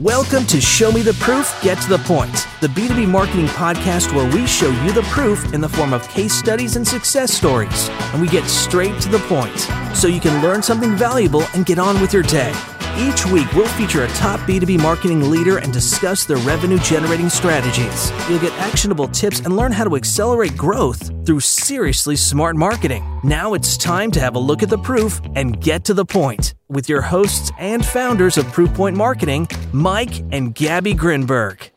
Welcome 0.00 0.44
to 0.48 0.60
Show 0.60 0.92
Me 0.92 1.00
the 1.00 1.14
Proof, 1.14 1.58
Get 1.62 1.80
to 1.80 1.88
the 1.88 1.96
Point, 2.00 2.46
the 2.60 2.66
B2B 2.66 3.08
marketing 3.08 3.46
podcast 3.46 4.14
where 4.14 4.30
we 4.30 4.46
show 4.46 4.68
you 4.84 4.92
the 4.92 5.00
proof 5.04 5.54
in 5.54 5.62
the 5.62 5.70
form 5.70 5.94
of 5.94 6.06
case 6.10 6.34
studies 6.34 6.76
and 6.76 6.86
success 6.86 7.32
stories. 7.32 7.88
And 8.12 8.20
we 8.20 8.28
get 8.28 8.44
straight 8.44 9.00
to 9.00 9.08
the 9.08 9.20
point 9.20 9.58
so 9.96 10.06
you 10.06 10.20
can 10.20 10.42
learn 10.42 10.62
something 10.62 10.94
valuable 10.96 11.44
and 11.54 11.64
get 11.64 11.78
on 11.78 11.98
with 12.02 12.12
your 12.12 12.24
day. 12.24 12.52
Each 12.98 13.26
week, 13.26 13.52
we'll 13.52 13.68
feature 13.68 14.04
a 14.04 14.08
top 14.08 14.40
B2B 14.40 14.80
marketing 14.80 15.30
leader 15.30 15.58
and 15.58 15.70
discuss 15.70 16.24
their 16.24 16.38
revenue 16.38 16.78
generating 16.78 17.28
strategies. 17.28 18.10
You'll 18.26 18.38
get 18.38 18.52
actionable 18.54 19.06
tips 19.08 19.40
and 19.40 19.54
learn 19.54 19.70
how 19.70 19.84
to 19.84 19.96
accelerate 19.96 20.56
growth 20.56 21.12
through 21.26 21.40
seriously 21.40 22.16
smart 22.16 22.56
marketing. 22.56 23.04
Now 23.22 23.52
it's 23.52 23.76
time 23.76 24.10
to 24.12 24.20
have 24.20 24.34
a 24.34 24.38
look 24.38 24.62
at 24.62 24.70
the 24.70 24.78
proof 24.78 25.20
and 25.34 25.60
get 25.60 25.84
to 25.84 25.94
the 25.94 26.06
point 26.06 26.54
with 26.68 26.88
your 26.88 27.02
hosts 27.02 27.52
and 27.58 27.84
founders 27.84 28.38
of 28.38 28.46
Proofpoint 28.46 28.96
Marketing, 28.96 29.46
Mike 29.72 30.24
and 30.32 30.54
Gabby 30.54 30.94
Grinberg. 30.94 31.75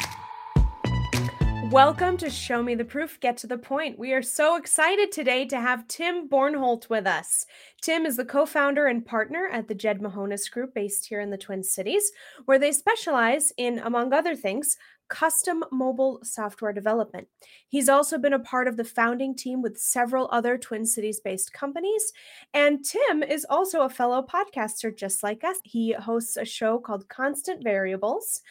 Welcome 1.72 2.18
to 2.18 2.32
Show 2.32 2.64
Me 2.64 2.74
the 2.74 2.84
Proof, 2.84 3.20
Get 3.20 3.38
to 3.38 3.48
the 3.48 3.56
Point. 3.56 4.00
We 4.00 4.14
are 4.14 4.24
so 4.24 4.56
excited 4.56 5.12
today 5.12 5.46
to 5.46 5.62
have 5.62 5.88
Tim 5.88 6.28
Bornholdt 6.28 6.90
with 6.90 7.06
us. 7.06 7.46
Tim 7.80 8.08
is 8.08 8.18
the 8.18 8.26
co 8.26 8.48
founder 8.48 8.88
and 8.88 9.06
partner 9.06 9.48
at 9.52 9.68
the 9.68 9.76
Jed 9.76 10.00
Mahonis 10.00 10.50
Group 10.50 10.74
based 10.74 11.06
here 11.06 11.22
in 11.22 11.30
the 11.30 11.38
Twin 11.38 11.62
Cities, 11.62 12.12
where 12.46 12.58
they 12.58 12.72
specialize 12.72 13.54
in, 13.56 13.78
among 13.78 14.14
other 14.14 14.36
things, 14.36 14.78
custom 15.10 15.64
mobile 15.72 16.20
software 16.24 16.74
development. 16.74 17.28
He's 17.68 17.88
also 17.88 18.18
been 18.18 18.34
a 18.34 18.40
part 18.40 18.68
of 18.68 18.76
the 18.76 18.84
founding 18.84 19.36
team 19.36 19.62
with 19.62 19.78
several 19.78 20.28
other 20.32 20.58
Twin 20.58 20.88
Cities 20.88 21.20
based 21.20 21.54
companies. 21.54 22.14
And 22.52 22.84
Tim 22.84 23.22
is 23.22 23.46
also 23.48 23.82
a 23.82 23.90
fellow 23.90 24.26
podcaster 24.26 24.96
just 24.96 25.22
like 25.22 25.44
us. 25.44 25.58
He 25.64 25.92
hosts 25.92 26.36
a 26.36 26.46
show 26.46 26.80
called 26.80 27.10
Constant 27.10 27.64
Variables. 27.64 28.42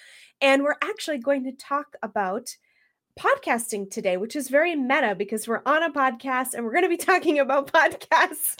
And 0.40 0.62
we're 0.62 0.76
actually 0.84 1.18
going 1.18 1.42
to 1.42 1.52
talk 1.52 1.96
about 2.00 2.56
podcasting 3.18 3.90
today, 3.90 4.16
which 4.16 4.36
is 4.36 4.48
very 4.48 4.76
meta 4.76 5.14
because 5.14 5.48
we're 5.48 5.62
on 5.66 5.82
a 5.82 5.90
podcast 5.90 6.54
and 6.54 6.64
we're 6.64 6.72
going 6.72 6.84
to 6.84 6.88
be 6.88 6.96
talking 6.96 7.38
about 7.38 7.72
podcasts. 7.72 8.56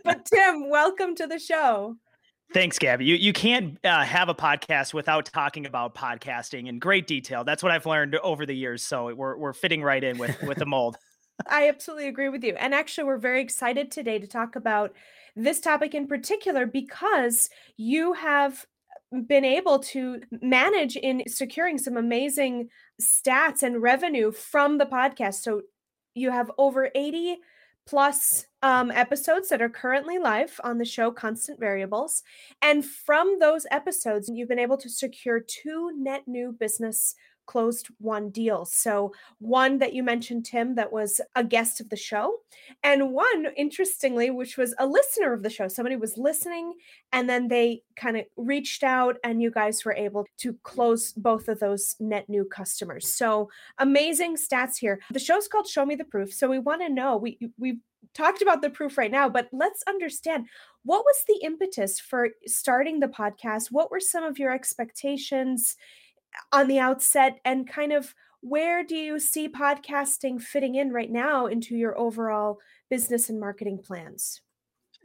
but 0.04 0.24
Tim, 0.26 0.68
welcome 0.68 1.14
to 1.14 1.26
the 1.26 1.38
show. 1.38 1.96
Thanks, 2.52 2.78
Gabby. 2.78 3.06
You 3.06 3.14
you 3.14 3.32
can't 3.32 3.78
uh, 3.82 4.02
have 4.02 4.28
a 4.28 4.34
podcast 4.34 4.92
without 4.92 5.24
talking 5.24 5.64
about 5.64 5.94
podcasting 5.94 6.68
in 6.68 6.78
great 6.78 7.06
detail. 7.06 7.44
That's 7.44 7.62
what 7.62 7.72
I've 7.72 7.86
learned 7.86 8.16
over 8.16 8.44
the 8.44 8.54
years. 8.54 8.82
So 8.82 9.14
we're 9.14 9.38
we're 9.38 9.54
fitting 9.54 9.82
right 9.82 10.04
in 10.04 10.18
with 10.18 10.42
with 10.42 10.58
the 10.58 10.66
mold. 10.66 10.98
I 11.46 11.68
absolutely 11.68 12.08
agree 12.08 12.28
with 12.28 12.44
you. 12.44 12.54
And 12.56 12.74
actually, 12.74 13.04
we're 13.04 13.16
very 13.16 13.40
excited 13.40 13.90
today 13.90 14.18
to 14.18 14.26
talk 14.26 14.54
about 14.54 14.92
this 15.34 15.60
topic 15.60 15.94
in 15.94 16.06
particular 16.06 16.66
because 16.66 17.48
you 17.78 18.12
have 18.12 18.66
been 19.26 19.44
able 19.44 19.78
to 19.78 20.20
manage 20.40 20.96
in 20.96 21.22
securing 21.28 21.78
some 21.78 21.96
amazing 21.96 22.68
stats 23.02 23.62
and 23.62 23.82
revenue 23.82 24.32
from 24.32 24.78
the 24.78 24.86
podcast. 24.86 25.34
So 25.34 25.62
you 26.14 26.30
have 26.30 26.50
over 26.58 26.90
80 26.94 27.38
plus 27.86 28.46
um, 28.62 28.90
episodes 28.92 29.48
that 29.48 29.60
are 29.60 29.68
currently 29.68 30.18
live 30.18 30.60
on 30.62 30.78
the 30.78 30.84
show 30.84 31.10
Constant 31.10 31.58
Variables. 31.58 32.22
And 32.60 32.84
from 32.84 33.38
those 33.40 33.66
episodes, 33.70 34.30
you've 34.32 34.48
been 34.48 34.58
able 34.58 34.78
to 34.78 34.88
secure 34.88 35.40
two 35.40 35.90
net 35.96 36.22
new 36.26 36.52
business 36.52 37.14
closed 37.52 37.88
one 37.98 38.30
deal. 38.30 38.64
So, 38.64 39.12
one 39.38 39.78
that 39.78 39.92
you 39.92 40.02
mentioned, 40.02 40.46
Tim, 40.46 40.74
that 40.76 40.90
was 40.90 41.20
a 41.36 41.44
guest 41.44 41.80
of 41.80 41.90
the 41.90 41.96
show, 41.96 42.38
and 42.82 43.12
one, 43.12 43.48
interestingly, 43.56 44.30
which 44.30 44.56
was 44.56 44.74
a 44.78 44.86
listener 44.86 45.34
of 45.34 45.42
the 45.42 45.50
show. 45.50 45.68
Somebody 45.68 45.96
was 45.96 46.16
listening 46.16 46.72
and 47.12 47.28
then 47.28 47.48
they 47.48 47.82
kind 47.94 48.16
of 48.16 48.24
reached 48.38 48.82
out, 48.82 49.16
and 49.22 49.42
you 49.42 49.50
guys 49.50 49.84
were 49.84 49.92
able 49.92 50.26
to 50.38 50.54
close 50.62 51.12
both 51.12 51.48
of 51.48 51.60
those 51.60 51.94
net 52.00 52.26
new 52.28 52.44
customers. 52.46 53.12
So, 53.12 53.50
amazing 53.78 54.36
stats 54.36 54.78
here. 54.78 55.00
The 55.10 55.18
show's 55.18 55.46
called 55.46 55.68
Show 55.68 55.84
Me 55.84 55.94
the 55.94 56.04
Proof. 56.04 56.32
So, 56.32 56.48
we 56.48 56.58
want 56.58 56.80
to 56.80 56.88
know, 56.88 57.18
we, 57.18 57.38
we've 57.58 57.80
talked 58.14 58.42
about 58.42 58.62
the 58.62 58.70
proof 58.70 58.96
right 58.96 59.10
now, 59.10 59.28
but 59.28 59.48
let's 59.52 59.82
understand 59.86 60.46
what 60.84 61.04
was 61.04 61.16
the 61.28 61.40
impetus 61.42 62.00
for 62.00 62.30
starting 62.46 63.00
the 63.00 63.06
podcast? 63.06 63.68
What 63.70 63.90
were 63.90 64.00
some 64.00 64.24
of 64.24 64.38
your 64.38 64.52
expectations? 64.52 65.76
On 66.52 66.68
the 66.68 66.78
outset 66.78 67.38
and 67.44 67.68
kind 67.68 67.92
of 67.92 68.14
where 68.40 68.82
do 68.84 68.96
you 68.96 69.20
see 69.20 69.48
podcasting 69.48 70.40
fitting 70.40 70.74
in 70.74 70.90
right 70.90 71.10
now 71.10 71.46
into 71.46 71.76
your 71.76 71.96
overall 71.96 72.58
business 72.90 73.28
and 73.28 73.38
marketing 73.38 73.78
plans? 73.84 74.40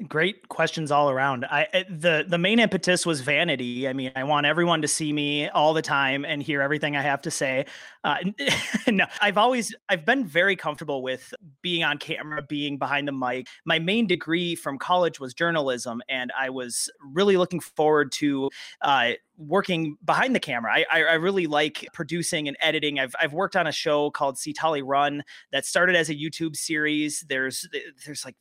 Great 0.08 0.48
questions 0.48 0.92
all 0.92 1.10
around. 1.10 1.44
I 1.46 1.68
eh, 1.74 1.84
the 1.90 2.24
the 2.28 2.38
main 2.38 2.60
impetus 2.60 3.04
was 3.04 3.22
vanity. 3.22 3.88
I 3.88 3.94
mean, 3.94 4.12
I 4.16 4.26
want 4.26 4.46
everyone 4.46 4.84
to 4.84 4.88
see 4.88 5.12
me 5.12 5.50
all 5.50 5.74
the 5.74 5.82
time 5.82 6.24
and 6.24 6.44
hear 6.44 6.62
everything 6.62 6.96
I 6.96 7.02
have 7.02 7.20
to 7.24 7.32
say. 7.32 7.66
Uh, 8.04 8.18
no, 8.88 9.06
I've 9.22 9.40
always 9.40 9.74
I've 9.90 10.06
been 10.06 10.24
very 10.24 10.56
comfortable 10.56 11.02
with 11.02 11.34
being 11.64 11.84
on 11.84 11.98
camera, 11.98 12.44
being 12.44 12.78
behind 12.78 13.08
the 13.08 13.12
mic. 13.12 13.48
My 13.66 13.80
main 13.80 14.06
degree 14.06 14.54
from 14.54 14.78
college 14.78 15.20
was 15.20 15.34
journalism, 15.34 16.04
and 16.08 16.32
I 16.38 16.52
was 16.52 16.92
really 17.02 17.36
looking 17.36 17.60
forward 17.60 18.12
to 18.14 18.52
uh, 18.84 19.14
working 19.36 19.98
behind 20.06 20.36
the 20.36 20.40
camera. 20.40 20.74
I, 20.74 20.86
I, 20.92 21.04
I 21.06 21.14
really 21.14 21.48
like 21.48 21.88
producing 21.92 22.48
and 22.48 22.56
editing. 22.62 23.00
I've 23.00 23.16
I've 23.20 23.34
worked 23.34 23.56
on 23.56 23.66
a 23.66 23.72
show 23.72 24.12
called 24.12 24.36
Ctali 24.36 24.84
Run 24.86 25.24
that 25.52 25.66
started 25.66 25.96
as 25.96 26.12
a 26.12 26.16
YouTube 26.16 26.56
series. 26.56 27.26
There's 27.28 27.68
there's 28.06 28.24
like 28.24 28.36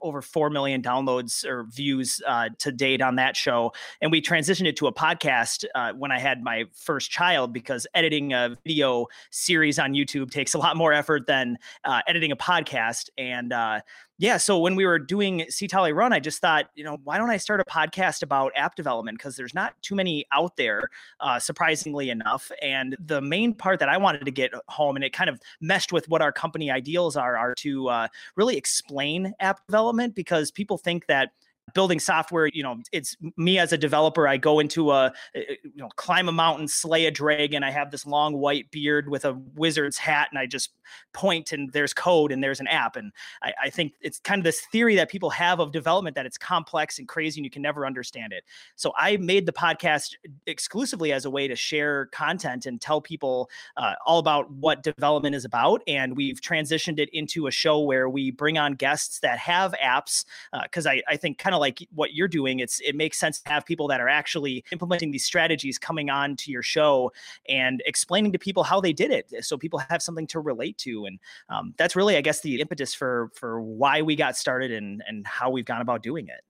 over 0.00 0.22
4 0.22 0.50
million 0.50 0.82
downloads 0.82 1.44
or 1.44 1.64
views 1.64 2.20
uh, 2.26 2.48
to 2.58 2.72
date 2.72 3.02
on 3.02 3.16
that 3.16 3.36
show. 3.36 3.72
And 4.00 4.10
we 4.10 4.20
transitioned 4.22 4.66
it 4.66 4.76
to 4.76 4.86
a 4.86 4.92
podcast 4.92 5.64
uh, 5.74 5.92
when 5.92 6.12
I 6.12 6.18
had 6.18 6.42
my 6.42 6.64
first 6.74 7.10
child 7.10 7.52
because 7.52 7.86
editing 7.94 8.32
a 8.32 8.56
video 8.64 9.06
series 9.30 9.78
on 9.78 9.92
YouTube 9.92 10.30
takes 10.30 10.54
a 10.54 10.58
lot 10.58 10.76
more 10.76 10.92
effort 10.92 11.26
than 11.26 11.58
uh, 11.84 12.00
editing 12.06 12.32
a 12.32 12.36
podcast. 12.36 13.08
And 13.18 13.52
uh, 13.52 13.80
yeah, 14.20 14.36
so 14.36 14.58
when 14.58 14.76
we 14.76 14.84
were 14.84 14.98
doing 14.98 15.46
Ctali 15.48 15.94
Run, 15.94 16.12
I 16.12 16.20
just 16.20 16.42
thought, 16.42 16.66
you 16.74 16.84
know, 16.84 16.98
why 17.04 17.16
don't 17.16 17.30
I 17.30 17.38
start 17.38 17.58
a 17.58 17.64
podcast 17.64 18.22
about 18.22 18.52
app 18.54 18.74
development? 18.74 19.16
Because 19.16 19.34
there's 19.34 19.54
not 19.54 19.72
too 19.80 19.94
many 19.94 20.26
out 20.30 20.58
there, 20.58 20.90
uh, 21.20 21.38
surprisingly 21.38 22.10
enough. 22.10 22.52
And 22.60 22.94
the 23.00 23.22
main 23.22 23.54
part 23.54 23.80
that 23.80 23.88
I 23.88 23.96
wanted 23.96 24.26
to 24.26 24.30
get 24.30 24.52
home, 24.68 24.96
and 24.96 25.04
it 25.06 25.14
kind 25.14 25.30
of 25.30 25.40
meshed 25.62 25.90
with 25.90 26.06
what 26.10 26.20
our 26.20 26.32
company 26.32 26.70
ideals 26.70 27.16
are, 27.16 27.34
are 27.34 27.54
to 27.56 27.88
uh, 27.88 28.08
really 28.36 28.58
explain 28.58 29.32
app 29.40 29.66
development 29.66 30.14
because 30.14 30.50
people 30.50 30.76
think 30.76 31.06
that 31.06 31.30
building 31.74 32.00
software 32.00 32.48
you 32.52 32.62
know 32.62 32.76
it's 32.92 33.16
me 33.36 33.58
as 33.58 33.72
a 33.72 33.78
developer 33.78 34.26
i 34.26 34.36
go 34.36 34.60
into 34.60 34.90
a 34.90 35.06
eh, 35.34 35.42
eh, 35.48 35.54
you 35.62 35.76
know 35.76 35.88
climb 35.96 36.28
a 36.28 36.32
mountain 36.32 36.68
slay 36.68 37.06
a 37.06 37.10
dragon 37.10 37.62
i 37.62 37.70
have 37.70 37.90
this 37.90 38.06
long 38.06 38.34
white 38.34 38.70
beard 38.70 39.08
with 39.08 39.24
a 39.24 39.32
wizard's 39.54 39.98
hat 39.98 40.28
and 40.30 40.38
i 40.38 40.46
just 40.46 40.70
point 41.12 41.52
and 41.52 41.72
there's 41.72 41.92
code 41.92 42.32
and 42.32 42.42
there's 42.42 42.60
an 42.60 42.66
app 42.68 42.96
and 42.96 43.12
I, 43.42 43.52
I, 43.64 43.70
think 43.70 43.94
it's 44.00 44.18
kind 44.18 44.38
of 44.38 44.44
this 44.44 44.60
theory 44.72 44.96
that 44.96 45.08
people 45.08 45.30
have 45.30 45.60
of 45.60 45.72
development 45.72 46.16
that 46.16 46.26
it's 46.26 46.38
complex 46.38 46.98
and 46.98 47.08
crazy 47.08 47.40
and 47.40 47.44
you 47.44 47.50
can 47.50 47.62
never 47.62 47.86
understand 47.86 48.32
it. 48.32 48.44
So 48.76 48.92
i 48.96 49.16
made 49.16 49.46
the 49.46 49.52
podcast 49.52 50.14
exclusively 50.46 51.12
as 51.12 51.24
a 51.24 51.30
way 51.30 51.48
to 51.48 51.56
share 51.56 52.06
content 52.06 52.66
and 52.66 52.80
tell 52.80 53.00
people 53.00 53.50
uh, 53.76 53.94
all 54.06 54.18
about 54.18 54.50
what 54.52 54.82
development 54.82 55.34
is 55.34 55.44
about 55.44 55.82
and 55.86 56.16
we've 56.16 56.40
transitioned 56.40 56.98
it 56.98 57.08
into 57.12 57.46
a 57.46 57.50
show 57.50 57.80
where 57.80 58.08
we 58.08 58.30
bring 58.30 58.58
on 58.58 58.74
guests 58.74 59.20
that 59.20 59.38
have 59.38 59.74
apps 59.82 60.24
because 60.64 60.86
uh, 60.86 60.90
I, 60.90 61.02
I 61.08 61.16
think 61.16 61.38
kind 61.38 61.54
of 61.54 61.59
like 61.60 61.86
what 61.94 62.14
you're 62.14 62.28
doing, 62.28 62.58
it's 62.58 62.80
it 62.80 62.96
makes 62.96 63.18
sense 63.18 63.40
to 63.42 63.50
have 63.50 63.64
people 63.64 63.86
that 63.88 64.00
are 64.00 64.08
actually 64.08 64.64
implementing 64.72 65.10
these 65.10 65.24
strategies 65.24 65.78
coming 65.78 66.10
on 66.10 66.36
to 66.36 66.50
your 66.50 66.62
show 66.62 67.12
and 67.48 67.82
explaining 67.86 68.32
to 68.32 68.38
people 68.38 68.64
how 68.64 68.80
they 68.80 68.92
did 68.92 69.10
it, 69.10 69.32
so 69.44 69.56
people 69.56 69.78
have 69.78 70.02
something 70.02 70.26
to 70.28 70.40
relate 70.40 70.78
to. 70.78 71.04
And 71.04 71.18
um, 71.48 71.74
that's 71.76 71.94
really, 71.94 72.16
I 72.16 72.20
guess, 72.20 72.40
the 72.40 72.60
impetus 72.60 72.94
for 72.94 73.30
for 73.34 73.60
why 73.60 74.02
we 74.02 74.16
got 74.16 74.36
started 74.36 74.72
and 74.72 75.02
and 75.06 75.26
how 75.26 75.50
we've 75.50 75.64
gone 75.64 75.80
about 75.80 76.02
doing 76.02 76.26
it. 76.28 76.40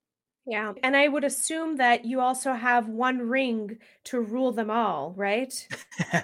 Yeah. 0.46 0.72
And 0.82 0.96
I 0.96 1.08
would 1.08 1.24
assume 1.24 1.76
that 1.76 2.04
you 2.04 2.20
also 2.20 2.52
have 2.54 2.88
one 2.88 3.18
ring 3.18 3.78
to 4.04 4.20
rule 4.20 4.52
them 4.52 4.70
all, 4.70 5.12
right? 5.16 5.52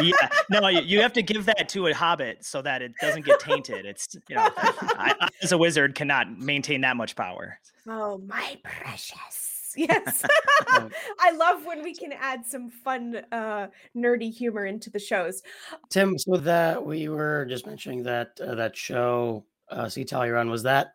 yeah. 0.00 0.12
No, 0.48 0.68
you 0.68 1.00
have 1.00 1.12
to 1.14 1.22
give 1.22 1.44
that 1.46 1.68
to 1.70 1.88
a 1.88 1.92
hobbit 1.92 2.44
so 2.44 2.62
that 2.62 2.82
it 2.82 2.92
doesn't 3.00 3.24
get 3.24 3.40
tainted. 3.40 3.84
It's, 3.84 4.16
you 4.28 4.36
know, 4.36 4.48
I, 4.56 5.14
I, 5.20 5.28
as 5.42 5.52
a 5.52 5.58
wizard 5.58 5.94
cannot 5.94 6.38
maintain 6.38 6.80
that 6.82 6.96
much 6.96 7.16
power. 7.16 7.58
Oh, 7.88 8.18
my 8.18 8.58
precious. 8.62 9.74
Yes. 9.76 10.24
I 11.20 11.32
love 11.32 11.66
when 11.66 11.82
we 11.82 11.94
can 11.94 12.12
add 12.12 12.46
some 12.46 12.70
fun 12.70 13.22
uh 13.30 13.66
nerdy 13.94 14.32
humor 14.32 14.64
into 14.66 14.90
the 14.90 14.98
shows. 14.98 15.42
Tim, 15.90 16.18
so 16.18 16.36
that 16.38 16.84
we 16.84 17.08
were 17.08 17.46
just 17.48 17.66
mentioning 17.66 18.02
that 18.04 18.40
uh, 18.40 18.54
that 18.54 18.76
show 18.76 19.44
uh 19.70 19.84
Ctali 19.84 20.32
Run 20.32 20.50
was 20.50 20.62
that 20.62 20.94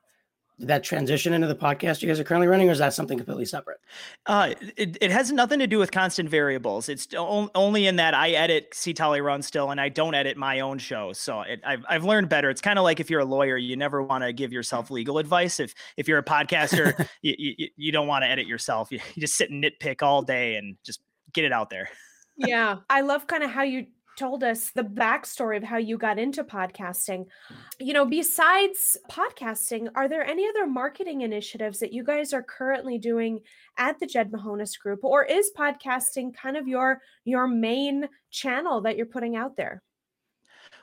that 0.62 0.84
transition 0.84 1.34
into 1.34 1.48
the 1.48 1.56
podcast 1.56 2.02
you 2.02 2.08
guys 2.08 2.20
are 2.20 2.24
currently 2.24 2.48
running, 2.48 2.70
or 2.70 2.72
is 2.72 2.80
that 2.80 2.94
something 2.94 3.18
completely 3.18 3.46
separate? 3.46 3.80
Uh, 4.26 4.54
it, 4.78 4.98
it 5.02 5.12
has 5.12 5.32
nothing 5.32 5.60
to 5.60 5.68
do 5.68 5.78
with 5.78 5.92
constant 5.92 6.30
variables. 6.30 6.90
It's 6.90 7.08
only 7.16 7.88
in 7.88 7.96
that 7.98 8.14
I 8.14 8.32
edit 8.32 8.72
Ctali 8.72 9.24
Run 9.24 9.42
still, 9.42 9.72
and 9.72 9.82
I 9.82 9.90
don't 9.90 10.16
edit 10.16 10.38
my 10.38 10.60
own 10.60 10.78
show. 10.78 11.14
So 11.14 11.42
it, 11.42 11.62
I've 11.66 11.84
I've 11.90 12.04
learned 12.04 12.30
better. 12.30 12.50
It's 12.50 12.62
kind 12.62 12.80
of 12.80 12.84
like 12.84 13.00
if 13.00 13.10
you're 13.10 13.22
a 13.22 13.26
lawyer, 13.26 13.58
you 13.58 13.76
never 13.76 14.02
want 14.02 14.24
to 14.24 14.34
give 14.34 14.54
yourself 14.54 14.92
legal 14.92 15.18
advice. 15.18 15.60
If 15.60 15.74
if 15.98 16.08
you're 16.08 16.20
a 16.20 16.24
podcaster, 16.24 17.08
you, 17.22 17.36
you, 17.38 17.68
you 17.76 17.92
don't 17.92 18.08
want 18.08 18.24
to 18.24 18.30
edit 18.30 18.48
yourself. 18.48 18.92
You, 18.92 19.00
you 19.16 19.22
just 19.22 19.36
sit 19.36 19.50
and 19.50 19.64
nitpick 19.64 20.02
all 20.02 20.22
day 20.22 20.56
and 20.56 20.78
just 20.86 21.02
get 21.34 21.46
it 21.46 21.52
out 21.52 21.70
there. 21.70 21.90
yeah. 22.38 22.78
I 22.90 23.02
love 23.02 23.28
kind 23.28 23.44
of 23.44 23.52
how 23.52 23.64
you 23.64 23.88
told 24.18 24.44
us 24.44 24.72
the 24.72 24.84
backstory 24.84 25.58
of 25.58 25.64
how 25.64 25.78
you 25.78 25.98
got 25.98 26.20
into 26.20 26.44
podcasting. 26.44 27.26
You 27.80 27.94
know, 27.94 28.06
besides 28.06 28.98
podcasting, 29.10 29.90
are 29.96 30.08
there 30.08 30.26
any 30.26 30.48
other 30.48 30.68
marketing 30.68 31.22
initiatives 31.22 31.80
that 31.80 31.94
you 31.94 32.04
guys 32.04 32.34
are 32.34 32.44
currently 32.44 32.98
doing 32.98 33.40
at 33.78 34.00
the 34.00 34.08
Jed 34.08 34.32
Mahonis 34.32 34.78
Group, 34.80 35.04
or 35.04 35.24
is 35.24 35.52
podcasting 35.58 36.34
kind 36.34 36.58
of 36.58 36.68
your 36.68 37.02
your 37.24 37.48
main 37.48 38.08
channel 38.30 38.82
that 38.82 38.98
you're 38.98 39.06
putting 39.06 39.36
out 39.36 39.56
there? 39.58 39.82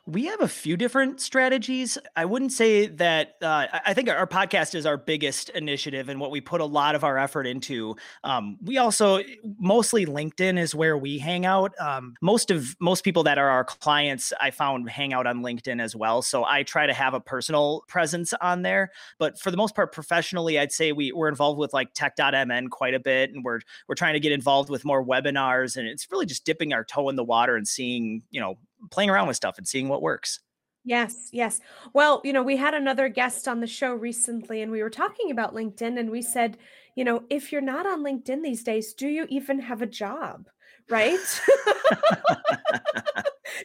We 0.09 0.25
have 0.25 0.41
a 0.41 0.49
few 0.49 0.79
different 0.79 1.21
strategies. 1.21 1.99
I 2.17 2.25
wouldn't 2.25 2.53
say 2.53 2.87
that. 2.87 3.37
Uh, 3.43 3.67
I 3.85 3.93
think 3.93 4.09
our 4.09 4.27
podcast 4.27 4.75
is 4.75 4.87
our 4.87 4.97
biggest 4.97 5.51
initiative 5.51 6.09
and 6.09 6.19
what 6.19 6.31
we 6.31 6.41
put 6.41 6.63
a 6.63 6.65
lot 6.65 6.95
of 6.95 7.05
our 7.05 7.19
effort 7.19 7.47
into. 7.47 7.95
Um, 8.25 8.57
we 8.63 8.79
also 8.79 9.21
mostly 9.59 10.07
LinkedIn 10.07 10.59
is 10.59 10.75
where 10.75 10.97
we 10.97 11.19
hang 11.19 11.45
out. 11.45 11.75
Um, 11.79 12.15
most 12.23 12.51
of 12.51 12.75
most 12.81 13.05
people 13.05 13.23
that 13.25 13.37
are 13.37 13.51
our 13.51 13.65
clients, 13.65 14.33
I 14.41 14.51
found 14.51 14.89
hang 14.89 15.13
out 15.13 15.27
on 15.27 15.43
LinkedIn 15.43 15.79
as 15.79 15.95
well. 15.95 16.23
So 16.23 16.43
I 16.43 16.63
try 16.63 16.87
to 16.87 16.95
have 16.95 17.13
a 17.13 17.21
personal 17.21 17.85
presence 17.87 18.33
on 18.41 18.63
there. 18.63 18.91
But 19.19 19.39
for 19.39 19.51
the 19.51 19.59
most 19.59 19.75
part, 19.77 19.93
professionally, 19.93 20.59
I'd 20.59 20.73
say 20.73 20.93
we 20.93 21.13
we're 21.13 21.29
involved 21.29 21.59
with 21.59 21.75
like 21.75 21.93
Tech.mn 21.93 22.69
quite 22.71 22.95
a 22.95 23.01
bit, 23.01 23.35
and 23.35 23.45
we're 23.45 23.61
we're 23.87 23.95
trying 23.95 24.15
to 24.15 24.21
get 24.21 24.33
involved 24.33 24.71
with 24.71 24.87
more 24.87 25.05
webinars, 25.05 25.77
and 25.77 25.87
it's 25.87 26.07
really 26.11 26.25
just 26.25 26.47
dipping 26.47 26.73
our 26.73 26.83
toe 26.83 27.11
in 27.11 27.17
the 27.17 27.25
water 27.25 27.57
and 27.57 27.69
seeing 27.69 28.23
you 28.31 28.41
know 28.41 28.57
playing 28.91 29.11
around 29.11 29.29
with 29.29 29.37
stuff 29.37 29.59
and 29.59 29.67
seeing 29.67 29.89
what 29.89 30.03
works. 30.03 30.41
Yes, 30.85 31.29
yes. 31.33 31.61
Well, 31.93 32.21
you 32.25 32.33
know, 32.33 32.43
we 32.43 32.57
had 32.57 32.75
another 32.75 33.09
guest 33.09 33.47
on 33.47 33.61
the 33.61 33.67
show 33.67 33.95
recently 33.95 34.63
and 34.63 34.73
we 34.73 34.83
were 34.83 34.91
talking 34.91 35.31
about 35.31 35.55
LinkedIn 35.55 35.99
and 35.99 36.11
we 36.11 36.23
said, 36.23 36.57
you 36.95 37.05
know, 37.05 37.25
if 37.29 37.53
you're 37.53 37.61
not 37.61 37.87
on 37.87 38.03
LinkedIn 38.03 38.43
these 38.43 38.63
days, 38.63 38.95
do 38.95 39.07
you 39.07 39.27
even 39.29 39.61
have 39.61 39.83
a 39.83 39.87
job? 39.87 40.49
Right? 40.89 41.19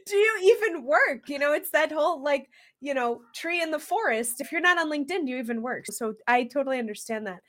do 0.05 0.17
you 0.17 0.57
even 0.57 0.83
work? 0.83 1.29
You 1.29 1.39
know, 1.39 1.53
it's 1.53 1.69
that 1.69 1.91
whole 1.91 2.21
like, 2.21 2.49
you 2.81 2.93
know, 2.93 3.21
tree 3.33 3.61
in 3.61 3.71
the 3.71 3.79
forest. 3.79 4.41
If 4.41 4.51
you're 4.51 4.59
not 4.59 4.77
on 4.77 4.91
LinkedIn, 4.91 5.25
do 5.25 5.31
you 5.31 5.37
even 5.37 5.61
work? 5.61 5.85
So 5.87 6.15
I 6.27 6.43
totally 6.43 6.79
understand 6.79 7.27
that. 7.27 7.39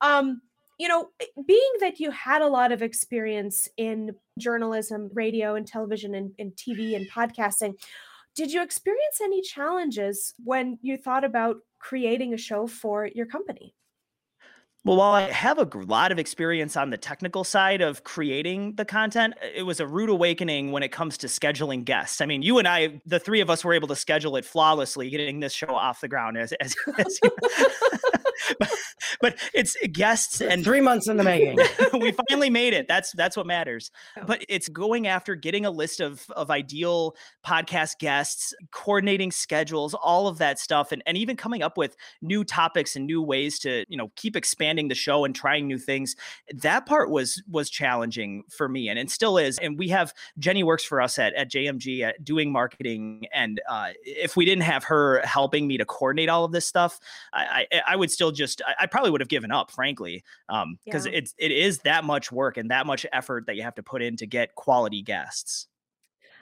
Um, 0.00 0.42
you 0.78 0.88
know, 0.88 1.08
eh, 1.20 1.26
being 1.46 1.72
that 1.80 2.00
you 2.00 2.10
had 2.10 2.42
a 2.42 2.48
lot 2.48 2.72
of 2.72 2.82
experience 2.82 3.68
in 3.76 4.12
journalism, 4.38 5.10
radio 5.12 5.54
and 5.54 5.66
television 5.66 6.14
and, 6.14 6.32
and 6.38 6.52
TV 6.52 6.96
and 6.96 7.08
podcasting, 7.10 7.74
did 8.34 8.52
you 8.52 8.62
experience 8.62 9.20
any 9.22 9.40
challenges 9.40 10.34
when 10.44 10.78
you 10.82 10.96
thought 10.96 11.24
about 11.24 11.56
creating 11.78 12.34
a 12.34 12.36
show 12.36 12.66
for 12.66 13.08
your 13.14 13.26
company? 13.26 13.74
Well, 14.84 14.98
while 14.98 15.14
I 15.14 15.22
have 15.22 15.58
a 15.58 15.68
lot 15.86 16.12
of 16.12 16.18
experience 16.20 16.76
on 16.76 16.90
the 16.90 16.96
technical 16.96 17.42
side 17.42 17.80
of 17.80 18.04
creating 18.04 18.76
the 18.76 18.84
content, 18.84 19.34
it 19.42 19.64
was 19.64 19.80
a 19.80 19.86
rude 19.86 20.10
awakening 20.10 20.70
when 20.70 20.84
it 20.84 20.92
comes 20.92 21.18
to 21.18 21.26
scheduling 21.26 21.84
guests. 21.84 22.20
I 22.20 22.26
mean, 22.26 22.42
you 22.42 22.58
and 22.58 22.68
I, 22.68 23.00
the 23.04 23.18
three 23.18 23.40
of 23.40 23.50
us, 23.50 23.64
were 23.64 23.72
able 23.72 23.88
to 23.88 23.96
schedule 23.96 24.36
it 24.36 24.44
flawlessly, 24.44 25.10
getting 25.10 25.40
this 25.40 25.52
show 25.52 25.74
off 25.74 26.00
the 26.00 26.06
ground. 26.06 26.38
As, 26.38 26.52
as, 26.60 26.76
as 26.98 27.18
but, 28.58 28.70
but, 29.20 29.36
it's 29.54 29.76
guests 29.92 30.40
and 30.40 30.64
three 30.64 30.80
months 30.80 31.08
in 31.08 31.16
the 31.16 31.24
making. 31.24 31.58
we 32.00 32.12
finally 32.28 32.50
made 32.50 32.72
it. 32.72 32.88
That's 32.88 33.12
that's 33.12 33.36
what 33.36 33.46
matters. 33.46 33.90
Oh. 34.16 34.24
But 34.26 34.44
it's 34.48 34.68
going 34.68 35.06
after 35.06 35.34
getting 35.34 35.66
a 35.66 35.70
list 35.70 36.00
of 36.00 36.24
of 36.30 36.50
ideal 36.50 37.16
podcast 37.44 37.98
guests, 37.98 38.54
coordinating 38.70 39.30
schedules, 39.30 39.94
all 39.94 40.28
of 40.28 40.38
that 40.38 40.58
stuff, 40.58 40.92
and 40.92 41.02
and 41.06 41.16
even 41.16 41.36
coming 41.36 41.62
up 41.62 41.76
with 41.76 41.96
new 42.22 42.44
topics 42.44 42.96
and 42.96 43.06
new 43.06 43.22
ways 43.22 43.58
to 43.60 43.84
you 43.88 43.96
know 43.96 44.10
keep 44.16 44.36
expanding 44.36 44.76
expanding 44.76 44.88
the 44.88 44.94
show 44.94 45.24
and 45.24 45.34
trying 45.34 45.66
new 45.66 45.78
things. 45.78 46.16
That 46.54 46.86
part 46.86 47.10
was 47.10 47.42
was 47.48 47.70
challenging 47.70 48.44
for 48.50 48.68
me, 48.68 48.88
and 48.88 48.98
it 48.98 49.10
still 49.10 49.38
is. 49.38 49.58
And 49.58 49.78
we 49.78 49.88
have 49.88 50.12
Jenny 50.38 50.62
works 50.62 50.84
for 50.84 51.00
us 51.00 51.18
at 51.18 51.34
at 51.34 51.50
JMG 51.50 52.02
at 52.02 52.24
doing 52.24 52.52
marketing, 52.52 53.26
and 53.32 53.60
uh, 53.68 53.90
if 54.02 54.36
we 54.36 54.44
didn't 54.44 54.64
have 54.64 54.84
her 54.84 55.20
helping 55.24 55.66
me 55.66 55.78
to 55.78 55.84
coordinate 55.84 56.28
all 56.28 56.44
of 56.44 56.52
this 56.52 56.66
stuff, 56.66 56.98
I 57.32 57.66
I, 57.72 57.82
I 57.88 57.96
would 57.96 58.10
still 58.10 58.32
just 58.36 58.62
I, 58.66 58.84
I, 58.84 58.86
probably 58.86 59.10
would 59.10 59.20
have 59.20 59.28
given 59.28 59.50
up, 59.50 59.70
frankly, 59.70 60.22
because 60.48 60.62
um, 60.62 60.78
yeah. 61.12 61.18
it's 61.18 61.34
it 61.38 61.52
is 61.52 61.78
that 61.80 62.04
much 62.04 62.30
work 62.30 62.56
and 62.56 62.70
that 62.70 62.86
much 62.86 63.06
effort 63.12 63.46
that 63.46 63.56
you 63.56 63.62
have 63.62 63.74
to 63.76 63.82
put 63.82 64.02
in 64.02 64.16
to 64.16 64.26
get 64.26 64.54
quality 64.54 65.02
guests. 65.02 65.66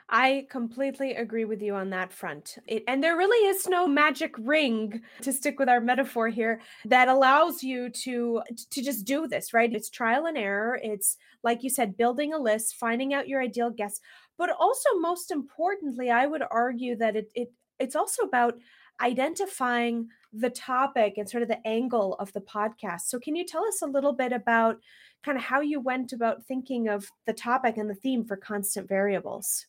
I 0.08 0.46
completely 0.50 1.14
agree 1.14 1.46
with 1.46 1.62
you 1.62 1.74
on 1.74 1.90
that 1.90 2.12
front. 2.12 2.58
It, 2.66 2.84
and 2.86 3.02
there 3.02 3.16
really 3.16 3.48
is 3.48 3.66
no 3.66 3.86
magic 3.86 4.34
ring 4.38 5.00
to 5.22 5.32
stick 5.32 5.58
with 5.58 5.68
our 5.68 5.80
metaphor 5.80 6.28
here 6.28 6.60
that 6.84 7.08
allows 7.08 7.62
you 7.62 7.88
to 7.88 8.42
to 8.70 8.82
just 8.82 9.06
do 9.06 9.26
this, 9.26 9.54
right? 9.54 9.72
It's 9.72 9.88
trial 9.88 10.26
and 10.26 10.36
error. 10.36 10.78
It's 10.82 11.16
like 11.42 11.62
you 11.62 11.70
said 11.70 11.96
building 11.96 12.34
a 12.34 12.38
list, 12.38 12.76
finding 12.76 13.14
out 13.14 13.28
your 13.28 13.40
ideal 13.40 13.70
guests, 13.70 14.00
but 14.36 14.50
also 14.50 14.90
most 15.00 15.30
importantly, 15.30 16.10
I 16.10 16.26
would 16.26 16.42
argue 16.50 16.96
that 16.96 17.16
it, 17.16 17.30
it 17.34 17.52
it's 17.78 17.96
also 17.96 18.22
about 18.22 18.54
identifying 19.00 20.08
the 20.36 20.50
topic 20.50 21.14
and 21.16 21.28
sort 21.28 21.42
of 21.42 21.48
the 21.48 21.66
angle 21.66 22.14
of 22.14 22.32
the 22.32 22.40
podcast. 22.40 23.02
So 23.02 23.18
can 23.18 23.36
you 23.36 23.44
tell 23.44 23.64
us 23.64 23.82
a 23.82 23.86
little 23.86 24.12
bit 24.12 24.32
about 24.32 24.78
kind 25.24 25.38
of 25.38 25.44
how 25.44 25.60
you 25.60 25.80
went 25.80 26.12
about 26.12 26.44
thinking 26.44 26.88
of 26.88 27.06
the 27.26 27.32
topic 27.32 27.76
and 27.76 27.88
the 27.88 27.94
theme 27.94 28.24
for 28.24 28.36
constant 28.36 28.88
variables? 28.88 29.66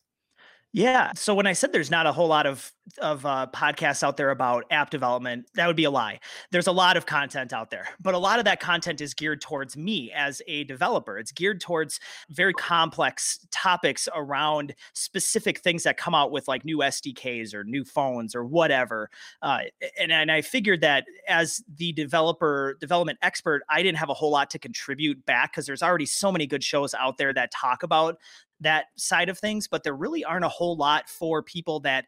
Yeah. 0.76 1.12
So 1.16 1.34
when 1.34 1.46
I 1.46 1.54
said 1.54 1.72
there's 1.72 1.90
not 1.90 2.04
a 2.04 2.12
whole 2.12 2.28
lot 2.28 2.44
of 2.44 2.70
of 2.98 3.24
uh, 3.24 3.46
podcasts 3.52 4.02
out 4.02 4.18
there 4.18 4.30
about 4.30 4.64
app 4.70 4.90
development, 4.90 5.46
that 5.54 5.66
would 5.66 5.74
be 5.74 5.84
a 5.84 5.90
lie. 5.90 6.20
There's 6.50 6.66
a 6.66 6.72
lot 6.72 6.98
of 6.98 7.06
content 7.06 7.54
out 7.54 7.70
there, 7.70 7.88
but 7.98 8.12
a 8.12 8.18
lot 8.18 8.38
of 8.38 8.44
that 8.44 8.60
content 8.60 9.00
is 9.00 9.14
geared 9.14 9.40
towards 9.40 9.74
me 9.74 10.12
as 10.14 10.42
a 10.46 10.64
developer. 10.64 11.18
It's 11.18 11.32
geared 11.32 11.62
towards 11.62 11.98
very 12.28 12.52
complex 12.52 13.38
topics 13.50 14.06
around 14.14 14.74
specific 14.92 15.60
things 15.60 15.82
that 15.84 15.96
come 15.96 16.14
out 16.14 16.30
with 16.30 16.46
like 16.46 16.62
new 16.62 16.78
SDKs 16.78 17.54
or 17.54 17.64
new 17.64 17.82
phones 17.82 18.34
or 18.34 18.44
whatever. 18.44 19.08
Uh, 19.40 19.60
and 19.98 20.12
and 20.12 20.30
I 20.30 20.42
figured 20.42 20.82
that 20.82 21.06
as 21.26 21.64
the 21.74 21.94
developer 21.94 22.76
development 22.82 23.18
expert, 23.22 23.62
I 23.70 23.82
didn't 23.82 23.96
have 23.96 24.10
a 24.10 24.14
whole 24.14 24.30
lot 24.30 24.50
to 24.50 24.58
contribute 24.58 25.24
back 25.24 25.52
because 25.52 25.64
there's 25.64 25.82
already 25.82 26.06
so 26.06 26.30
many 26.30 26.46
good 26.46 26.62
shows 26.62 26.92
out 26.92 27.16
there 27.16 27.32
that 27.32 27.50
talk 27.50 27.82
about 27.82 28.18
that 28.60 28.86
side 28.96 29.28
of 29.28 29.38
things, 29.38 29.68
but 29.68 29.82
there 29.82 29.94
really 29.94 30.24
aren't 30.24 30.44
a 30.44 30.48
whole 30.48 30.76
lot 30.76 31.08
for 31.08 31.42
people 31.42 31.80
that 31.80 32.06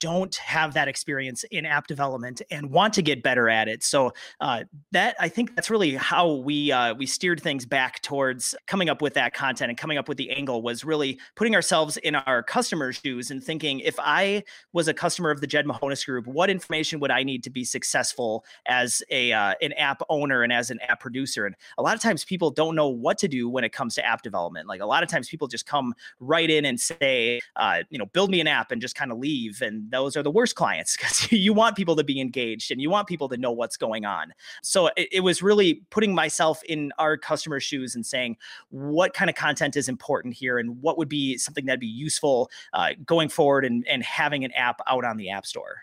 don't 0.00 0.34
have 0.36 0.74
that 0.74 0.88
experience 0.88 1.44
in 1.50 1.66
app 1.66 1.86
development 1.86 2.42
and 2.50 2.70
want 2.70 2.94
to 2.94 3.02
get 3.02 3.22
better 3.22 3.48
at 3.48 3.68
it. 3.68 3.82
So 3.82 4.12
uh, 4.40 4.64
that 4.92 5.16
I 5.20 5.28
think 5.28 5.54
that's 5.54 5.70
really 5.70 5.94
how 5.96 6.34
we 6.34 6.72
uh, 6.72 6.94
we 6.94 7.06
steered 7.06 7.40
things 7.40 7.66
back 7.66 8.02
towards 8.02 8.54
coming 8.66 8.88
up 8.88 9.02
with 9.02 9.14
that 9.14 9.34
content 9.34 9.70
and 9.70 9.78
coming 9.78 9.98
up 9.98 10.08
with 10.08 10.18
the 10.18 10.30
angle 10.30 10.62
was 10.62 10.84
really 10.84 11.18
putting 11.36 11.54
ourselves 11.54 11.96
in 11.98 12.14
our 12.14 12.42
customers' 12.42 12.96
shoes 12.96 13.30
and 13.30 13.42
thinking 13.42 13.80
if 13.80 13.96
I 13.98 14.44
was 14.72 14.88
a 14.88 14.94
customer 14.94 15.30
of 15.30 15.40
the 15.40 15.46
Jed 15.46 15.66
Mahonis 15.66 16.04
Group, 16.04 16.26
what 16.26 16.50
information 16.50 17.00
would 17.00 17.10
I 17.10 17.22
need 17.22 17.42
to 17.44 17.50
be 17.50 17.64
successful 17.64 18.44
as 18.66 19.02
a 19.10 19.32
uh, 19.32 19.54
an 19.60 19.72
app 19.72 20.02
owner 20.08 20.42
and 20.42 20.52
as 20.52 20.70
an 20.70 20.80
app 20.82 21.00
producer? 21.00 21.46
And 21.46 21.54
a 21.76 21.82
lot 21.82 21.94
of 21.94 22.00
times 22.00 22.24
people 22.24 22.50
don't 22.50 22.74
know 22.74 22.88
what 22.88 23.18
to 23.18 23.28
do 23.28 23.48
when 23.48 23.64
it 23.64 23.72
comes 23.72 23.94
to 23.96 24.06
app 24.06 24.22
development. 24.22 24.68
Like 24.68 24.80
a 24.80 24.86
lot 24.86 25.02
of 25.02 25.08
times 25.08 25.28
people 25.28 25.48
just 25.48 25.66
come 25.66 25.87
right 26.20 26.48
in 26.48 26.64
and 26.64 26.80
say, 26.80 27.40
uh, 27.56 27.82
you 27.90 27.98
know, 27.98 28.06
build 28.06 28.30
me 28.30 28.40
an 28.40 28.46
app 28.46 28.70
and 28.70 28.80
just 28.80 28.94
kind 28.94 29.12
of 29.12 29.18
leave. 29.18 29.62
And 29.62 29.90
those 29.90 30.16
are 30.16 30.22
the 30.22 30.30
worst 30.30 30.54
clients 30.54 30.96
because 30.98 31.30
you 31.32 31.52
want 31.52 31.76
people 31.76 31.96
to 31.96 32.04
be 32.04 32.20
engaged 32.20 32.70
and 32.70 32.80
you 32.80 32.90
want 32.90 33.08
people 33.08 33.28
to 33.28 33.36
know 33.36 33.52
what's 33.52 33.76
going 33.76 34.04
on. 34.04 34.32
So 34.62 34.88
it, 34.96 35.08
it 35.12 35.20
was 35.20 35.42
really 35.42 35.82
putting 35.90 36.14
myself 36.14 36.62
in 36.64 36.92
our 36.98 37.16
customer 37.16 37.60
shoes 37.60 37.94
and 37.94 38.04
saying, 38.04 38.36
what 38.70 39.14
kind 39.14 39.30
of 39.30 39.36
content 39.36 39.76
is 39.76 39.88
important 39.88 40.34
here 40.34 40.58
and 40.58 40.80
what 40.82 40.98
would 40.98 41.08
be 41.08 41.36
something 41.38 41.66
that'd 41.66 41.80
be 41.80 41.86
useful 41.86 42.50
uh, 42.72 42.90
going 43.04 43.28
forward 43.28 43.64
and, 43.64 43.86
and 43.86 44.02
having 44.02 44.44
an 44.44 44.52
app 44.52 44.80
out 44.86 45.04
on 45.04 45.16
the 45.16 45.30
App 45.30 45.46
Store. 45.46 45.82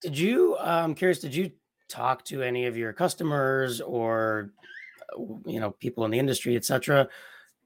Did 0.00 0.16
you, 0.16 0.56
I'm 0.58 0.84
um, 0.84 0.94
curious, 0.94 1.18
did 1.18 1.34
you 1.34 1.50
talk 1.88 2.24
to 2.26 2.42
any 2.42 2.66
of 2.66 2.76
your 2.76 2.92
customers 2.92 3.80
or, 3.80 4.52
uh, 5.12 5.22
you 5.46 5.58
know, 5.58 5.72
people 5.72 6.04
in 6.04 6.10
the 6.10 6.18
industry, 6.18 6.54
et 6.54 6.64
cetera, 6.64 7.08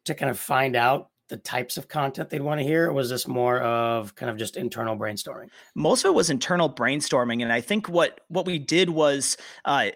to 0.04 0.14
kind 0.14 0.30
of 0.30 0.38
find 0.38 0.76
out 0.76 1.08
the 1.28 1.36
types 1.38 1.78
of 1.78 1.88
content 1.88 2.28
they'd 2.28 2.42
want 2.42 2.60
to 2.60 2.64
hear 2.64 2.90
or 2.90 2.92
was 2.92 3.08
this 3.08 3.26
more 3.26 3.60
of 3.60 4.14
kind 4.14 4.28
of 4.28 4.36
just 4.36 4.58
internal 4.58 4.96
brainstorming? 4.96 5.48
Most 5.74 6.04
of 6.04 6.10
it 6.10 6.14
was 6.14 6.28
internal 6.28 6.68
brainstorming 6.68 7.42
and 7.42 7.50
i 7.50 7.60
think 7.60 7.88
what 7.88 8.20
what 8.28 8.44
we 8.44 8.58
did 8.58 8.90
was 8.90 9.36
uh, 9.64 9.88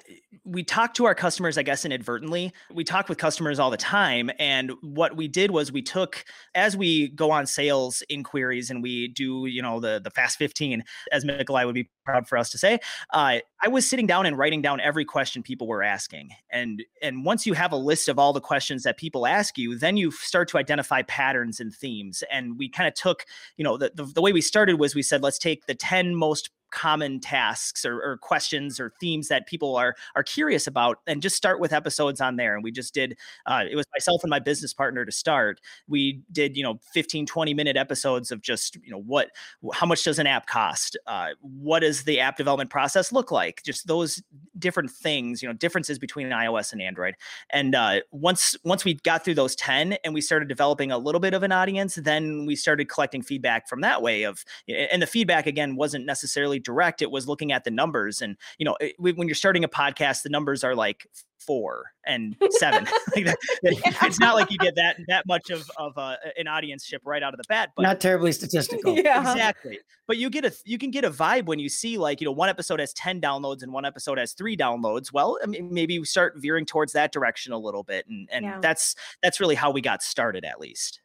we 0.44 0.62
talked 0.62 0.96
to 0.96 1.04
our 1.04 1.14
customers 1.14 1.58
i 1.58 1.62
guess 1.62 1.84
inadvertently 1.84 2.52
we 2.72 2.84
talk 2.84 3.08
with 3.08 3.18
customers 3.18 3.58
all 3.58 3.70
the 3.70 3.76
time 3.76 4.30
and 4.38 4.72
what 4.82 5.16
we 5.16 5.28
did 5.28 5.50
was 5.50 5.70
we 5.72 5.82
took 5.82 6.24
as 6.54 6.76
we 6.76 7.08
go 7.08 7.30
on 7.30 7.46
sales 7.46 8.02
inquiries 8.08 8.70
and 8.70 8.82
we 8.82 9.08
do 9.08 9.46
you 9.46 9.62
know 9.62 9.80
the 9.80 10.00
the 10.02 10.10
fast 10.10 10.38
15 10.38 10.84
as 11.12 11.24
Mikolai 11.24 11.64
would 11.64 11.74
be 11.74 11.88
proud 12.04 12.28
for 12.28 12.38
us 12.38 12.50
to 12.50 12.58
say 12.58 12.78
uh, 13.12 13.38
i 13.62 13.68
was 13.68 13.86
sitting 13.86 14.06
down 14.06 14.26
and 14.26 14.38
writing 14.38 14.62
down 14.62 14.80
every 14.80 15.04
question 15.04 15.42
people 15.42 15.66
were 15.66 15.82
asking 15.82 16.30
and 16.50 16.84
and 17.02 17.24
once 17.24 17.46
you 17.46 17.54
have 17.54 17.72
a 17.72 17.76
list 17.76 18.08
of 18.08 18.18
all 18.18 18.32
the 18.32 18.40
questions 18.40 18.82
that 18.82 18.96
people 18.96 19.26
ask 19.26 19.58
you 19.58 19.76
then 19.76 19.96
you 19.96 20.10
start 20.10 20.48
to 20.48 20.58
identify 20.58 21.02
patterns 21.02 21.36
patterns 21.36 21.60
and 21.60 21.74
themes. 21.74 22.22
And 22.30 22.58
we 22.58 22.68
kind 22.68 22.88
of 22.88 22.94
took, 22.94 23.24
you 23.56 23.64
know, 23.64 23.76
the, 23.76 23.92
the, 23.94 24.04
the 24.04 24.22
way 24.22 24.32
we 24.32 24.40
started 24.40 24.78
was 24.78 24.94
we 24.94 25.02
said, 25.02 25.22
let's 25.22 25.38
take 25.38 25.66
the 25.66 25.74
10 25.74 26.14
most 26.14 26.50
common 26.76 27.18
tasks 27.18 27.86
or, 27.86 28.02
or, 28.02 28.18
questions 28.18 28.78
or 28.78 28.92
themes 29.00 29.28
that 29.28 29.46
people 29.46 29.76
are 29.76 29.96
are 30.14 30.22
curious 30.22 30.66
about, 30.66 30.98
and 31.06 31.22
just 31.22 31.34
start 31.34 31.58
with 31.58 31.72
episodes 31.72 32.20
on 32.20 32.36
there. 32.36 32.54
And 32.54 32.62
we 32.62 32.70
just 32.70 32.92
did. 32.92 33.16
Uh, 33.46 33.64
it 33.68 33.74
was 33.74 33.86
myself 33.94 34.22
and 34.22 34.30
my 34.30 34.38
business 34.38 34.74
partner 34.74 35.04
to 35.04 35.10
start. 35.10 35.58
We 35.88 36.20
did 36.30 36.56
you 36.56 36.62
know 36.62 36.78
15, 36.92 37.26
20 37.26 37.54
minute 37.54 37.76
episodes 37.76 38.30
of 38.30 38.42
just 38.42 38.76
you 38.84 38.90
know 38.90 39.00
what 39.00 39.30
how 39.72 39.86
much 39.86 40.04
does 40.04 40.18
an 40.18 40.26
app 40.26 40.46
cost? 40.46 40.98
Uh, 41.06 41.28
what 41.40 41.80
does 41.80 42.04
the 42.04 42.20
app 42.20 42.36
development 42.36 42.68
process 42.68 43.10
look 43.10 43.30
like? 43.30 43.62
Just 43.64 43.86
those 43.86 44.22
different 44.58 44.90
things. 44.90 45.42
You 45.42 45.48
know 45.48 45.54
differences 45.54 45.98
between 45.98 46.28
iOS 46.28 46.72
and 46.72 46.82
Android. 46.82 47.14
And 47.50 47.74
uh, 47.74 48.00
once 48.12 48.54
once 48.64 48.84
we 48.84 48.94
got 48.94 49.24
through 49.24 49.34
those 49.34 49.56
ten 49.56 49.94
and 50.04 50.12
we 50.12 50.20
started 50.20 50.46
developing 50.48 50.92
a 50.92 50.98
little 50.98 51.20
bit 51.20 51.32
of 51.32 51.42
an 51.42 51.52
audience, 51.52 51.94
then 51.94 52.44
we 52.44 52.54
started 52.54 52.90
collecting 52.90 53.22
feedback 53.22 53.66
from 53.66 53.80
that 53.80 54.02
way 54.02 54.24
of 54.24 54.44
and 54.68 55.00
the 55.00 55.06
feedback 55.06 55.46
again 55.46 55.74
wasn't 55.76 56.04
necessarily 56.04 56.60
direct 56.66 57.00
it 57.00 57.10
was 57.12 57.28
looking 57.28 57.52
at 57.52 57.62
the 57.62 57.70
numbers 57.70 58.20
and 58.20 58.36
you 58.58 58.64
know 58.64 58.76
it, 58.80 58.96
when 58.98 59.28
you're 59.28 59.36
starting 59.36 59.62
a 59.62 59.68
podcast 59.68 60.22
the 60.22 60.28
numbers 60.28 60.64
are 60.64 60.74
like 60.74 61.06
four 61.38 61.92
and 62.04 62.34
seven 62.50 62.84
like 63.14 63.24
that, 63.24 63.38
yeah. 63.62 63.70
it's 64.02 64.18
not 64.18 64.34
like 64.34 64.50
you 64.50 64.58
get 64.58 64.74
that 64.74 64.96
that 65.06 65.24
much 65.28 65.50
of 65.50 65.70
of 65.78 65.96
uh, 65.96 66.16
an 66.36 66.48
audience 66.48 66.84
ship 66.84 67.00
right 67.04 67.22
out 67.22 67.32
of 67.32 67.38
the 67.38 67.44
bat 67.48 67.70
but 67.76 67.82
not 67.82 68.00
terribly 68.00 68.32
statistical 68.32 68.98
yeah. 68.98 69.20
exactly 69.20 69.78
but 70.08 70.16
you 70.16 70.28
get 70.28 70.44
a 70.44 70.52
you 70.64 70.76
can 70.76 70.90
get 70.90 71.04
a 71.04 71.10
vibe 71.10 71.46
when 71.46 71.60
you 71.60 71.68
see 71.68 71.98
like 71.98 72.20
you 72.20 72.24
know 72.24 72.32
one 72.32 72.48
episode 72.48 72.80
has 72.80 72.92
10 72.94 73.20
downloads 73.20 73.62
and 73.62 73.72
one 73.72 73.84
episode 73.84 74.18
has 74.18 74.32
three 74.32 74.56
downloads 74.56 75.12
well 75.12 75.38
I 75.40 75.46
mean, 75.46 75.72
maybe 75.72 76.00
we 76.00 76.04
start 76.04 76.34
veering 76.36 76.66
towards 76.66 76.92
that 76.94 77.12
direction 77.12 77.52
a 77.52 77.58
little 77.58 77.84
bit 77.84 78.06
and 78.08 78.28
and 78.32 78.44
yeah. 78.44 78.58
that's 78.60 78.96
that's 79.22 79.38
really 79.38 79.54
how 79.54 79.70
we 79.70 79.80
got 79.80 80.02
started 80.02 80.44
at 80.44 80.58
least 80.58 81.00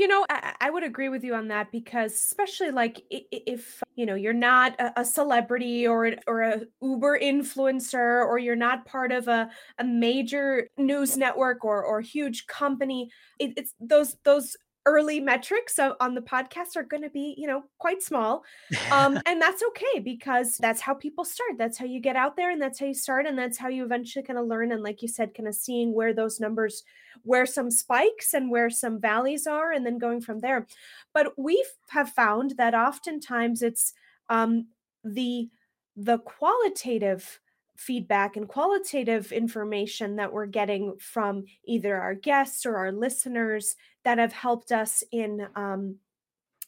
you 0.00 0.08
know, 0.08 0.24
I, 0.30 0.54
I, 0.62 0.70
would 0.70 0.82
agree 0.82 1.10
with 1.10 1.24
you 1.24 1.34
on 1.34 1.48
that 1.48 1.70
because, 1.70 2.14
especially 2.14 2.70
like 2.70 3.02
if 3.10 3.82
you 3.96 4.06
know 4.06 4.14
you're 4.14 4.32
not 4.32 4.74
a, 4.96 5.04
celebrity 5.04 5.86
or 5.86 6.12
or 6.26 6.40
a 6.40 6.62
Uber 6.80 7.20
influencer 7.20 8.24
or 8.24 8.38
you're 8.38 8.56
not 8.56 8.86
part 8.86 9.12
of 9.12 9.28
a, 9.28 9.50
a 9.78 9.84
major 9.84 10.68
news 10.78 11.18
network 11.18 11.66
or 11.66 11.84
or 11.84 12.00
huge 12.00 12.46
company, 12.46 13.10
it, 13.38 13.52
it's 13.58 13.74
those 13.78 14.16
those 14.24 14.56
early 14.86 15.20
metrics 15.20 15.78
on 15.78 16.14
the 16.14 16.22
podcast 16.22 16.74
are 16.74 16.82
going 16.82 17.02
to 17.02 17.10
be 17.10 17.34
you 17.36 17.46
know 17.46 17.62
quite 17.78 18.02
small 18.02 18.42
um, 18.90 19.18
and 19.26 19.40
that's 19.40 19.62
okay 19.62 20.00
because 20.00 20.56
that's 20.56 20.80
how 20.80 20.94
people 20.94 21.24
start 21.24 21.52
that's 21.58 21.76
how 21.76 21.84
you 21.84 22.00
get 22.00 22.16
out 22.16 22.34
there 22.34 22.50
and 22.50 22.62
that's 22.62 22.80
how 22.80 22.86
you 22.86 22.94
start 22.94 23.26
and 23.26 23.38
that's 23.38 23.58
how 23.58 23.68
you 23.68 23.84
eventually 23.84 24.24
kind 24.24 24.38
of 24.38 24.46
learn 24.46 24.72
and 24.72 24.82
like 24.82 25.02
you 25.02 25.08
said 25.08 25.34
kind 25.34 25.48
of 25.48 25.54
seeing 25.54 25.94
where 25.94 26.14
those 26.14 26.40
numbers 26.40 26.82
where 27.22 27.46
some 27.46 27.70
spikes 27.70 28.34
and 28.34 28.50
where 28.50 28.70
some 28.70 29.00
valleys 29.00 29.46
are 29.46 29.72
and 29.72 29.84
then 29.84 29.98
going 29.98 30.20
from 30.20 30.40
there. 30.40 30.66
But 31.12 31.32
we 31.38 31.64
have 31.90 32.10
found 32.10 32.54
that 32.56 32.74
oftentimes 32.74 33.62
it's 33.62 33.92
um, 34.28 34.68
the 35.04 35.48
the 35.96 36.18
qualitative 36.18 37.40
feedback 37.80 38.36
and 38.36 38.46
qualitative 38.46 39.32
information 39.32 40.16
that 40.16 40.32
we're 40.32 40.44
getting 40.44 40.94
from 41.00 41.44
either 41.64 41.98
our 41.98 42.14
guests 42.14 42.66
or 42.66 42.76
our 42.76 42.92
listeners 42.92 43.74
that 44.04 44.18
have 44.18 44.34
helped 44.34 44.70
us 44.70 45.02
in 45.12 45.48
um, 45.56 45.96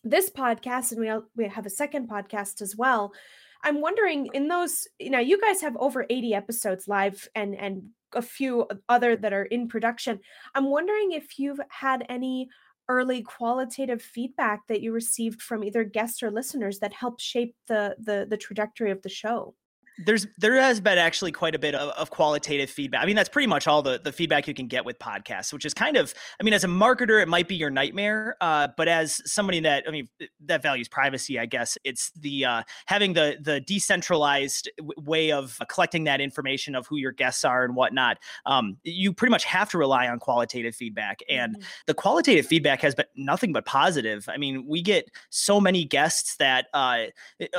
this 0.03 0.31
podcast, 0.31 0.93
and 0.93 1.01
we 1.01 1.13
we 1.37 1.49
have 1.49 1.67
a 1.67 1.71
second 1.71 2.09
podcast 2.09 2.63
as 2.63 2.75
well. 2.75 3.13
I'm 3.63 3.83
wondering 3.83 4.31
in 4.33 4.49
those, 4.49 4.89
you 4.99 5.11
know, 5.11 5.21
you 5.21 5.39
guys 5.41 5.61
have 5.61 5.77
over 5.77 6.07
80 6.09 6.35
episodes 6.35 6.89
live 6.89 7.29
and 7.35 7.55
and 7.55 7.91
a 8.15 8.23
few 8.23 8.67
other 8.89 9.15
that 9.15 9.35
are 9.35 9.45
in 9.45 9.69
production. 9.69 10.19
I'm 10.55 10.71
wondering 10.71 11.13
if 11.13 11.39
you've 11.39 11.61
had 11.69 12.07
any 12.09 12.49
early 12.89 13.23
qualitative 13.23 14.03
feedback 14.03 14.67
that 14.67 14.81
you 14.81 14.93
received 14.93 15.43
from 15.43 15.63
either 15.63 15.85
guests 15.85 16.23
or 16.23 16.31
listeners 16.31 16.79
that 16.81 16.93
helped 16.93 17.21
shape 17.21 17.55
the 17.69 17.97
the 18.01 18.27
the 18.29 18.37
trajectory 18.37 18.91
of 18.91 19.03
the 19.03 19.09
show 19.09 19.55
there's 19.99 20.27
there 20.39 20.55
has 20.57 20.81
been 20.81 20.99
actually 20.99 21.33
quite 21.33 21.55
a 21.55 21.59
bit 21.59 21.75
of, 21.75 21.91
of, 21.91 22.11
qualitative 22.11 22.71
feedback. 22.71 23.03
I 23.03 23.07
mean, 23.07 23.17
that's 23.17 23.29
pretty 23.29 23.47
much 23.47 23.67
all 23.67 23.83
the 23.83 24.01
the 24.03 24.13
feedback 24.13 24.49
you 24.49 24.55
can 24.55 24.67
get 24.67 24.85
with 24.85 24.99
podcasts, 24.99 25.53
which 25.53 25.65
is 25.65 25.75
kind 25.75 25.97
of, 25.97 26.15
I 26.41 26.45
mean, 26.45 26.55
as 26.55 26.65
a 26.65 26.69
marketer, 26.69 27.23
it 27.23 27.29
might 27.29 27.47
be 27.47 27.57
your 27.57 27.71
nightmare. 27.71 28.37
Uh, 28.41 28.69
but 28.77 28.89
as 28.89 29.21
somebody 29.31 29.61
that, 29.61 29.85
I 29.87 29.91
mean, 29.91 30.09
that 30.47 30.63
values 30.63 30.89
privacy, 30.89 31.39
I 31.39 31.47
guess 31.47 31.77
it's 31.85 32.11
the 32.13 32.45
uh, 32.45 32.63
having 32.87 33.13
the 33.13 33.37
the 33.41 33.61
decentralized 33.61 34.71
way 34.97 35.31
of 35.31 35.59
collecting 35.69 36.05
that 36.05 36.21
information 36.21 36.75
of 36.75 36.87
who 36.87 36.97
your 36.97 37.13
guests 37.13 37.45
are 37.45 37.65
and 37.65 37.77
whatnot. 37.77 38.19
Um, 38.47 38.79
you 38.85 39.13
pretty 39.13 39.31
much 39.31 39.45
have 39.45 39.71
to 39.71 39.79
rely 39.79 40.09
on 40.09 40.19
qualitative 40.19 40.75
feedback, 40.75 41.21
and 41.29 41.55
mm-hmm. 41.55 41.63
the 41.87 41.95
qualitative 41.95 42.47
feedback 42.47 42.81
has 42.81 42.95
been 42.95 43.07
nothing 43.17 43.53
but 43.53 43.67
positive. 43.67 44.27
I 44.29 44.39
mean, 44.39 44.67
we 44.67 44.81
get 44.81 45.11
so 45.29 45.61
many 45.61 45.85
guests 45.85 46.37
that 46.37 46.67
uh, 46.73 47.05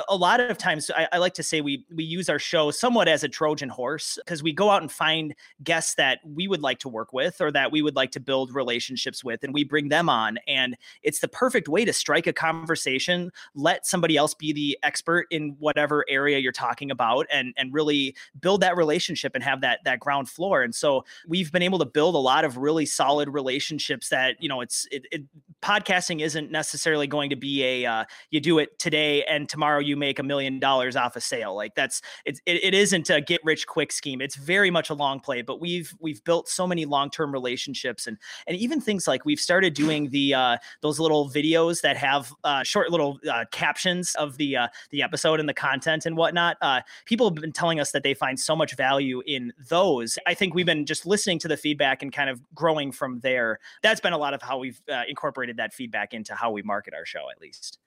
a 0.09 0.15
lot 0.15 0.39
of 0.39 0.57
times 0.57 0.89
I, 0.95 1.07
I 1.13 1.17
like 1.19 1.35
to 1.35 1.43
say 1.43 1.61
we 1.61 1.85
we 1.93 2.03
use 2.03 2.23
use 2.23 2.29
our 2.33 2.39
show 2.39 2.71
somewhat 2.71 3.07
as 3.07 3.23
a 3.23 3.29
Trojan 3.29 3.69
horse 3.69 4.17
because 4.25 4.41
we 4.41 4.51
go 4.51 4.71
out 4.71 4.81
and 4.81 4.91
find 4.91 5.35
guests 5.63 5.95
that 5.95 6.19
we 6.25 6.47
would 6.47 6.61
like 6.61 6.79
to 6.79 6.89
work 6.89 7.13
with 7.13 7.39
or 7.39 7.51
that 7.51 7.71
we 7.71 7.81
would 7.81 7.95
like 7.95 8.11
to 8.11 8.19
build 8.19 8.53
relationships 8.53 9.23
with, 9.23 9.43
and 9.43 9.53
we 9.53 9.63
bring 9.63 9.89
them 9.89 10.09
on. 10.09 10.39
And 10.47 10.75
it's 11.03 11.19
the 11.19 11.27
perfect 11.27 11.69
way 11.69 11.85
to 11.85 11.93
strike 11.93 12.25
a 12.27 12.33
conversation, 12.33 13.31
let 13.53 13.85
somebody 13.85 14.17
else 14.17 14.33
be 14.33 14.51
the 14.51 14.77
expert 14.81 15.27
in 15.29 15.55
whatever 15.59 16.03
area 16.09 16.39
you're 16.39 16.51
talking 16.51 16.89
about, 16.89 17.27
and 17.31 17.53
and 17.55 17.71
really 17.73 18.15
build 18.41 18.61
that 18.61 18.75
relationship 18.75 19.33
and 19.35 19.43
have 19.43 19.61
that 19.61 19.79
that 19.85 19.99
ground 19.99 20.27
floor. 20.27 20.63
And 20.63 20.73
so 20.73 21.05
we've 21.27 21.51
been 21.51 21.61
able 21.61 21.79
to 21.79 21.85
build 21.85 22.15
a 22.15 22.17
lot 22.17 22.45
of 22.45 22.57
really 22.57 22.87
solid 22.87 23.29
relationships 23.29 24.09
that 24.09 24.41
you 24.41 24.49
know 24.49 24.61
it's 24.61 24.87
it, 24.91 25.05
it 25.11 25.21
podcasting 25.61 26.21
isn't 26.21 26.51
necessarily 26.51 27.07
going 27.07 27.29
to 27.29 27.35
be 27.35 27.63
a 27.63 27.85
uh, 27.85 28.05
you 28.31 28.39
do 28.39 28.57
it 28.59 28.77
today 28.79 29.23
and 29.23 29.47
tomorrow 29.47 29.79
you 29.79 29.95
make 29.95 30.19
a 30.19 30.23
million 30.23 30.59
dollars 30.59 30.95
off 30.95 31.15
a 31.15 31.21
sale 31.21 31.55
like 31.55 31.75
that's 31.75 32.01
it's 32.25 32.41
it, 32.45 32.63
it 32.63 32.73
isn't 32.73 33.09
a 33.09 33.21
get 33.21 33.41
rich 33.43 33.67
quick 33.67 33.91
scheme. 33.91 34.21
It's 34.21 34.35
very 34.35 34.69
much 34.69 34.89
a 34.89 34.93
long 34.93 35.19
play, 35.19 35.41
but 35.41 35.59
we've 35.59 35.93
we've 35.99 36.23
built 36.23 36.47
so 36.47 36.67
many 36.67 36.85
long 36.85 37.09
term 37.09 37.31
relationships 37.31 38.07
and 38.07 38.17
and 38.47 38.57
even 38.57 38.81
things 38.81 39.07
like 39.07 39.25
we've 39.25 39.39
started 39.39 39.73
doing 39.73 40.09
the 40.09 40.33
uh, 40.33 40.57
those 40.81 40.99
little 40.99 41.29
videos 41.29 41.81
that 41.81 41.97
have 41.97 42.33
uh, 42.43 42.63
short 42.63 42.91
little 42.91 43.19
uh, 43.31 43.45
captions 43.51 44.15
of 44.15 44.37
the 44.37 44.57
uh, 44.57 44.67
the 44.91 45.01
episode 45.01 45.39
and 45.39 45.47
the 45.47 45.53
content 45.53 46.05
and 46.05 46.17
whatnot. 46.17 46.57
Uh, 46.61 46.81
people 47.05 47.27
have 47.27 47.35
been 47.35 47.51
telling 47.51 47.79
us 47.79 47.91
that 47.91 48.03
they 48.03 48.13
find 48.13 48.39
so 48.39 48.55
much 48.55 48.75
value 48.75 49.21
in 49.25 49.53
those. 49.69 50.17
I 50.27 50.33
think 50.33 50.53
we've 50.53 50.65
been 50.65 50.85
just 50.85 51.05
listening 51.05 51.39
to 51.39 51.47
the 51.47 51.57
feedback 51.57 52.01
and 52.01 52.11
kind 52.11 52.29
of 52.29 52.41
growing 52.53 52.91
from 52.91 53.19
there. 53.19 53.59
That's 53.81 54.01
been 54.01 54.13
a 54.13 54.17
lot 54.17 54.33
of 54.33 54.41
how 54.41 54.57
we've 54.57 54.81
uh, 54.91 55.03
incorporated 55.07 55.57
that 55.57 55.73
feedback 55.73 56.13
into 56.13 56.35
how 56.35 56.51
we 56.51 56.61
market 56.61 56.93
our 56.93 57.05
show, 57.05 57.29
at 57.31 57.41
least. 57.41 57.79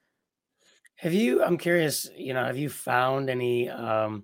Have 0.97 1.13
you? 1.13 1.43
I'm 1.43 1.57
curious. 1.57 2.09
You 2.15 2.33
know, 2.33 2.43
have 2.43 2.57
you 2.57 2.69
found 2.69 3.29
any? 3.29 3.69
Um, 3.69 4.23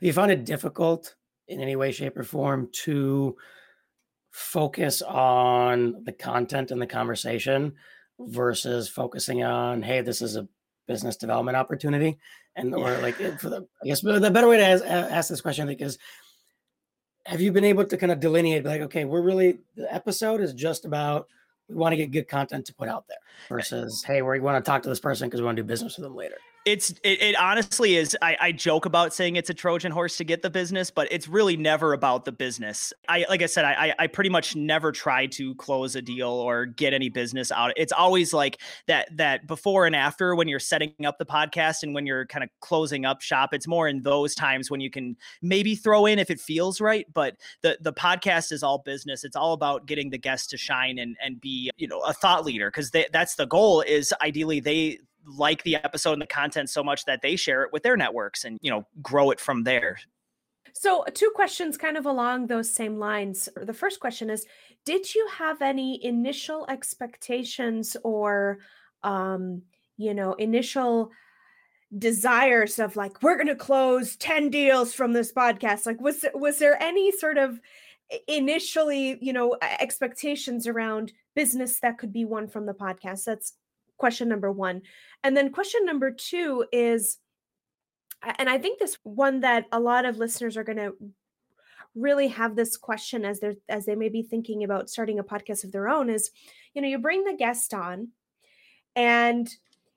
have 0.00 0.06
you 0.06 0.12
found 0.12 0.30
it 0.30 0.44
difficult 0.44 1.14
in 1.48 1.60
any 1.60 1.76
way, 1.76 1.92
shape, 1.92 2.16
or 2.16 2.24
form 2.24 2.68
to 2.84 3.36
focus 4.30 5.02
on 5.02 6.02
the 6.04 6.12
content 6.12 6.70
and 6.70 6.80
the 6.80 6.86
conversation 6.86 7.74
versus 8.18 8.88
focusing 8.88 9.42
on, 9.42 9.82
hey, 9.82 10.00
this 10.00 10.22
is 10.22 10.36
a 10.36 10.48
business 10.86 11.16
development 11.16 11.56
opportunity, 11.56 12.18
and 12.56 12.74
or 12.74 12.96
like 12.98 13.16
for 13.38 13.50
the, 13.50 13.66
I 13.82 13.86
guess 13.86 14.00
the 14.00 14.30
better 14.30 14.48
way 14.48 14.58
to 14.58 14.66
ask, 14.66 14.84
ask 14.84 15.28
this 15.28 15.40
question, 15.40 15.64
I 15.64 15.68
think, 15.68 15.80
is 15.80 15.98
have 17.24 17.40
you 17.40 17.52
been 17.52 17.64
able 17.64 17.84
to 17.84 17.96
kind 17.96 18.12
of 18.12 18.20
delineate 18.20 18.64
like 18.64 18.80
okay 18.80 19.04
we're 19.04 19.22
really 19.22 19.58
the 19.76 19.92
episode 19.94 20.40
is 20.40 20.52
just 20.52 20.84
about 20.84 21.28
we 21.68 21.74
want 21.74 21.92
to 21.92 21.96
get 21.96 22.10
good 22.10 22.28
content 22.28 22.66
to 22.66 22.74
put 22.74 22.88
out 22.88 23.04
there 23.08 23.18
versus 23.48 24.04
hey 24.06 24.22
we 24.22 24.40
want 24.40 24.62
to 24.62 24.68
talk 24.68 24.82
to 24.82 24.88
this 24.88 25.00
person 25.00 25.28
because 25.28 25.40
we 25.40 25.44
want 25.44 25.56
to 25.56 25.62
do 25.62 25.66
business 25.66 25.96
with 25.96 26.04
them 26.04 26.14
later 26.14 26.36
it's 26.64 26.90
it, 27.02 27.20
it 27.20 27.36
honestly 27.36 27.96
is 27.96 28.16
I, 28.22 28.36
I, 28.40 28.52
joke 28.52 28.86
about 28.86 29.12
saying 29.12 29.36
it's 29.36 29.50
a 29.50 29.54
trojan 29.54 29.90
horse 29.90 30.16
to 30.18 30.24
get 30.24 30.42
the 30.42 30.50
business 30.50 30.90
but 30.90 31.08
it's 31.10 31.26
really 31.26 31.56
never 31.56 31.92
about 31.92 32.24
the 32.24 32.32
business. 32.32 32.92
I 33.08 33.24
like 33.28 33.42
i 33.42 33.46
said 33.46 33.64
i 33.64 33.94
i 33.98 34.06
pretty 34.06 34.30
much 34.30 34.54
never 34.54 34.92
try 34.92 35.26
to 35.26 35.54
close 35.56 35.96
a 35.96 36.02
deal 36.02 36.28
or 36.28 36.66
get 36.66 36.92
any 36.92 37.08
business 37.08 37.50
out. 37.50 37.72
It's 37.76 37.92
always 37.92 38.32
like 38.32 38.60
that 38.86 39.16
that 39.16 39.46
before 39.46 39.86
and 39.86 39.96
after 39.96 40.34
when 40.34 40.48
you're 40.48 40.60
setting 40.60 40.92
up 41.04 41.18
the 41.18 41.26
podcast 41.26 41.82
and 41.82 41.94
when 41.94 42.06
you're 42.06 42.26
kind 42.26 42.44
of 42.44 42.50
closing 42.60 43.04
up 43.04 43.22
shop 43.22 43.54
it's 43.54 43.66
more 43.66 43.88
in 43.88 44.02
those 44.02 44.34
times 44.34 44.70
when 44.70 44.80
you 44.80 44.90
can 44.90 45.16
maybe 45.40 45.74
throw 45.74 46.06
in 46.06 46.18
if 46.18 46.30
it 46.30 46.40
feels 46.40 46.80
right 46.80 47.06
but 47.12 47.36
the 47.62 47.78
the 47.80 47.92
podcast 47.92 48.52
is 48.52 48.62
all 48.62 48.78
business. 48.78 49.24
It's 49.24 49.36
all 49.36 49.52
about 49.52 49.86
getting 49.86 50.10
the 50.10 50.18
guests 50.18 50.46
to 50.48 50.56
shine 50.56 50.98
and 50.98 51.16
and 51.22 51.40
be 51.40 51.70
you 51.76 51.88
know 51.88 52.00
a 52.00 52.12
thought 52.12 52.44
leader 52.44 52.70
because 52.70 52.90
that's 53.12 53.34
the 53.34 53.46
goal 53.46 53.80
is 53.82 54.12
ideally 54.20 54.60
they 54.60 54.98
like 55.26 55.62
the 55.62 55.76
episode 55.76 56.14
and 56.14 56.22
the 56.22 56.26
content 56.26 56.70
so 56.70 56.82
much 56.82 57.04
that 57.04 57.22
they 57.22 57.36
share 57.36 57.62
it 57.62 57.72
with 57.72 57.82
their 57.82 57.96
networks 57.96 58.44
and 58.44 58.58
you 58.62 58.70
know 58.70 58.86
grow 59.00 59.30
it 59.30 59.40
from 59.40 59.64
there. 59.64 59.98
So 60.74 61.04
two 61.14 61.30
questions 61.34 61.76
kind 61.76 61.96
of 61.96 62.06
along 62.06 62.46
those 62.46 62.72
same 62.72 62.98
lines. 62.98 63.48
The 63.56 63.74
first 63.74 64.00
question 64.00 64.30
is 64.30 64.46
did 64.84 65.14
you 65.14 65.28
have 65.36 65.62
any 65.62 66.04
initial 66.04 66.66
expectations 66.68 67.96
or 68.02 68.58
um 69.02 69.62
you 69.96 70.14
know 70.14 70.34
initial 70.34 71.10
desires 71.98 72.78
of 72.78 72.96
like 72.96 73.22
we're 73.22 73.36
going 73.36 73.46
to 73.48 73.54
close 73.54 74.16
10 74.16 74.48
deals 74.48 74.94
from 74.94 75.12
this 75.12 75.30
podcast 75.30 75.84
like 75.84 76.00
was 76.00 76.24
was 76.32 76.58
there 76.58 76.82
any 76.82 77.12
sort 77.12 77.36
of 77.36 77.60
initially 78.26 79.18
you 79.20 79.32
know 79.32 79.56
expectations 79.60 80.66
around 80.66 81.12
business 81.34 81.80
that 81.80 81.98
could 81.98 82.12
be 82.12 82.24
won 82.24 82.48
from 82.48 82.66
the 82.66 82.74
podcast? 82.74 83.24
That's 83.24 83.54
question 84.02 84.28
number 84.28 84.50
one 84.50 84.82
and 85.22 85.36
then 85.36 85.52
question 85.52 85.84
number 85.84 86.10
two 86.10 86.64
is 86.72 87.18
and 88.36 88.48
I 88.48 88.58
think 88.58 88.80
this 88.80 88.98
one 89.04 89.42
that 89.42 89.66
a 89.70 89.78
lot 89.78 90.06
of 90.06 90.18
listeners 90.18 90.56
are 90.56 90.64
going 90.64 90.78
to 90.78 90.96
really 91.94 92.26
have 92.26 92.56
this 92.56 92.76
question 92.76 93.24
as 93.24 93.38
they're 93.38 93.54
as 93.68 93.86
they 93.86 93.94
may 93.94 94.08
be 94.08 94.24
thinking 94.24 94.64
about 94.64 94.90
starting 94.90 95.20
a 95.20 95.24
podcast 95.24 95.62
of 95.62 95.70
their 95.70 95.88
own 95.88 96.10
is 96.10 96.32
you 96.74 96.82
know 96.82 96.88
you 96.88 96.98
bring 96.98 97.22
the 97.22 97.36
guest 97.36 97.72
on 97.72 98.08
and 98.96 99.48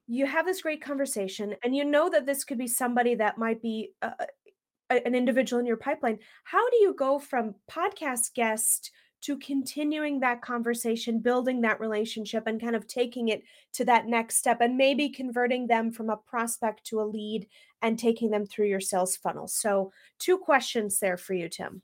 you 0.06 0.28
have 0.28 0.46
this 0.46 0.62
great 0.62 0.84
conversation 0.84 1.56
and 1.64 1.76
you 1.76 1.84
know 1.84 2.08
that 2.08 2.28
this 2.28 2.44
could 2.44 2.60
be 2.60 2.68
somebody 2.68 3.16
that 3.16 3.40
might 3.40 3.60
be 3.60 3.90
uh, 4.04 4.12
an 4.92 5.16
individual 5.16 5.60
in 5.60 5.66
your 5.66 5.78
pipeline. 5.78 6.20
How 6.44 6.70
do 6.70 6.78
you 6.78 6.94
go 6.94 7.18
from 7.18 7.56
podcast 7.68 8.36
guest 8.36 8.92
to 9.26 9.38
continuing 9.40 10.20
that 10.20 10.42
conversation, 10.42 11.18
building 11.18 11.62
that 11.62 11.80
relationship, 11.80 12.46
and 12.46 12.62
kind 12.62 12.76
of 12.76 12.88
taking 12.88 13.30
it 13.30 13.44
to 13.74 13.84
that 13.84 14.06
next 14.06 14.38
step, 14.38 14.62
and 14.62 14.78
maybe 14.78 15.10
converting 15.10 15.66
them 15.66 15.92
from 15.92 16.12
a 16.12 16.18
prospect 16.18 16.84
to 16.86 17.02
a 17.02 17.04
lead 17.04 17.48
and 17.82 17.98
taking 17.98 18.30
them 18.30 18.46
through 18.46 18.68
your 18.68 18.80
sales 18.80 19.18
funnel. 19.18 19.48
So, 19.48 19.92
two 20.20 20.38
questions 20.38 21.00
there 21.00 21.18
for 21.18 21.34
you, 21.34 21.50
Tim. 21.50 21.82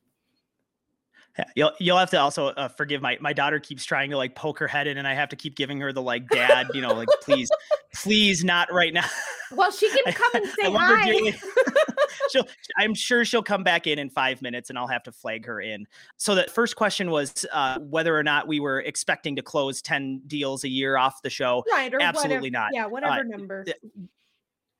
Yeah, 1.37 1.45
you'll 1.55 1.71
you'll 1.79 1.97
have 1.97 2.11
to 2.11 2.19
also 2.19 2.47
uh, 2.47 2.67
forgive 2.67 3.01
my 3.01 3.17
my 3.21 3.33
daughter 3.33 3.59
keeps 3.59 3.85
trying 3.85 4.11
to 4.11 4.17
like 4.17 4.35
poke 4.35 4.59
her 4.59 4.67
head 4.67 4.85
in, 4.85 4.99
and 4.99 5.07
I 5.07 5.15
have 5.15 5.29
to 5.29 5.35
keep 5.35 5.55
giving 5.55 5.79
her 5.79 5.91
the 5.91 6.01
like 6.01 6.27
dad, 6.29 6.67
you 6.75 6.81
know, 6.81 6.93
like 6.93 7.07
please, 7.23 7.49
please 7.95 8.43
not 8.43 8.71
right 8.71 8.93
now. 8.93 9.05
Well, 9.51 9.71
she 9.71 9.89
can 9.89 10.13
come 10.13 10.31
and 10.35 10.45
say 10.45 10.71
hi. 10.71 11.33
she'll, 12.31 12.47
I'm 12.77 12.93
sure 12.93 13.25
she'll 13.25 13.43
come 13.43 13.63
back 13.63 13.87
in 13.87 13.99
in 13.99 14.09
five 14.09 14.41
minutes, 14.41 14.69
and 14.69 14.77
I'll 14.77 14.87
have 14.87 15.03
to 15.03 15.11
flag 15.11 15.45
her 15.45 15.61
in. 15.61 15.87
So 16.17 16.35
the 16.35 16.43
first 16.43 16.75
question 16.75 17.11
was 17.11 17.45
uh, 17.51 17.79
whether 17.79 18.17
or 18.17 18.23
not 18.23 18.47
we 18.47 18.59
were 18.59 18.81
expecting 18.81 19.35
to 19.37 19.41
close 19.41 19.81
ten 19.81 20.21
deals 20.27 20.63
a 20.63 20.69
year 20.69 20.97
off 20.97 21.21
the 21.21 21.29
show. 21.29 21.63
Right, 21.71 21.93
or 21.93 22.01
absolutely 22.01 22.49
whatever, 22.49 22.51
not. 22.51 22.69
Yeah, 22.73 22.85
whatever 22.85 23.19
uh, 23.19 23.23
number 23.23 23.65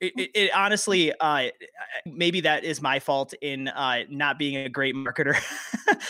it, 0.01 0.13
it, 0.17 0.31
it, 0.33 0.51
honestly 0.55 1.13
uh, 1.19 1.49
maybe 2.05 2.41
that 2.41 2.63
is 2.63 2.81
my 2.81 2.99
fault 2.99 3.33
in 3.41 3.67
uh, 3.69 3.99
not 4.09 4.39
being 4.39 4.57
a 4.57 4.69
great 4.69 4.95
marketer. 4.95 5.39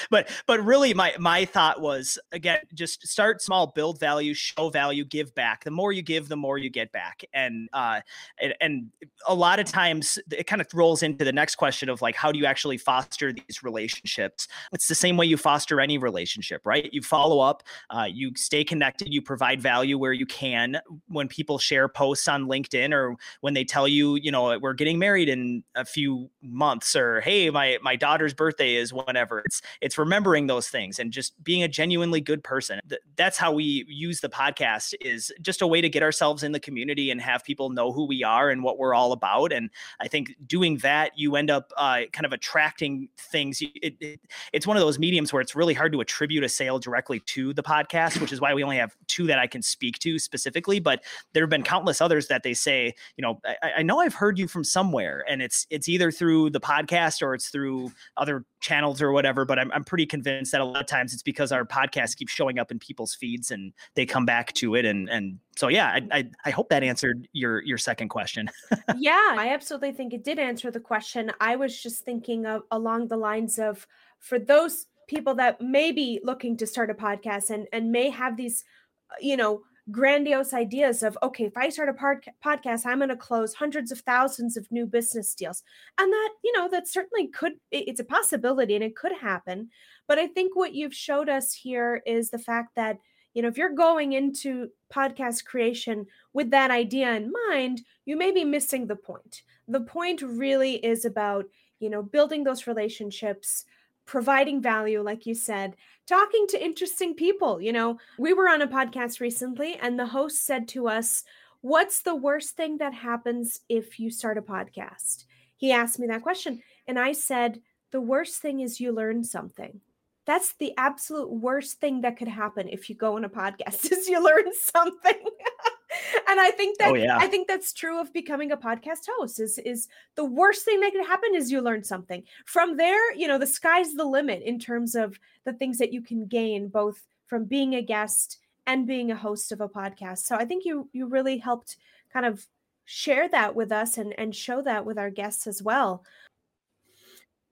But 0.10 0.30
but 0.46 0.64
really 0.64 0.94
my 0.94 1.14
my 1.20 1.46
thought 1.46 1.82
was 1.82 2.18
again 2.32 2.60
just 2.74 3.08
start 3.08 3.42
small 3.42 3.68
build 3.68 4.00
value 4.00 4.34
show 4.34 4.70
value 4.70 5.04
give 5.04 5.34
back. 5.36 5.64
The 5.64 5.72
more 5.72 5.92
you 5.92 6.02
give 6.02 6.28
the 6.28 6.36
more 6.36 6.58
you 6.58 6.70
get 6.70 6.92
back. 6.92 7.24
And 7.34 7.70
uh 7.74 8.02
and, 8.40 8.54
and 8.62 8.88
a 9.28 9.34
lot 9.34 9.60
of 9.60 9.66
times 9.66 10.20
it 10.32 10.48
kind 10.48 10.62
of 10.62 10.68
rolls 10.74 11.04
into 11.04 11.26
the 11.26 11.32
next 11.32 11.56
question 11.56 11.90
of 11.90 12.02
like 12.02 12.16
how 12.16 12.32
do 12.32 12.40
you 12.40 12.46
actually 12.46 12.78
foster 12.78 13.34
these 13.34 13.64
relationships? 13.64 14.48
It's 14.72 14.88
the 14.88 14.96
same 14.96 15.18
way 15.18 15.26
you 15.26 15.38
foster 15.38 15.80
any 15.80 15.98
relationship 15.98 16.66
right? 16.66 16.92
You 16.94 17.02
follow 17.02 17.40
up 17.40 17.64
uh, 17.90 18.08
you 18.12 18.32
stay 18.36 18.64
connected 18.64 19.14
you 19.14 19.22
provide 19.22 19.62
value 19.62 19.98
where 19.98 20.14
you 20.14 20.26
can. 20.26 20.80
When 21.08 21.28
people 21.28 21.58
share 21.58 21.88
posts 21.88 22.28
on 22.28 22.48
linkedin 22.48 22.94
or 22.94 23.16
when 23.42 23.54
they 23.54 23.64
tell 23.64 23.81
tell 23.82 23.88
you, 23.88 24.16
you 24.16 24.32
know, 24.32 24.60
we're 24.60 24.74
getting 24.74 25.00
married 25.00 25.28
in 25.28 25.64
a 25.76 25.84
few 25.84 26.30
months 26.44 26.96
or 26.96 27.20
hey, 27.22 27.50
my 27.50 27.80
my 27.82 27.96
daughter's 27.96 28.34
birthday 28.34 28.76
is 28.76 28.94
whenever. 28.94 29.40
It's 29.40 29.62
it's 29.82 29.98
remembering 29.98 30.48
those 30.48 30.70
things 30.70 31.00
and 31.00 31.12
just 31.12 31.42
being 31.44 31.64
a 31.64 31.68
genuinely 31.68 32.22
good 32.22 32.44
person. 32.44 32.80
That's 33.16 33.38
how 33.38 33.52
we 33.52 33.86
use 33.88 34.20
the 34.22 34.30
podcast 34.30 34.94
is 35.02 35.34
just 35.42 35.64
a 35.64 35.68
way 35.68 35.82
to 35.82 35.90
get 35.90 36.04
ourselves 36.04 36.44
in 36.44 36.52
the 36.52 36.60
community 36.60 37.10
and 37.10 37.20
have 37.22 37.44
people 37.44 37.72
know 37.72 37.92
who 37.92 38.06
we 38.06 38.24
are 38.24 38.52
and 38.52 38.64
what 38.64 38.78
we're 38.78 38.94
all 38.94 39.14
about. 39.14 39.52
And 39.52 39.72
I 40.00 40.08
think 40.08 40.36
doing 40.46 40.78
that, 40.80 41.18
you 41.18 41.36
end 41.36 41.50
up 41.50 41.72
uh, 41.76 42.02
kind 42.14 42.26
of 42.26 42.34
attracting 42.34 43.10
things. 43.18 43.62
It, 43.62 43.96
it, 44.00 44.20
it's 44.54 44.68
one 44.68 44.78
of 44.78 44.82
those 44.82 45.00
mediums 45.00 45.34
where 45.34 45.42
it's 45.42 45.56
really 45.56 45.74
hard 45.74 45.92
to 45.94 46.02
attribute 46.02 46.44
a 46.44 46.50
sale 46.50 46.78
directly 46.78 47.20
to 47.20 47.54
the 47.54 47.64
podcast, 47.64 48.22
which 48.22 48.32
is 48.32 48.40
why 48.40 48.54
we 48.54 48.64
only 48.64 48.78
have 48.78 48.96
two 49.08 49.26
that 49.28 49.40
I 49.40 49.48
can 49.48 49.64
speak 49.64 49.98
to 50.00 50.20
specifically. 50.20 50.80
But 50.80 51.04
there 51.34 51.42
have 51.42 51.50
been 51.50 51.64
countless 51.64 52.00
others 52.00 52.28
that 52.28 52.44
they 52.44 52.54
say, 52.54 52.94
you 53.18 53.22
know, 53.24 53.40
I, 53.46 53.71
I 53.76 53.82
know 53.82 54.00
I've 54.00 54.14
heard 54.14 54.38
you 54.38 54.48
from 54.48 54.64
somewhere, 54.64 55.24
and 55.28 55.42
it's 55.42 55.68
it's 55.70 55.90
either 55.90 56.12
through 56.12 56.52
the 56.52 56.60
podcast 56.60 57.22
or 57.22 57.34
it's 57.34 57.50
through 57.50 57.92
other 58.18 58.46
channels 58.60 59.02
or 59.02 59.12
whatever. 59.12 59.46
But 59.46 59.60
I'm 59.60 59.72
I'm 59.72 59.84
pretty 59.84 60.06
convinced 60.06 60.52
that 60.52 60.62
a 60.62 60.66
lot 60.66 60.82
of 60.82 60.88
times 60.88 61.14
it's 61.14 61.24
because 61.24 61.52
our 61.52 61.66
podcast 61.66 62.18
keeps 62.18 62.32
showing 62.32 62.60
up 62.60 62.72
in 62.72 62.80
people's 62.80 63.16
feeds 63.16 63.52
and 63.52 63.74
they 63.96 64.06
come 64.06 64.26
back 64.26 64.54
to 64.54 64.76
it. 64.76 64.86
And 64.86 65.10
and 65.10 65.40
so 65.56 65.68
yeah, 65.68 65.88
I 65.88 66.08
I, 66.12 66.30
I 66.46 66.50
hope 66.52 66.70
that 66.70 66.84
answered 66.84 67.28
your 67.34 67.62
your 67.62 67.78
second 67.78 68.10
question. 68.10 68.50
yeah, 68.98 69.36
I 69.38 69.50
absolutely 69.50 69.92
think 69.92 70.14
it 70.14 70.24
did 70.24 70.40
answer 70.40 70.72
the 70.72 70.80
question. 70.80 71.32
I 71.40 71.56
was 71.56 71.82
just 71.82 72.04
thinking 72.04 72.46
of 72.46 72.64
along 72.72 73.08
the 73.08 73.18
lines 73.18 73.60
of 73.60 73.88
for 74.20 74.40
those 74.40 74.88
people 75.08 75.36
that 75.36 75.60
may 75.60 75.92
be 75.92 76.22
looking 76.24 76.56
to 76.58 76.68
start 76.68 76.90
a 76.90 76.94
podcast 76.94 77.50
and 77.50 77.68
and 77.74 77.92
may 77.92 78.10
have 78.10 78.38
these 78.38 78.64
uh, 79.12 79.16
you 79.20 79.36
know 79.36 79.62
grandiose 79.90 80.54
ideas 80.54 81.02
of 81.02 81.18
okay 81.24 81.46
if 81.46 81.58
i 81.58 81.68
start 81.68 81.90
a 81.90 81.94
pod- 81.94 82.24
podcast 82.46 82.86
i'm 82.86 83.00
going 83.00 83.10
to 83.10 83.16
close 83.16 83.56
hundreds 83.56 83.92
of 83.92 84.00
thousands 84.02 84.56
of 84.56 84.72
new 84.72 84.86
business 84.86 85.34
deals. 85.34 85.64
And 85.98 86.12
that 86.12 86.30
you 86.44 86.56
know 86.56 86.70
that 86.70 86.88
certainly 86.88 87.28
could 87.28 87.54
it's 87.72 88.00
a 88.00 88.04
possibility 88.04 88.76
and 88.76 88.84
it 88.84 88.96
could 88.96 89.14
happen. 89.14 89.70
But 90.08 90.20
i 90.20 90.28
think 90.28 90.56
what 90.56 90.76
you've 90.76 90.94
showed 90.94 91.30
us 91.30 91.54
here 91.54 92.02
is 92.06 92.30
the 92.30 92.38
fact 92.38 92.76
that 92.76 92.98
you 93.34 93.42
know 93.42 93.48
if 93.48 93.58
you're 93.58 93.74
going 93.74 94.14
into 94.14 94.70
podcast 94.94 95.46
creation 95.46 96.06
with 96.34 96.52
that 96.52 96.70
idea 96.70 97.12
in 97.14 97.32
mind 97.50 97.82
you 98.06 98.16
may 98.16 98.32
be 98.32 98.44
missing 98.44 98.88
the 98.88 98.96
point. 98.96 99.42
The 99.68 99.82
point 99.82 100.22
really 100.22 100.76
is 100.76 101.06
about 101.06 101.46
you 101.80 101.90
know 101.90 102.04
building 102.04 102.44
those 102.44 102.68
relationships 102.68 103.66
providing 104.12 104.62
value, 104.62 105.02
like 105.02 105.26
you 105.26 105.34
said, 105.34 105.74
talking 106.06 106.46
to 106.46 106.62
interesting 106.62 107.14
people. 107.14 107.62
You 107.62 107.72
know, 107.72 107.98
we 108.20 108.34
were 108.34 108.50
on 108.50 108.62
a 108.62 108.68
podcast 108.68 109.22
recently, 109.22 109.78
and 109.82 109.98
the 109.98 110.06
host 110.06 110.46
said 110.46 110.68
to 110.70 110.90
us, 110.90 111.24
What's 111.62 112.02
the 112.02 112.16
worst 112.16 112.58
thing 112.58 112.80
that 112.80 112.94
happens 112.94 113.62
if 113.70 114.02
you 114.02 114.12
start 114.12 114.38
a 114.38 114.42
podcast? 114.42 115.24
He 115.56 115.72
asked 115.72 115.98
me 115.98 116.08
that 116.08 116.24
question. 116.24 116.62
And 116.88 117.00
I 117.00 117.14
said, 117.14 117.62
The 117.92 118.02
worst 118.02 118.42
thing 118.42 118.60
is 118.60 118.82
you 118.82 118.92
learn 118.92 119.24
something. 119.24 119.80
That's 120.26 120.56
the 120.56 120.74
absolute 120.78 121.32
worst 121.32 121.80
thing 121.80 122.02
that 122.02 122.18
could 122.18 122.28
happen 122.28 122.68
if 122.68 122.90
you 122.90 122.96
go 122.96 123.16
on 123.16 123.24
a 123.24 123.30
podcast 123.30 123.90
is 123.94 124.10
you 124.10 124.22
learn 124.22 124.52
something. 124.54 125.24
and 126.30 126.40
I 126.40 126.52
think 126.52 126.78
that 126.78 126.90
oh, 126.90 126.94
yeah. 126.96 127.18
I 127.18 127.28
think 127.28 127.48
that's 127.48 127.74
true 127.74 128.00
of 128.00 128.14
becoming 128.14 128.52
a 128.52 128.58
podcast 128.58 129.08
host 129.18 129.40
is 129.40 129.58
is 129.60 129.88
the 130.16 130.26
worst 130.26 130.66
thing 130.66 130.80
that 130.82 130.92
could 130.92 131.06
happen 131.06 131.36
is 131.36 131.52
you 131.52 131.62
learn 131.62 131.84
something. 131.84 132.24
From 132.46 132.78
there, 132.78 133.14
you 133.16 133.28
know, 133.28 133.38
the 133.38 133.48
sky's 133.48 133.94
the 133.94 134.06
limit 134.06 134.42
in 134.44 134.60
terms 134.60 134.96
of 134.96 135.20
the 135.46 135.54
things 135.54 135.78
that 135.80 135.94
you 135.94 136.02
can 136.02 136.26
gain 136.26 136.68
both 136.68 137.06
from 137.28 137.46
being 137.46 137.76
a 137.76 137.82
guest 137.82 138.38
and 138.68 138.88
being 138.88 139.12
a 139.12 139.16
host 139.16 139.52
of 139.52 139.62
a 139.62 139.70
podcast. 139.70 140.20
So 140.20 140.36
I 140.36 140.46
think 140.46 140.66
you 140.66 140.90
you 140.94 141.08
really 141.08 141.38
helped 141.38 141.78
kind 142.12 142.26
of 142.26 142.46
share 142.86 143.28
that 143.30 143.56
with 143.56 143.72
us 143.72 143.98
and 143.98 144.18
and 144.18 144.36
show 144.36 144.62
that 144.62 144.86
with 144.86 144.98
our 144.98 145.10
guests 145.10 145.48
as 145.48 145.62
well. 145.62 146.04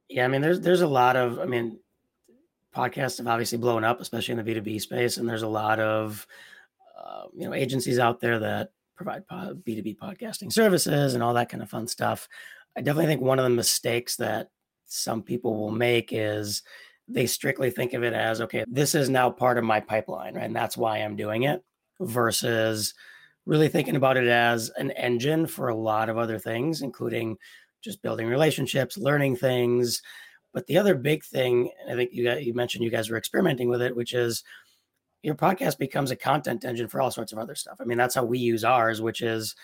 Yeah, 0.08 0.25
I 0.25 0.28
mean 0.28 0.41
there's 0.41 0.60
there's 0.62 0.82
a 0.82 0.88
lot 0.88 1.15
of 1.15 1.39
I 1.39 1.45
mean 1.45 1.80
podcasts 2.75 3.17
have 3.17 3.28
obviously 3.28 3.58
blown 3.58 3.84
up 3.84 3.99
especially 3.99 4.34
in 4.34 4.45
the 4.45 4.56
B2B 4.56 4.80
space 4.80 5.17
and 5.17 5.28
there's 5.28 5.41
a 5.41 5.47
lot 5.47 5.80
of 5.80 6.25
uh, 7.10 7.26
you 7.34 7.45
know 7.45 7.54
agencies 7.54 8.00
out 8.00 8.19
there 8.19 8.39
that 8.39 8.72
provide 8.95 9.24
B2B 9.28 9.98
podcasting 9.98 10.52
services 10.52 11.13
and 11.13 11.24
all 11.24 11.34
that 11.34 11.50
kind 11.50 11.63
of 11.63 11.69
fun 11.69 11.88
stuff. 11.88 12.28
I 12.78 12.82
definitely 12.82 13.08
think 13.08 13.22
one 13.22 13.39
of 13.39 13.43
the 13.43 13.50
mistakes 13.50 14.17
that 14.17 14.50
some 14.86 15.24
people 15.24 15.58
will 15.58 15.72
make 15.72 16.10
is 16.12 16.63
they 17.08 17.26
strictly 17.26 17.72
think 17.72 17.93
of 17.93 18.04
it 18.04 18.13
as 18.13 18.41
okay, 18.41 18.65
this 18.67 18.93
is 18.93 19.10
now 19.10 19.30
part 19.30 19.58
of 19.58 19.63
my 19.63 19.80
pipeline, 19.80 20.36
right? 20.36 20.45
And 20.45 20.56
that's 20.56 20.78
why 20.78 20.98
I'm 20.98 21.15
doing 21.15 21.43
it 21.43 21.63
versus 22.00 22.93
really 23.45 23.69
thinking 23.69 23.95
about 23.95 24.17
it 24.17 24.28
as 24.28 24.69
an 24.78 24.91
engine 24.91 25.48
for 25.48 25.69
a 25.69 25.76
lot 25.76 26.10
of 26.10 26.17
other 26.17 26.38
things, 26.38 26.82
including 26.82 27.38
just 27.82 28.02
building 28.02 28.28
relationships, 28.28 28.98
learning 28.98 29.38
things. 29.38 30.02
But 30.54 30.67
the 30.67 30.78
other 30.78 30.93
big 30.93 31.24
thing, 31.24 31.72
I 31.89 31.95
think 31.95 32.12
you 32.13 32.26
got, 32.26 32.43
you 32.43 32.54
mentioned 32.54 32.84
you 32.84 32.91
guys 32.91 33.10
were 33.10 33.17
experimenting 33.17 33.69
with 33.69 33.82
it, 33.82 33.95
which 33.95 34.13
is 34.13 34.43
your 35.23 35.36
podcast 35.36 35.77
becomes 35.77 36.12
a 36.12 36.15
content 36.15 36.65
engine 36.65 36.88
for 36.88 37.01
all 37.01 37.12
sorts 37.12 37.32
of 37.32 37.39
other 37.39 37.55
stuff. 37.55 37.77
I 37.79 37.84
mean, 37.84 37.97
that's 37.97 38.15
how 38.15 38.23
we 38.23 38.39
use 38.39 38.63
ours, 38.63 39.01
which 39.01 39.21
is 39.21 39.55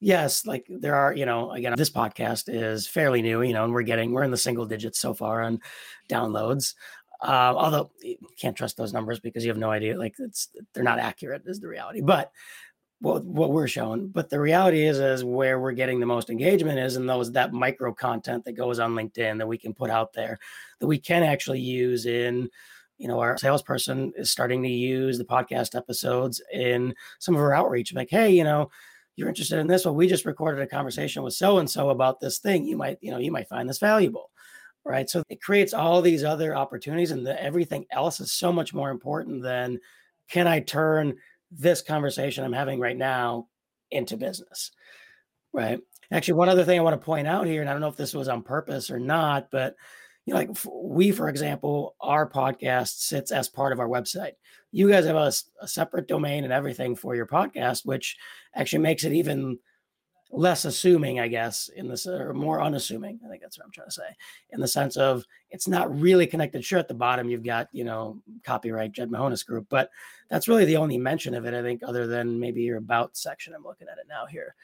yes, 0.00 0.46
like 0.46 0.66
there 0.68 0.94
are, 0.94 1.14
you 1.14 1.26
know, 1.26 1.50
again, 1.52 1.74
this 1.76 1.90
podcast 1.90 2.44
is 2.46 2.86
fairly 2.86 3.22
new, 3.22 3.42
you 3.42 3.52
know, 3.52 3.64
and 3.64 3.72
we're 3.72 3.82
getting 3.82 4.12
we're 4.12 4.22
in 4.22 4.30
the 4.30 4.36
single 4.36 4.66
digits 4.66 4.98
so 4.98 5.14
far 5.14 5.42
on 5.42 5.60
downloads. 6.08 6.74
Uh, 7.20 7.54
although 7.56 7.90
you 8.02 8.16
can't 8.38 8.56
trust 8.56 8.76
those 8.76 8.92
numbers 8.92 9.18
because 9.18 9.44
you 9.44 9.50
have 9.50 9.58
no 9.58 9.70
idea, 9.70 9.98
like 9.98 10.14
it's 10.18 10.48
they're 10.72 10.84
not 10.84 10.98
accurate 10.98 11.42
is 11.46 11.60
the 11.60 11.68
reality. 11.68 12.00
But 12.00 12.30
what 13.00 13.24
what 13.24 13.50
we're 13.50 13.68
showing, 13.68 14.08
but 14.08 14.30
the 14.30 14.40
reality 14.40 14.84
is 14.84 14.98
is 14.98 15.24
where 15.24 15.60
we're 15.60 15.72
getting 15.72 16.00
the 16.00 16.06
most 16.06 16.30
engagement 16.30 16.78
is 16.78 16.96
in 16.96 17.06
those 17.06 17.32
that 17.32 17.52
micro 17.52 17.92
content 17.92 18.44
that 18.44 18.52
goes 18.52 18.78
on 18.78 18.94
LinkedIn 18.94 19.38
that 19.38 19.48
we 19.48 19.58
can 19.58 19.74
put 19.74 19.90
out 19.90 20.12
there 20.12 20.38
that 20.80 20.86
we 20.86 20.98
can 20.98 21.22
actually 21.22 21.60
use 21.60 22.06
in 22.06 22.48
you 22.98 23.08
know, 23.08 23.20
our 23.20 23.36
salesperson 23.36 24.12
is 24.16 24.30
starting 24.30 24.62
to 24.62 24.68
use 24.68 25.18
the 25.18 25.24
podcast 25.24 25.74
episodes 25.74 26.40
in 26.52 26.94
some 27.18 27.34
of 27.34 27.40
her 27.40 27.54
outreach. 27.54 27.92
Like, 27.92 28.10
hey, 28.10 28.30
you 28.30 28.44
know, 28.44 28.70
you're 29.16 29.28
interested 29.28 29.58
in 29.58 29.66
this. 29.66 29.84
Well, 29.84 29.94
we 29.94 30.06
just 30.06 30.24
recorded 30.24 30.62
a 30.62 30.66
conversation 30.66 31.22
with 31.22 31.34
so 31.34 31.58
and 31.58 31.70
so 31.70 31.90
about 31.90 32.20
this 32.20 32.38
thing. 32.38 32.64
You 32.64 32.76
might, 32.76 32.98
you 33.00 33.10
know, 33.10 33.18
you 33.18 33.32
might 33.32 33.48
find 33.48 33.68
this 33.68 33.78
valuable. 33.78 34.30
Right. 34.86 35.08
So 35.08 35.22
it 35.30 35.40
creates 35.40 35.72
all 35.72 36.02
these 36.02 36.24
other 36.24 36.54
opportunities, 36.54 37.10
and 37.10 37.26
the, 37.26 37.42
everything 37.42 37.86
else 37.90 38.20
is 38.20 38.32
so 38.32 38.52
much 38.52 38.74
more 38.74 38.90
important 38.90 39.42
than 39.42 39.80
can 40.28 40.46
I 40.46 40.60
turn 40.60 41.16
this 41.50 41.80
conversation 41.80 42.44
I'm 42.44 42.52
having 42.52 42.80
right 42.80 42.96
now 42.96 43.48
into 43.90 44.18
business? 44.18 44.72
Right. 45.54 45.80
Actually, 46.10 46.34
one 46.34 46.50
other 46.50 46.64
thing 46.64 46.78
I 46.78 46.82
want 46.82 47.00
to 47.00 47.04
point 47.04 47.26
out 47.26 47.46
here, 47.46 47.62
and 47.62 47.70
I 47.70 47.72
don't 47.72 47.80
know 47.80 47.88
if 47.88 47.96
this 47.96 48.12
was 48.12 48.28
on 48.28 48.42
purpose 48.42 48.90
or 48.90 48.98
not, 48.98 49.50
but 49.50 49.74
you 50.24 50.32
know, 50.32 50.40
like 50.40 50.50
we, 50.72 51.10
for 51.10 51.28
example, 51.28 51.96
our 52.00 52.28
podcast 52.28 53.00
sits 53.00 53.30
as 53.30 53.48
part 53.48 53.72
of 53.72 53.80
our 53.80 53.88
website. 53.88 54.32
You 54.72 54.88
guys 54.88 55.04
have 55.04 55.16
a, 55.16 55.32
a 55.60 55.68
separate 55.68 56.08
domain 56.08 56.44
and 56.44 56.52
everything 56.52 56.96
for 56.96 57.14
your 57.14 57.26
podcast, 57.26 57.84
which 57.84 58.16
actually 58.54 58.80
makes 58.80 59.04
it 59.04 59.12
even 59.12 59.58
less 60.30 60.64
assuming, 60.64 61.20
I 61.20 61.28
guess, 61.28 61.68
in 61.76 61.88
this 61.88 62.06
or 62.06 62.32
more 62.32 62.62
unassuming. 62.62 63.20
I 63.24 63.28
think 63.28 63.42
that's 63.42 63.58
what 63.58 63.66
I'm 63.66 63.72
trying 63.72 63.88
to 63.88 63.92
say, 63.92 64.16
in 64.50 64.60
the 64.60 64.68
sense 64.68 64.96
of 64.96 65.24
it's 65.50 65.68
not 65.68 65.94
really 65.98 66.26
connected. 66.26 66.64
Sure, 66.64 66.78
at 66.78 66.88
the 66.88 66.94
bottom 66.94 67.28
you've 67.28 67.44
got 67.44 67.68
you 67.72 67.84
know 67.84 68.20
copyright 68.44 68.92
Jed 68.92 69.10
Mahonis 69.10 69.46
Group, 69.46 69.66
but 69.68 69.90
that's 70.30 70.48
really 70.48 70.64
the 70.64 70.76
only 70.76 70.98
mention 70.98 71.34
of 71.34 71.44
it. 71.44 71.54
I 71.54 71.62
think, 71.62 71.82
other 71.82 72.06
than 72.06 72.40
maybe 72.40 72.62
your 72.62 72.78
about 72.78 73.16
section. 73.16 73.54
I'm 73.54 73.62
looking 73.62 73.88
at 73.90 73.98
it 73.98 74.06
now 74.08 74.26
here. 74.26 74.54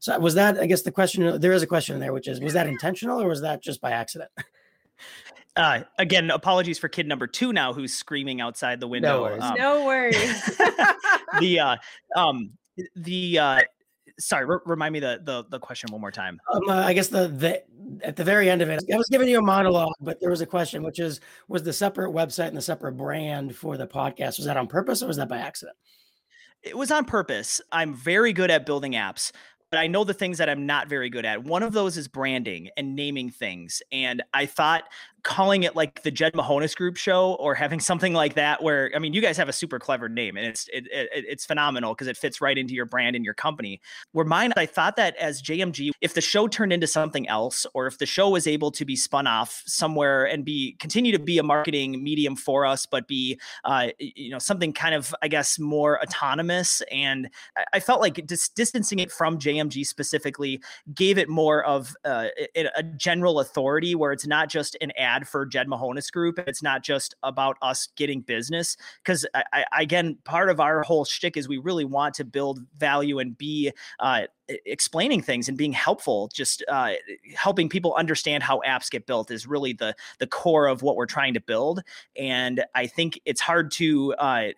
So 0.00 0.18
was 0.18 0.34
that? 0.34 0.58
I 0.58 0.66
guess 0.66 0.82
the 0.82 0.90
question 0.90 1.40
there 1.40 1.52
is 1.52 1.62
a 1.62 1.66
question 1.66 1.98
there, 2.00 2.12
which 2.12 2.28
is 2.28 2.40
was 2.40 2.52
that 2.54 2.66
intentional 2.66 3.22
or 3.22 3.28
was 3.28 3.40
that 3.42 3.62
just 3.62 3.80
by 3.80 3.92
accident? 3.92 4.30
Uh, 5.56 5.80
again, 5.98 6.30
apologies 6.30 6.78
for 6.78 6.88
kid 6.88 7.06
number 7.06 7.26
two 7.26 7.52
now, 7.52 7.72
who's 7.72 7.94
screaming 7.94 8.40
outside 8.40 8.80
the 8.80 8.88
window. 8.88 9.18
No 9.18 9.22
worries. 9.22 9.42
Um, 9.42 9.54
no 9.56 9.86
worries. 9.86 10.56
the 11.38 11.60
uh, 11.60 11.76
um, 12.16 12.50
the 12.96 13.38
uh, 13.38 13.60
sorry, 14.18 14.46
re- 14.46 14.58
remind 14.66 14.92
me 14.92 15.00
the, 15.00 15.20
the 15.22 15.44
the 15.50 15.60
question 15.60 15.92
one 15.92 16.00
more 16.00 16.10
time. 16.10 16.40
Um, 16.52 16.68
uh, 16.68 16.82
I 16.82 16.92
guess 16.92 17.08
the 17.08 17.28
the 17.28 17.62
at 18.04 18.16
the 18.16 18.24
very 18.24 18.50
end 18.50 18.62
of 18.62 18.68
it, 18.70 18.82
I 18.92 18.96
was 18.96 19.08
giving 19.10 19.28
you 19.28 19.38
a 19.38 19.42
monologue, 19.42 19.92
but 20.00 20.20
there 20.20 20.30
was 20.30 20.40
a 20.40 20.46
question, 20.46 20.82
which 20.82 20.98
is 20.98 21.20
was 21.46 21.62
the 21.62 21.72
separate 21.72 22.12
website 22.12 22.48
and 22.48 22.56
the 22.56 22.62
separate 22.62 22.96
brand 22.96 23.54
for 23.54 23.76
the 23.76 23.86
podcast 23.86 24.38
was 24.38 24.46
that 24.46 24.56
on 24.56 24.66
purpose 24.66 25.02
or 25.02 25.06
was 25.06 25.18
that 25.18 25.28
by 25.28 25.38
accident? 25.38 25.76
It 26.62 26.76
was 26.76 26.90
on 26.90 27.04
purpose. 27.04 27.60
I'm 27.70 27.94
very 27.94 28.32
good 28.32 28.50
at 28.50 28.64
building 28.66 28.92
apps 28.92 29.32
but 29.74 29.80
I 29.80 29.88
know 29.88 30.04
the 30.04 30.14
things 30.14 30.38
that 30.38 30.48
I'm 30.48 30.66
not 30.66 30.86
very 30.86 31.10
good 31.10 31.24
at. 31.24 31.42
One 31.42 31.64
of 31.64 31.72
those 31.72 31.96
is 31.96 32.06
branding 32.06 32.70
and 32.76 32.94
naming 32.94 33.28
things. 33.28 33.82
And 33.90 34.22
I 34.32 34.46
thought 34.46 34.84
calling 35.24 35.64
it 35.64 35.74
like 35.74 36.02
the 36.02 36.10
Jed 36.10 36.34
Mahonis 36.34 36.76
Group 36.76 36.96
show 36.96 37.34
or 37.34 37.54
having 37.54 37.80
something 37.80 38.12
like 38.12 38.34
that, 38.34 38.62
where 38.62 38.92
I 38.94 38.98
mean, 38.98 39.12
you 39.12 39.20
guys 39.20 39.36
have 39.36 39.48
a 39.48 39.52
super 39.52 39.78
clever 39.78 40.08
name 40.08 40.36
and 40.36 40.46
it's 40.46 40.68
it, 40.68 40.86
it, 40.92 41.08
it's 41.12 41.44
phenomenal 41.44 41.94
because 41.94 42.06
it 42.06 42.16
fits 42.16 42.40
right 42.40 42.56
into 42.56 42.74
your 42.74 42.86
brand 42.86 43.16
and 43.16 43.24
your 43.24 43.34
company. 43.34 43.80
Where 44.12 44.24
mine, 44.24 44.52
I 44.56 44.66
thought 44.66 44.96
that 44.96 45.16
as 45.16 45.42
JMG, 45.42 45.90
if 46.00 46.14
the 46.14 46.20
show 46.20 46.46
turned 46.46 46.72
into 46.72 46.86
something 46.86 47.28
else, 47.28 47.66
or 47.74 47.86
if 47.86 47.98
the 47.98 48.06
show 48.06 48.28
was 48.28 48.46
able 48.46 48.70
to 48.72 48.84
be 48.84 48.94
spun 48.94 49.26
off 49.26 49.62
somewhere 49.66 50.24
and 50.24 50.44
be 50.44 50.76
continue 50.78 51.10
to 51.12 51.18
be 51.18 51.38
a 51.38 51.42
marketing 51.42 52.04
medium 52.04 52.36
for 52.36 52.66
us, 52.66 52.86
but 52.86 53.08
be 53.08 53.40
uh, 53.64 53.88
you 53.98 54.30
know 54.30 54.38
something 54.38 54.72
kind 54.72 54.94
of 54.94 55.14
I 55.22 55.28
guess 55.28 55.58
more 55.58 56.00
autonomous, 56.02 56.82
and 56.92 57.30
I, 57.72 57.80
felt 57.80 58.00
like 58.00 58.26
dis- 58.26 58.48
distancing 58.48 58.98
it 58.98 59.10
from 59.10 59.38
JMG 59.38 59.86
specifically 59.86 60.62
gave 60.94 61.18
it 61.18 61.28
more 61.28 61.64
of 61.64 61.94
uh, 62.04 62.28
a 62.54 62.82
general 62.82 63.40
authority 63.40 63.94
where 63.94 64.12
it's 64.12 64.26
not 64.26 64.48
just 64.48 64.76
an 64.80 64.92
ad 64.98 65.13
for 65.22 65.46
Jed 65.46 65.68
Mahonis 65.68 66.10
Group. 66.10 66.38
It's 66.40 66.62
not 66.62 66.82
just 66.82 67.14
about 67.22 67.56
us 67.62 67.88
getting 67.96 68.20
business. 68.20 68.76
Because 69.02 69.26
again, 69.72 70.18
part 70.24 70.50
of 70.50 70.60
our 70.60 70.82
whole 70.82 71.04
shtick 71.04 71.36
is 71.36 71.48
we 71.48 71.58
really 71.58 71.84
want 71.84 72.14
to 72.14 72.24
build 72.24 72.60
value 72.76 73.18
and 73.20 73.38
be 73.38 73.72
uh, 74.00 74.22
explaining 74.48 75.22
things 75.22 75.48
and 75.48 75.56
being 75.56 75.72
helpful 75.72 76.28
just 76.32 76.62
uh, 76.68 76.92
helping 77.34 77.68
people 77.68 77.94
understand 77.94 78.42
how 78.42 78.60
apps 78.66 78.90
get 78.90 79.06
built 79.06 79.30
is 79.30 79.46
really 79.46 79.72
the 79.72 79.94
the 80.18 80.26
core 80.26 80.66
of 80.66 80.82
what 80.82 80.96
we're 80.96 81.06
trying 81.06 81.34
to 81.34 81.40
build. 81.40 81.82
And 82.16 82.64
i 82.74 82.86
think 82.86 83.20
it's 83.24 83.40
hard 83.40 83.70
to 83.72 84.14
uh, 84.14 84.48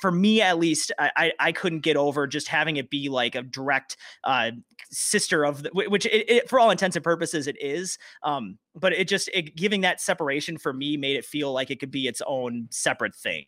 for 0.00 0.10
me 0.10 0.40
at 0.40 0.58
least 0.58 0.92
I, 0.98 1.32
I 1.38 1.52
couldn't 1.52 1.80
get 1.80 1.96
over 1.96 2.26
just 2.26 2.48
having 2.48 2.76
it 2.76 2.90
be 2.90 3.08
like 3.08 3.34
a 3.34 3.42
direct 3.42 3.96
uh, 4.24 4.52
sister 4.90 5.44
of 5.44 5.62
the, 5.62 5.70
which 5.72 6.06
it, 6.06 6.30
it, 6.30 6.48
for 6.48 6.58
all 6.58 6.70
intents 6.70 6.96
and 6.96 7.04
purposes 7.04 7.46
it 7.46 7.60
is. 7.60 7.98
Um, 8.22 8.58
but 8.74 8.92
it 8.92 9.08
just 9.08 9.28
it, 9.32 9.56
giving 9.56 9.82
that 9.82 10.00
separation 10.00 10.58
for 10.58 10.72
me 10.72 10.96
made 10.96 11.16
it 11.16 11.24
feel 11.24 11.52
like 11.52 11.70
it 11.70 11.80
could 11.80 11.90
be 11.90 12.06
its 12.08 12.22
own 12.26 12.68
separate 12.70 13.14
thing. 13.14 13.46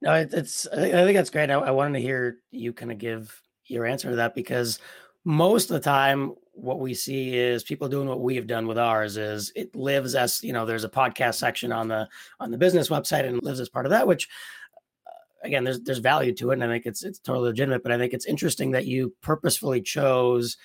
No 0.00 0.12
it's 0.14 0.66
i 0.68 0.76
think 0.76 1.16
that's 1.16 1.30
great. 1.30 1.50
I, 1.50 1.54
I 1.54 1.70
wanted 1.70 1.98
to 1.98 2.04
hear 2.04 2.38
you 2.50 2.72
kind 2.72 2.92
of 2.92 2.98
give 2.98 3.40
your 3.66 3.86
answer 3.86 4.10
to 4.10 4.16
that 4.16 4.34
because 4.34 4.78
most 5.24 5.70
of 5.70 5.74
the 5.74 5.80
time 5.80 6.34
what 6.52 6.78
we 6.78 6.94
see 6.94 7.36
is 7.36 7.64
people 7.64 7.88
doing 7.88 8.08
what 8.08 8.20
we've 8.20 8.46
done 8.46 8.66
with 8.66 8.78
ours 8.78 9.16
is 9.16 9.50
it 9.56 9.74
lives 9.74 10.14
as 10.14 10.42
you 10.42 10.52
know 10.52 10.64
there's 10.64 10.84
a 10.84 10.88
podcast 10.88 11.34
section 11.34 11.72
on 11.72 11.88
the 11.88 12.08
on 12.40 12.50
the 12.50 12.58
business 12.58 12.88
website 12.88 13.26
and 13.26 13.42
lives 13.42 13.60
as 13.60 13.68
part 13.68 13.86
of 13.86 13.90
that 13.90 14.06
which 14.06 14.28
uh, 15.06 15.46
again 15.46 15.64
there's 15.64 15.80
there's 15.80 15.98
value 15.98 16.32
to 16.32 16.50
it 16.50 16.54
and 16.54 16.64
i 16.64 16.68
think 16.68 16.86
it's 16.86 17.02
it's 17.02 17.18
totally 17.18 17.48
legitimate 17.48 17.82
but 17.82 17.90
i 17.90 17.98
think 17.98 18.12
it's 18.12 18.26
interesting 18.26 18.70
that 18.70 18.86
you 18.86 19.12
purposefully 19.20 19.80
chose 19.80 20.56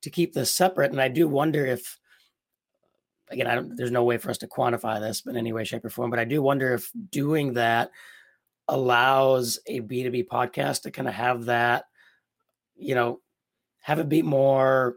to 0.00 0.10
keep 0.10 0.32
this 0.32 0.54
separate 0.54 0.92
and 0.92 1.00
i 1.00 1.08
do 1.08 1.26
wonder 1.26 1.66
if 1.66 1.98
again 3.30 3.46
i 3.46 3.54
don't 3.54 3.76
there's 3.76 3.90
no 3.90 4.04
way 4.04 4.18
for 4.18 4.30
us 4.30 4.38
to 4.38 4.46
quantify 4.46 5.00
this 5.00 5.24
in 5.26 5.36
any 5.36 5.52
way 5.52 5.64
shape 5.64 5.84
or 5.84 5.90
form 5.90 6.10
but 6.10 6.20
i 6.20 6.24
do 6.24 6.40
wonder 6.40 6.74
if 6.74 6.90
doing 7.10 7.54
that 7.54 7.90
allows 8.68 9.58
a 9.66 9.80
b2b 9.80 10.28
podcast 10.28 10.82
to 10.82 10.90
kind 10.90 11.08
of 11.08 11.14
have 11.14 11.46
that 11.46 11.86
you 12.76 12.94
know, 12.94 13.20
have 13.80 13.98
it 13.98 14.08
be 14.08 14.22
more 14.22 14.96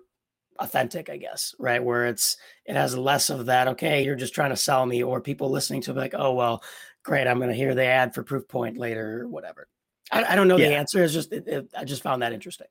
authentic, 0.59 1.09
I 1.09 1.17
guess, 1.17 1.53
right? 1.59 1.83
Where 1.83 2.05
it's 2.05 2.37
it 2.65 2.75
has 2.75 2.97
less 2.97 3.29
of 3.29 3.47
that, 3.47 3.67
okay, 3.69 4.03
you're 4.03 4.15
just 4.15 4.33
trying 4.35 4.51
to 4.51 4.55
sell 4.55 4.85
me, 4.85 5.03
or 5.03 5.21
people 5.21 5.49
listening 5.49 5.81
to 5.81 5.91
it 5.91 5.97
like, 5.97 6.15
oh 6.15 6.33
well, 6.33 6.63
great, 7.03 7.27
I'm 7.27 7.39
gonna 7.39 7.53
hear 7.53 7.75
the 7.75 7.85
ad 7.85 8.13
for 8.13 8.23
Proofpoint 8.23 8.77
later 8.77 9.21
or 9.21 9.27
whatever. 9.27 9.67
I, 10.11 10.23
I 10.23 10.35
don't 10.35 10.47
know 10.47 10.57
yeah. 10.57 10.69
the 10.69 10.75
answer. 10.75 11.03
It's 11.03 11.13
just 11.13 11.31
it, 11.31 11.47
it, 11.47 11.69
I 11.75 11.83
just 11.83 12.03
found 12.03 12.21
that 12.21 12.33
interesting. 12.33 12.67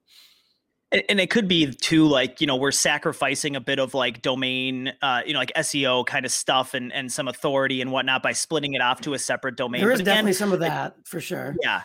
And 1.09 1.19
it 1.19 1.29
could 1.29 1.49
be 1.49 1.73
too, 1.73 2.07
like 2.07 2.41
you 2.41 2.47
know, 2.47 2.55
we're 2.55 2.71
sacrificing 2.71 3.57
a 3.57 3.61
bit 3.61 3.81
of 3.81 3.95
like 3.95 4.23
domain, 4.23 4.93
uh, 5.03 5.23
you 5.27 5.33
know, 5.33 5.41
like 5.41 5.53
SEO 5.57 6.07
kind 6.07 6.25
of 6.25 6.31
stuff 6.31 6.73
and 6.73 6.93
and 6.93 7.11
some 7.11 7.27
authority 7.27 7.81
and 7.81 7.91
whatnot 7.91 8.23
by 8.23 8.31
splitting 8.31 8.75
it 8.75 8.81
off 8.81 9.01
to 9.01 9.15
a 9.15 9.19
separate 9.19 9.57
domain. 9.57 9.81
There 9.81 9.91
is 9.91 9.99
again, 9.99 10.15
definitely 10.15 10.35
some 10.35 10.53
of 10.53 10.61
that 10.61 10.95
for 11.05 11.21
sure. 11.21 11.57
Yeah, 11.61 11.83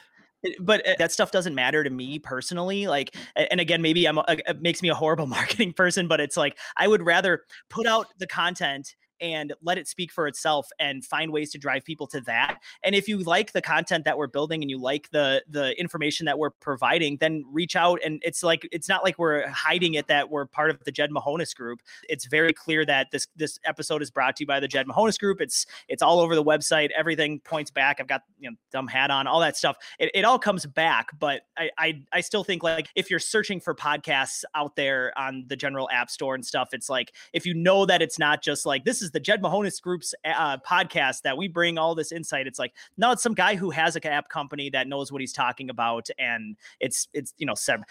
but 0.60 0.88
uh, 0.88 0.96
that 0.98 1.12
stuff 1.12 1.32
doesn't 1.32 1.56
matter 1.56 1.84
to 1.84 1.90
me 1.90 2.20
personally 2.20 2.88
like 2.88 3.16
and 3.36 3.60
again 3.60 3.82
maybe 3.82 4.08
i'm 4.08 4.20
it 4.28 4.62
makes 4.62 4.82
me 4.82 4.90
a 4.90 4.96
horrible 4.96 5.28
marketing 5.28 5.74
person 5.74 6.08
but 6.08 6.20
it's 6.20 6.38
like 6.38 6.58
i 6.78 6.88
would 6.88 7.04
rather 7.04 7.44
put 7.70 7.86
out 7.86 8.08
the 8.20 8.28
content 8.28 8.96
and 9.22 9.54
let 9.62 9.78
it 9.78 9.88
speak 9.88 10.12
for 10.12 10.28
itself 10.28 10.68
and 10.80 11.06
find 11.06 11.32
ways 11.32 11.52
to 11.52 11.58
drive 11.58 11.84
people 11.84 12.08
to 12.08 12.22
that. 12.22 12.60
And 12.84 12.96
if 12.96 13.08
you 13.08 13.20
like 13.20 13.52
the 13.52 13.62
content 13.62 14.06
that 14.06 14.18
we're 14.18 14.28
building 14.28 14.64
and 14.64 14.70
you 14.70 14.78
like 14.78 15.10
the 15.12 15.44
the 15.50 15.80
information 15.80 16.26
that 16.26 16.38
we're 16.38 16.50
providing 16.50 17.18
then 17.18 17.44
reach 17.52 17.76
out 17.76 18.00
and 18.04 18.22
it's 18.26 18.44
like 18.44 18.68
it's 18.72 18.90
not 18.90 19.04
like 19.04 19.18
we're 19.20 19.48
hiding 19.48 19.96
it 19.96 20.08
that 20.08 20.30
we're 20.30 20.46
part 20.46 20.70
of 20.70 20.84
the 20.84 20.92
jed 20.92 21.12
mahonis 21.12 21.56
group. 21.56 21.82
It's 22.08 22.26
very 22.26 22.54
clear 22.54 22.86
that 22.86 23.12
this 23.12 23.28
this 23.36 23.60
episode 23.66 24.02
is 24.02 24.12
brought 24.12 24.36
to 24.38 24.44
you 24.44 24.48
by 24.48 24.60
the 24.60 24.68
jed 24.68 24.88
mahonis 24.88 25.20
group. 25.20 25.42
It's 25.42 25.66
it's 25.88 26.02
all 26.02 26.20
over 26.20 26.36
the 26.36 26.44
website. 26.44 26.90
Everything 26.98 27.40
points 27.42 27.72
back. 27.72 28.00
I've 28.00 28.08
got 28.08 28.24
you 28.40 28.50
know 28.50 28.56
dumb 28.72 28.88
hat 28.88 29.12
on 29.12 29.28
all 29.28 29.40
that 29.42 29.58
stuff. 29.58 29.78
It, 30.00 30.12
it 30.14 30.26
all 30.26 30.40
comes 30.40 30.66
back 30.66 31.10
but 31.20 31.42
I, 31.58 31.70
I 31.78 32.02
i 32.14 32.22
still 32.22 32.44
think 32.44 32.64
like 32.64 32.90
if 32.96 33.10
you're 33.10 33.20
searching 33.20 33.60
for 33.60 33.76
podcasts 33.76 34.44
out 34.56 34.76
there 34.76 35.14
on 35.18 35.46
the 35.48 35.56
general 35.56 35.90
app 35.92 36.10
store 36.10 36.36
and 36.36 36.46
stuff 36.46 36.70
it's 36.74 36.90
like 36.90 37.14
if 37.34 37.46
you 37.46 37.54
know 37.54 37.86
that 37.86 38.02
it's 38.02 38.20
not 38.20 38.42
just 38.42 38.66
like 38.66 38.86
this 38.86 39.02
is 39.02 39.09
is 39.10 39.12
the 39.12 39.20
Jed 39.20 39.42
Mahonis 39.42 39.82
Group's 39.82 40.14
uh, 40.24 40.58
podcast 40.58 41.24
that 41.24 41.36
we 41.36 41.48
bring 41.48 41.78
all 41.78 41.96
this 41.96 42.12
insight. 42.12 42.48
It's 42.48 42.60
like 42.60 42.74
no, 42.98 43.12
it's 43.12 43.24
some 43.24 43.34
guy 43.34 43.56
who 43.56 43.72
has 43.72 43.96
a 43.96 44.08
app 44.08 44.30
company 44.30 44.70
that 44.70 44.88
knows 44.88 45.12
what 45.12 45.22
he's 45.22 45.34
talking 45.34 45.70
about, 45.70 46.08
and 46.18 46.56
it's 46.80 47.08
it's 47.14 47.34
you 47.38 47.46
know 47.46 47.56
sev- 47.56 47.84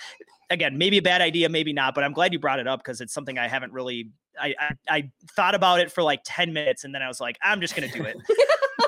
again 0.51 0.79
maybe 0.79 0.99
a 0.99 1.03
bad 1.03 1.21
idea, 1.21 1.49
maybe 1.49 1.73
not, 1.73 1.95
but 1.95 2.05
I'm 2.05 2.13
glad 2.13 2.33
you 2.33 2.39
brought 2.39 2.61
it 2.61 2.67
up 2.67 2.81
because 2.81 3.01
it's 3.01 3.13
something 3.13 3.39
I 3.39 3.49
haven't 3.49 3.73
really. 3.73 4.11
I, 4.41 4.55
I 4.59 4.75
I 4.89 5.11
thought 5.33 5.57
about 5.57 5.81
it 5.81 5.91
for 5.91 6.03
like 6.03 6.21
ten 6.25 6.53
minutes, 6.53 6.85
and 6.85 6.95
then 6.95 7.03
I 7.03 7.09
was 7.09 7.21
like, 7.21 7.37
I'm 7.43 7.61
just 7.61 7.75
gonna 7.75 7.89
do 7.89 8.05
it. 8.05 8.17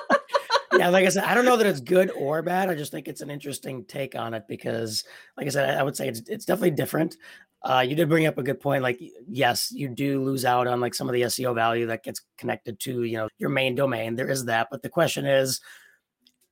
yeah, 0.72 0.88
like 0.88 1.04
I 1.04 1.09
said, 1.09 1.24
I 1.24 1.35
don't 1.35 1.44
know 1.44 1.56
that 1.56 1.66
it's 1.66 1.80
good 1.80 2.11
or 2.16 2.42
bad. 2.42 2.68
I 2.68 2.74
just 2.74 2.92
think 2.92 3.09
it's 3.09 3.20
an 3.20 3.30
interesting 3.30 3.85
take 3.85 4.14
on 4.14 4.35
it 4.35 4.44
because, 4.48 5.04
like 5.37 5.46
I 5.46 5.50
said, 5.50 5.78
I 5.78 5.83
would 5.83 5.96
say 5.96 6.09
it's 6.09 6.20
it's 6.28 6.44
definitely 6.44 6.72
different. 6.72 7.16
Uh, 7.62 7.85
you 7.87 7.94
did 7.94 8.09
bring 8.09 8.26
up 8.26 8.38
a 8.38 8.42
good 8.42 8.61
point. 8.61 8.83
Like, 8.83 8.98
yes, 9.28 9.70
you 9.70 9.88
do 9.88 10.22
lose 10.22 10.44
out 10.44 10.66
on 10.66 10.80
like 10.80 10.94
some 10.94 11.09
of 11.09 11.12
the 11.12 11.22
SEO 11.22 11.54
value 11.54 11.87
that 11.87 12.04
gets 12.04 12.22
connected 12.38 12.78
to 12.80 13.02
you 13.02 13.16
know 13.16 13.28
your 13.38 13.50
main 13.50 13.74
domain. 13.74 14.14
There 14.14 14.30
is 14.30 14.44
that, 14.46 14.68
but 14.70 14.83
the 14.83 14.88
question 14.88 15.26
is, 15.26 15.61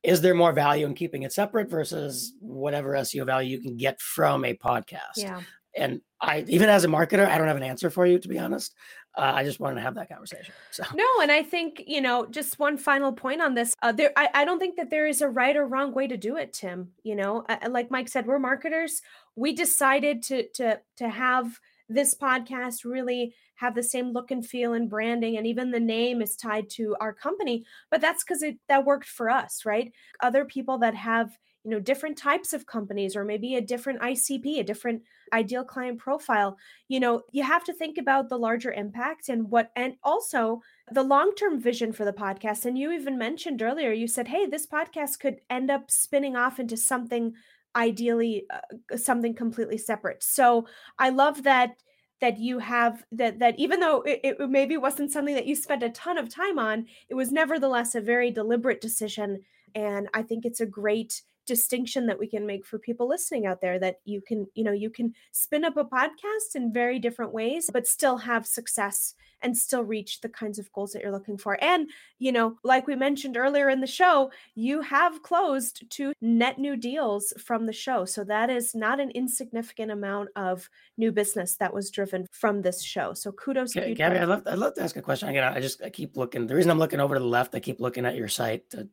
is 0.03 0.21
there 0.21 0.35
more 0.35 0.53
value 0.53 0.85
in 0.85 0.93
keeping 0.93 1.23
it 1.23 1.33
separate 1.33 1.69
versus 1.69 2.33
whatever 2.39 2.93
SEO 2.93 3.25
value 3.25 3.57
you 3.57 3.63
can 3.63 3.77
get 3.77 4.01
from 4.01 4.45
a 4.45 4.53
podcast? 4.53 5.17
Yeah. 5.17 5.41
And 5.75 6.01
I, 6.21 6.43
even 6.47 6.69
as 6.69 6.83
a 6.83 6.87
marketer, 6.87 7.27
I 7.27 7.37
don't 7.37 7.47
have 7.47 7.57
an 7.57 7.63
answer 7.63 7.89
for 7.89 8.05
you, 8.05 8.19
to 8.19 8.27
be 8.27 8.37
honest. 8.37 8.75
Uh, 9.17 9.31
I 9.35 9.43
just 9.43 9.59
wanted 9.59 9.75
to 9.75 9.81
have 9.81 9.95
that 9.95 10.09
conversation. 10.09 10.53
So 10.71 10.83
no, 10.93 11.05
and 11.21 11.31
I 11.31 11.43
think 11.43 11.83
you 11.87 12.01
know, 12.01 12.25
just 12.27 12.59
one 12.59 12.77
final 12.77 13.11
point 13.11 13.41
on 13.41 13.53
this. 13.55 13.75
Uh, 13.81 13.91
there, 13.91 14.11
I, 14.15 14.29
I 14.33 14.45
don't 14.45 14.59
think 14.59 14.75
that 14.77 14.89
there 14.89 15.07
is 15.07 15.21
a 15.21 15.29
right 15.29 15.55
or 15.55 15.65
wrong 15.65 15.93
way 15.93 16.07
to 16.07 16.17
do 16.17 16.37
it, 16.37 16.53
Tim. 16.53 16.89
You 17.03 17.15
know, 17.15 17.43
uh, 17.49 17.69
like 17.69 17.89
Mike 17.89 18.07
said, 18.07 18.27
we're 18.27 18.39
marketers. 18.39 19.01
We 19.35 19.53
decided 19.53 20.21
to 20.23 20.47
to 20.55 20.79
to 20.97 21.09
have 21.09 21.59
this 21.89 22.15
podcast 22.15 22.85
really 22.85 23.33
have 23.55 23.75
the 23.75 23.83
same 23.83 24.13
look 24.13 24.31
and 24.31 24.45
feel 24.45 24.73
and 24.73 24.89
branding 24.89 25.37
and 25.37 25.47
even 25.47 25.71
the 25.71 25.79
name 25.79 26.21
is 26.21 26.35
tied 26.35 26.69
to 26.69 26.95
our 27.01 27.11
company 27.11 27.65
but 27.89 27.99
that's 27.99 28.23
because 28.23 28.43
it 28.43 28.57
that 28.69 28.85
worked 28.85 29.07
for 29.07 29.29
us 29.29 29.65
right 29.65 29.91
other 30.21 30.45
people 30.45 30.77
that 30.77 30.93
have 30.93 31.31
you 31.63 31.71
know 31.71 31.79
different 31.79 32.17
types 32.17 32.53
of 32.53 32.65
companies 32.65 33.15
or 33.15 33.23
maybe 33.23 33.55
a 33.55 33.61
different 33.61 33.99
icp 34.01 34.59
a 34.59 34.63
different 34.63 35.01
ideal 35.33 35.63
client 35.63 35.97
profile 35.99 36.57
you 36.87 36.99
know 36.99 37.21
you 37.31 37.43
have 37.43 37.63
to 37.63 37.73
think 37.73 37.97
about 37.97 38.29
the 38.29 38.37
larger 38.37 38.71
impact 38.71 39.29
and 39.29 39.49
what 39.49 39.71
and 39.75 39.95
also 40.03 40.61
the 40.91 41.03
long-term 41.03 41.59
vision 41.59 41.93
for 41.93 42.03
the 42.03 42.13
podcast. 42.13 42.65
And 42.65 42.77
you 42.77 42.91
even 42.91 43.17
mentioned 43.17 43.61
earlier 43.61 43.91
you 43.91 44.07
said 44.07 44.27
hey 44.27 44.45
this 44.45 44.67
podcast 44.67 45.19
could 45.19 45.41
end 45.49 45.69
up 45.69 45.91
spinning 45.91 46.35
off 46.35 46.59
into 46.59 46.77
something 46.77 47.33
ideally 47.75 48.45
uh, 48.49 48.97
something 48.97 49.33
completely 49.33 49.77
separate. 49.77 50.23
So 50.23 50.65
i 50.97 51.09
love 51.09 51.43
that 51.43 51.75
that 52.21 52.37
you 52.37 52.59
have 52.59 53.03
that 53.11 53.39
that 53.39 53.57
even 53.57 53.79
though 53.79 54.01
it, 54.01 54.19
it, 54.23 54.49
maybe 54.49 54.77
wasn't 54.77 55.11
something 55.11 55.35
that 55.35 55.45
you 55.45 55.55
spent 55.55 55.83
a 55.83 55.89
ton 55.89 56.17
of 56.17 56.29
time 56.29 56.59
on 56.59 56.85
it 57.09 57.15
was 57.15 57.31
nevertheless 57.31 57.95
a 57.95 58.01
very 58.01 58.31
deliberate 58.31 58.81
decision 58.81 59.41
and 59.75 60.07
i 60.13 60.21
think 60.21 60.45
it's 60.45 60.61
a 60.61 60.65
great 60.65 61.21
distinction 61.49 62.05
that 62.05 62.19
we 62.19 62.27
can 62.27 62.45
make 62.45 62.63
for 62.63 62.77
people 62.77 63.09
listening 63.09 63.47
out 63.47 63.59
there 63.59 63.79
that 63.79 63.95
you 64.05 64.21
can 64.21 64.45
you 64.53 64.63
know 64.63 64.71
you 64.71 64.89
can 64.89 65.11
spin 65.31 65.65
up 65.65 65.77
a 65.77 65.83
podcast 65.83 66.53
in 66.53 66.71
very 66.71 66.99
different 66.99 67.33
ways 67.33 67.71
but 67.73 67.87
still 67.87 68.17
have 68.17 68.45
success 68.45 69.15
and 69.41 69.57
still 69.57 69.83
reach 69.83 70.21
the 70.21 70.29
kinds 70.29 70.59
of 70.59 70.71
goals 70.73 70.91
that 70.91 71.01
you're 71.01 71.11
looking 71.11 71.37
for. 71.37 71.57
And 71.63 71.89
you 72.19 72.31
know 72.31 72.57
like 72.63 72.85
we 72.85 72.95
mentioned 72.95 73.35
earlier 73.35 73.69
in 73.69 73.81
the 73.81 73.87
show 73.87 74.31
you 74.53 74.81
have 74.81 75.23
closed 75.23 75.89
two 75.89 76.13
net 76.21 76.59
new 76.59 76.75
deals 76.75 77.33
from 77.39 77.65
the 77.65 77.73
show. 77.73 78.05
So 78.05 78.23
that 78.25 78.49
is 78.49 78.75
not 78.75 78.99
an 78.99 79.11
insignificant 79.11 79.91
amount 79.91 80.29
of 80.35 80.69
new 80.97 81.11
business 81.11 81.55
that 81.57 81.73
was 81.73 81.89
driven 81.89 82.27
from 82.31 82.61
this 82.61 82.83
show. 82.83 83.13
So 83.13 83.31
kudos 83.31 83.73
to 83.73 83.89
you 83.89 83.95
gabby 83.95 84.19
i'd 84.19 84.29
love, 84.29 84.43
I'd 84.45 84.59
love 84.59 84.75
to 84.75 84.83
ask 84.83 84.95
a 84.97 85.01
question. 85.01 85.29
Again 85.29 85.43
i 85.43 85.59
just 85.59 85.81
i 85.81 85.89
keep 85.89 86.15
looking. 86.15 86.45
The 86.45 86.55
reason 86.55 86.69
i'm 86.69 86.79
looking 86.79 86.99
over 86.99 87.15
to 87.15 87.19
the 87.19 87.25
left. 87.25 87.55
I 87.55 87.59
keep 87.59 87.79
looking 87.79 88.05
at 88.05 88.15
your 88.15 88.27
site 88.27 88.69
to 88.69 88.87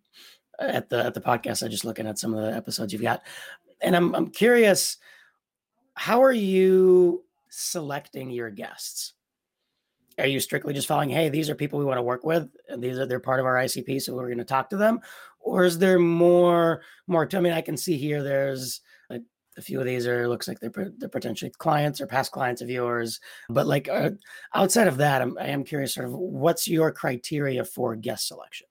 at 0.58 0.88
the 0.88 1.04
at 1.04 1.14
the 1.14 1.20
podcast. 1.20 1.62
I'm 1.62 1.70
just 1.70 1.84
looking 1.84 2.06
at 2.06 2.18
some 2.18 2.34
of 2.34 2.42
the 2.44 2.56
episodes 2.56 2.92
you've 2.92 3.02
got, 3.02 3.22
and 3.80 3.96
I'm 3.96 4.14
I'm 4.14 4.28
curious, 4.28 4.98
how 5.94 6.22
are 6.22 6.32
you 6.32 7.24
selecting 7.48 8.30
your 8.30 8.50
guests? 8.50 9.14
Are 10.18 10.26
you 10.26 10.40
strictly 10.40 10.72
just 10.72 10.88
following, 10.88 11.10
hey, 11.10 11.28
these 11.28 11.50
are 11.50 11.54
people 11.54 11.78
we 11.78 11.84
want 11.84 11.98
to 11.98 12.02
work 12.02 12.24
with, 12.24 12.48
and 12.68 12.82
these 12.82 12.98
are 12.98 13.06
they're 13.06 13.20
part 13.20 13.40
of 13.40 13.46
our 13.46 13.56
ICP, 13.56 14.00
so 14.00 14.14
we're 14.14 14.26
going 14.26 14.38
to 14.38 14.44
talk 14.44 14.70
to 14.70 14.76
them, 14.76 15.00
or 15.40 15.64
is 15.64 15.78
there 15.78 15.98
more 15.98 16.82
more? 17.06 17.26
To, 17.26 17.36
I 17.36 17.40
mean, 17.40 17.52
I 17.52 17.60
can 17.60 17.76
see 17.76 17.98
here 17.98 18.22
there's 18.22 18.80
a, 19.10 19.20
a 19.58 19.62
few 19.62 19.78
of 19.78 19.84
these 19.84 20.06
are 20.06 20.26
looks 20.28 20.48
like 20.48 20.58
they're, 20.58 20.92
they're 20.96 21.08
potentially 21.10 21.50
clients 21.58 22.00
or 22.00 22.06
past 22.06 22.32
clients 22.32 22.62
of 22.62 22.70
yours, 22.70 23.20
but 23.50 23.66
like 23.66 23.88
uh, 23.88 24.10
outside 24.54 24.88
of 24.88 24.96
that, 24.98 25.20
I'm 25.20 25.36
I 25.38 25.48
am 25.48 25.64
curious, 25.64 25.94
sort 25.94 26.06
of, 26.06 26.12
what's 26.14 26.66
your 26.66 26.92
criteria 26.92 27.62
for 27.64 27.94
guest 27.94 28.28
selection? 28.28 28.68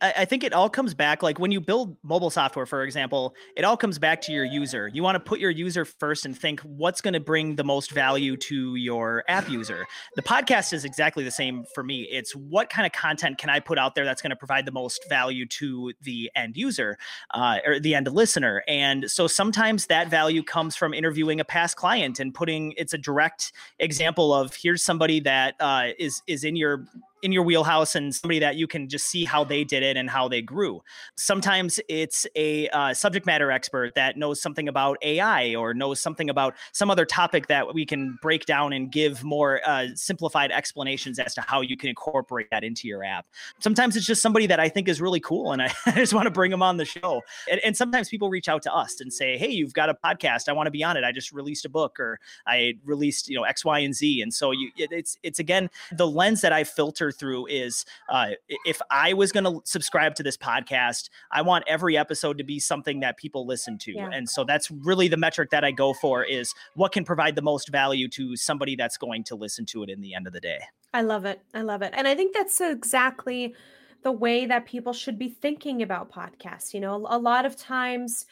I 0.00 0.26
think 0.26 0.44
it 0.44 0.52
all 0.52 0.68
comes 0.68 0.92
back 0.92 1.22
like 1.22 1.38
when 1.38 1.50
you 1.50 1.60
build 1.60 1.96
mobile 2.02 2.28
software, 2.28 2.66
for 2.66 2.82
example, 2.82 3.34
it 3.56 3.64
all 3.64 3.78
comes 3.78 3.98
back 3.98 4.20
to 4.22 4.32
your 4.32 4.44
user. 4.44 4.88
You 4.92 5.02
want 5.02 5.14
to 5.14 5.20
put 5.20 5.40
your 5.40 5.50
user 5.50 5.86
first 5.86 6.26
and 6.26 6.36
think 6.38 6.60
what's 6.60 7.00
going 7.00 7.14
to 7.14 7.20
bring 7.20 7.56
the 7.56 7.64
most 7.64 7.92
value 7.92 8.36
to 8.36 8.74
your 8.74 9.24
app 9.26 9.48
user. 9.48 9.86
The 10.14 10.22
podcast 10.22 10.74
is 10.74 10.84
exactly 10.84 11.24
the 11.24 11.30
same 11.30 11.64
for 11.74 11.82
me. 11.82 12.02
It's 12.10 12.32
what 12.32 12.68
kind 12.68 12.84
of 12.84 12.92
content 12.92 13.38
can 13.38 13.48
I 13.48 13.58
put 13.58 13.78
out 13.78 13.94
there 13.94 14.04
that's 14.04 14.20
going 14.20 14.30
to 14.30 14.36
provide 14.36 14.66
the 14.66 14.72
most 14.72 15.08
value 15.08 15.46
to 15.46 15.94
the 16.02 16.30
end 16.36 16.58
user 16.58 16.98
uh, 17.32 17.58
or 17.64 17.80
the 17.80 17.94
end 17.94 18.12
listener. 18.12 18.62
And 18.68 19.10
so 19.10 19.26
sometimes 19.26 19.86
that 19.86 20.08
value 20.08 20.42
comes 20.42 20.76
from 20.76 20.92
interviewing 20.92 21.40
a 21.40 21.44
past 21.44 21.76
client 21.76 22.20
and 22.20 22.34
putting 22.34 22.74
it's 22.76 22.92
a 22.92 22.98
direct 22.98 23.52
example 23.78 24.34
of 24.34 24.54
here's 24.54 24.82
somebody 24.82 25.20
that 25.20 25.54
uh, 25.58 25.88
is 25.98 26.22
is 26.26 26.44
in 26.44 26.54
your 26.54 26.86
in 27.26 27.32
your 27.32 27.42
wheelhouse 27.42 27.96
and 27.96 28.14
somebody 28.14 28.38
that 28.38 28.54
you 28.54 28.68
can 28.68 28.88
just 28.88 29.06
see 29.06 29.24
how 29.24 29.42
they 29.42 29.64
did 29.64 29.82
it 29.82 29.96
and 29.96 30.08
how 30.08 30.28
they 30.28 30.40
grew. 30.40 30.80
Sometimes 31.16 31.80
it's 31.88 32.24
a 32.36 32.68
uh, 32.68 32.94
subject 32.94 33.26
matter 33.26 33.50
expert 33.50 33.96
that 33.96 34.16
knows 34.16 34.40
something 34.40 34.68
about 34.68 34.96
AI 35.02 35.56
or 35.56 35.74
knows 35.74 36.00
something 36.00 36.30
about 36.30 36.54
some 36.72 36.88
other 36.88 37.04
topic 37.04 37.48
that 37.48 37.74
we 37.74 37.84
can 37.84 38.16
break 38.22 38.46
down 38.46 38.72
and 38.72 38.92
give 38.92 39.24
more 39.24 39.60
uh, 39.66 39.88
simplified 39.96 40.52
explanations 40.52 41.18
as 41.18 41.34
to 41.34 41.40
how 41.40 41.60
you 41.60 41.76
can 41.76 41.88
incorporate 41.88 42.46
that 42.52 42.62
into 42.62 42.86
your 42.86 43.02
app. 43.02 43.26
Sometimes 43.58 43.96
it's 43.96 44.06
just 44.06 44.22
somebody 44.22 44.46
that 44.46 44.60
I 44.60 44.68
think 44.68 44.88
is 44.88 45.00
really 45.00 45.20
cool 45.20 45.50
and 45.50 45.60
I, 45.60 45.72
I 45.86 45.90
just 45.92 46.14
want 46.14 46.26
to 46.26 46.30
bring 46.30 46.52
them 46.52 46.62
on 46.62 46.76
the 46.76 46.84
show. 46.84 47.22
And, 47.50 47.60
and 47.64 47.76
sometimes 47.76 48.08
people 48.08 48.30
reach 48.30 48.48
out 48.48 48.62
to 48.62 48.72
us 48.72 49.00
and 49.00 49.12
say, 49.12 49.36
"Hey, 49.36 49.50
you've 49.50 49.74
got 49.74 49.88
a 49.88 49.94
podcast. 49.94 50.48
I 50.48 50.52
want 50.52 50.68
to 50.68 50.70
be 50.70 50.84
on 50.84 50.96
it. 50.96 51.02
I 51.02 51.10
just 51.10 51.32
released 51.32 51.64
a 51.64 51.68
book 51.68 51.98
or 51.98 52.20
I 52.46 52.74
released, 52.84 53.28
you 53.28 53.34
know, 53.34 53.42
X, 53.42 53.64
Y, 53.64 53.80
and 53.80 53.94
Z." 53.94 54.22
And 54.22 54.32
so 54.32 54.52
you, 54.52 54.70
it, 54.76 54.92
it's 54.92 55.18
it's 55.24 55.40
again 55.40 55.70
the 55.90 56.06
lens 56.06 56.40
that 56.42 56.52
I 56.52 56.62
filter 56.62 57.10
through 57.16 57.46
is 57.46 57.84
uh, 58.08 58.30
if 58.64 58.80
I 58.90 59.12
was 59.12 59.32
going 59.32 59.44
to 59.44 59.60
subscribe 59.64 60.14
to 60.16 60.22
this 60.22 60.36
podcast, 60.36 61.10
I 61.30 61.42
want 61.42 61.64
every 61.66 61.96
episode 61.96 62.38
to 62.38 62.44
be 62.44 62.60
something 62.60 63.00
that 63.00 63.16
people 63.16 63.46
listen 63.46 63.78
to. 63.78 63.92
Yeah. 63.92 64.10
And 64.12 64.28
so 64.28 64.44
that's 64.44 64.70
really 64.70 65.08
the 65.08 65.16
metric 65.16 65.50
that 65.50 65.64
I 65.64 65.72
go 65.72 65.92
for 65.92 66.24
is 66.24 66.54
what 66.74 66.92
can 66.92 67.04
provide 67.04 67.34
the 67.34 67.42
most 67.42 67.68
value 67.68 68.08
to 68.10 68.36
somebody 68.36 68.76
that's 68.76 68.96
going 68.96 69.24
to 69.24 69.34
listen 69.34 69.66
to 69.66 69.82
it 69.82 69.90
in 69.90 70.00
the 70.00 70.14
end 70.14 70.26
of 70.26 70.32
the 70.32 70.40
day. 70.40 70.58
I 70.94 71.02
love 71.02 71.24
it. 71.24 71.40
I 71.54 71.62
love 71.62 71.82
it. 71.82 71.92
And 71.96 72.06
I 72.06 72.14
think 72.14 72.34
that's 72.34 72.60
exactly 72.60 73.54
the 74.02 74.12
way 74.12 74.46
that 74.46 74.66
people 74.66 74.92
should 74.92 75.18
be 75.18 75.28
thinking 75.28 75.82
about 75.82 76.12
podcasts. 76.12 76.72
You 76.72 76.80
know, 76.80 77.06
a 77.08 77.18
lot 77.18 77.44
of 77.44 77.56
times 77.56 78.26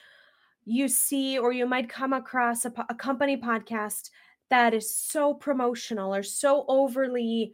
you 0.65 0.89
see 0.89 1.39
or 1.39 1.53
you 1.53 1.67
might 1.67 1.89
come 1.89 2.13
across 2.13 2.65
a, 2.65 2.73
a 2.89 2.95
company 2.95 3.37
podcast 3.37 4.11
that 4.51 4.75
is 4.75 4.95
so 4.95 5.35
promotional 5.35 6.15
or 6.15 6.23
so 6.23 6.65
overly 6.69 7.53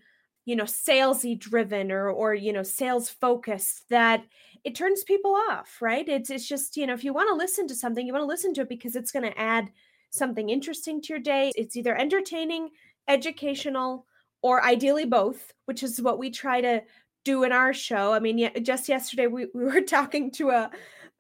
you 0.51 0.57
know 0.57 0.65
salesy 0.65 1.39
driven 1.39 1.93
or 1.93 2.11
or 2.11 2.35
you 2.35 2.53
know 2.53 2.65
sales 2.65 3.09
focused 3.09 3.89
that 3.89 4.25
it 4.65 4.75
turns 4.75 5.05
people 5.05 5.33
off 5.49 5.77
right? 5.81 6.09
It's 6.09 6.29
it's 6.29 6.49
just 6.49 6.77
you 6.77 6.89
know 6.89 6.93
if 6.93 7.05
you 7.05 7.13
want 7.13 7.29
to 7.29 7.37
listen 7.37 7.69
to 7.69 7.75
something 7.77 8.05
you 8.05 8.13
want 8.13 8.25
to 8.25 8.27
listen 8.35 8.53
to 8.55 8.63
it 8.63 8.69
because 8.69 8.97
it's 8.97 9.13
going 9.13 9.31
to 9.31 9.41
add 9.41 9.71
something 10.11 10.51
interesting 10.51 11.01
to 11.01 11.13
your 11.13 11.21
day. 11.21 11.53
It's 11.55 11.77
either 11.77 11.97
entertaining 11.97 12.71
educational 13.07 14.07
or 14.43 14.65
ideally 14.65 15.07
both 15.07 15.53
which 15.67 15.85
is 15.85 16.03
what 16.03 16.19
we 16.19 16.31
try 16.31 16.61
to 16.61 16.83
do 17.25 17.45
in 17.45 17.53
our 17.53 17.73
show. 17.73 18.13
I 18.13 18.19
mean 18.19 18.51
just 18.65 18.89
yesterday 18.89 19.29
we, 19.29 19.47
we 19.55 19.63
were 19.63 19.81
talking 19.97 20.33
to 20.33 20.51
a 20.51 20.71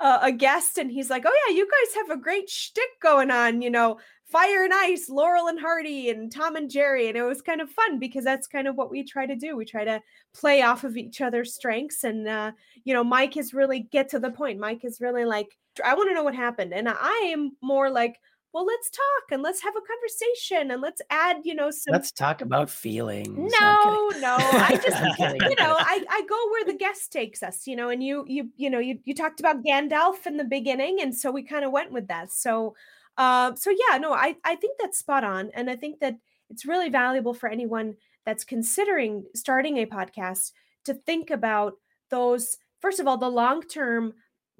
a 0.01 0.33
guest 0.33 0.79
and 0.79 0.91
he's 0.91 1.11
like, 1.11 1.25
"Oh 1.27 1.39
yeah, 1.47 1.55
you 1.55 1.69
guys 1.69 1.95
have 1.95 2.11
a 2.11 2.21
great 2.21 2.49
shtick 2.49 2.89
going 3.03 3.31
on, 3.31 3.61
you 3.61 3.71
know, 3.71 3.99
Fire 4.31 4.63
and 4.65 4.73
Ice, 4.73 5.09
Laurel 5.09 5.49
and 5.49 5.59
Hardy, 5.59 6.11
and 6.11 6.31
Tom 6.31 6.55
and 6.55 6.71
Jerry. 6.71 7.09
And 7.09 7.17
it 7.17 7.23
was 7.23 7.43
kind 7.43 7.61
of 7.61 7.71
fun 7.71 7.99
because 7.99 8.25
that's 8.25 8.47
kind 8.47 8.69
of 8.69 8.77
what 8.77 8.91
we 8.91 9.03
try 9.03 9.27
to 9.27 9.35
do. 9.35 9.57
We 9.57 9.65
try 9.65 9.85
to 9.85 10.01
play 10.35 10.63
off 10.63 10.85
of 10.85 10.97
each 10.97 11.21
other's 11.21 11.55
strengths. 11.55 12.05
And, 12.05 12.29
uh, 12.29 12.53
you 12.85 12.95
know, 12.95 13.03
Mike 13.03 13.37
is 13.37 13.53
really 13.53 13.89
get 13.91 14.09
to 14.11 14.21
the 14.21 14.31
point. 14.31 14.61
Mike 14.61 14.85
is 14.85 15.01
really 15.01 15.25
like, 15.25 15.49
I 15.85 15.95
want 15.95 16.11
to 16.11 16.15
know 16.15 16.23
what 16.23 16.35
happened. 16.35 16.73
And 16.73 16.89
I 16.89 17.31
am 17.33 17.57
more 17.61 17.91
like, 17.91 18.21
well, 18.53 18.67
let's 18.67 18.91
talk 18.91 19.33
and 19.33 19.43
let's 19.43 19.63
have 19.63 19.75
a 19.77 19.81
conversation 19.81 20.73
and 20.73 20.83
let's 20.83 21.01
add, 21.11 21.39
you 21.45 21.55
know, 21.55 21.71
some. 21.71 21.93
Let's 21.93 22.11
talk 22.11 22.41
about 22.41 22.69
feelings. 22.69 23.29
No, 23.37 24.11
no, 24.19 24.37
I 24.41 24.77
just, 24.85 25.19
you 25.19 25.57
know, 25.57 25.77
I, 25.79 26.05
I 26.11 26.23
go 26.29 26.51
where 26.51 26.65
the 26.65 26.77
guest 26.77 27.13
takes 27.13 27.43
us, 27.43 27.67
you 27.67 27.77
know, 27.77 27.91
and 27.91 28.03
you, 28.03 28.25
you, 28.27 28.51
you 28.57 28.69
know, 28.69 28.81
you, 28.81 28.99
you 29.05 29.15
talked 29.15 29.39
about 29.39 29.63
Gandalf 29.63 30.27
in 30.27 30.37
the 30.37 30.45
beginning. 30.45 30.99
And 31.01 31.15
so 31.15 31.31
we 31.31 31.45
kind 31.45 31.65
of 31.65 31.71
went 31.71 31.93
with 31.93 32.09
that. 32.09 32.33
So, 32.33 32.75
uh, 33.21 33.55
so 33.55 33.71
yeah, 33.71 33.99
no, 33.99 34.15
I 34.15 34.37
I 34.45 34.57
think 34.57 34.79
that's 34.81 34.99
spot 34.99 35.25
on, 35.25 35.51
and 35.53 35.69
I 35.69 35.77
think 35.77 36.01
that 36.01 36.17
it's 36.49 36.65
really 36.65 36.89
valuable 36.89 37.35
for 37.35 37.51
anyone 37.51 37.97
that's 38.25 38.45
considering 38.45 39.25
starting 39.35 39.77
a 39.77 39.85
podcast 39.85 40.53
to 40.87 40.95
think 40.95 41.29
about 41.29 41.75
those. 42.11 42.57
First 42.81 42.99
of 42.99 43.07
all, 43.07 43.19
the 43.19 43.29
long 43.29 43.61
term 43.61 44.15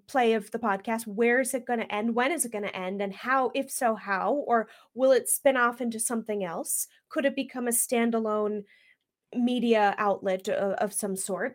play 0.09 0.35
of 0.35 0.51
the 0.51 0.59
podcast 0.59 1.07
where 1.07 1.41
is 1.41 1.55
it 1.55 1.65
going 1.65 1.79
to 1.79 1.95
end 1.95 2.13
when 2.17 2.33
is 2.33 2.45
it 2.45 2.51
going 2.51 2.65
to 2.65 2.77
end 2.77 3.01
and 3.01 3.15
how 3.15 3.53
if 3.55 3.71
so 3.71 3.95
how 3.95 4.33
or 4.49 4.67
will 4.93 5.13
it 5.13 5.29
spin 5.29 5.57
off 5.57 5.81
into 5.81 6.01
something 6.01 6.43
else 6.43 6.89
could 7.11 7.25
it 7.25 7.37
become 7.37 7.69
a 7.69 7.71
standalone 7.71 8.65
media 9.37 9.95
outlet 9.99 10.49
of, 10.49 10.73
of 10.73 10.93
some 10.93 11.15
sort 11.15 11.55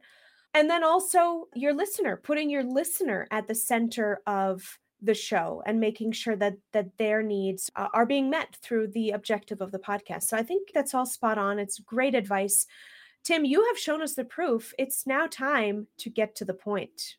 and 0.54 0.70
then 0.70 0.86
also 0.86 1.50
your 1.54 1.74
listener 1.74 2.16
putting 2.16 2.50
your 2.50 2.64
listener 2.64 3.28
at 3.30 3.46
the 3.50 3.56
center 3.56 4.22
of 4.26 4.80
the 5.06 5.14
show 5.14 5.62
and 5.66 5.80
making 5.80 6.12
sure 6.12 6.36
that 6.36 6.56
that 6.72 6.98
their 6.98 7.22
needs 7.22 7.72
uh, 7.76 7.88
are 7.94 8.06
being 8.06 8.30
met 8.30 8.58
through 8.62 8.88
the 8.88 9.12
objective 9.12 9.62
of 9.62 9.72
the 9.72 9.80
podcast. 9.80 10.24
So 10.24 10.38
I 10.38 10.44
think 10.44 10.72
that's 10.74 10.94
all 10.94 11.06
spot 11.06 11.38
on. 11.38 11.60
It's 11.60 11.80
great 11.80 12.16
advice. 12.16 12.68
Tim, 13.24 13.44
you 13.44 13.66
have 13.66 13.78
shown 13.78 14.02
us 14.02 14.14
the 14.14 14.24
proof. 14.24 14.74
It's 14.78 15.08
now 15.08 15.26
time 15.28 15.88
to 15.98 16.10
get 16.10 16.36
to 16.36 16.46
the 16.46 16.54
point. 16.54 17.18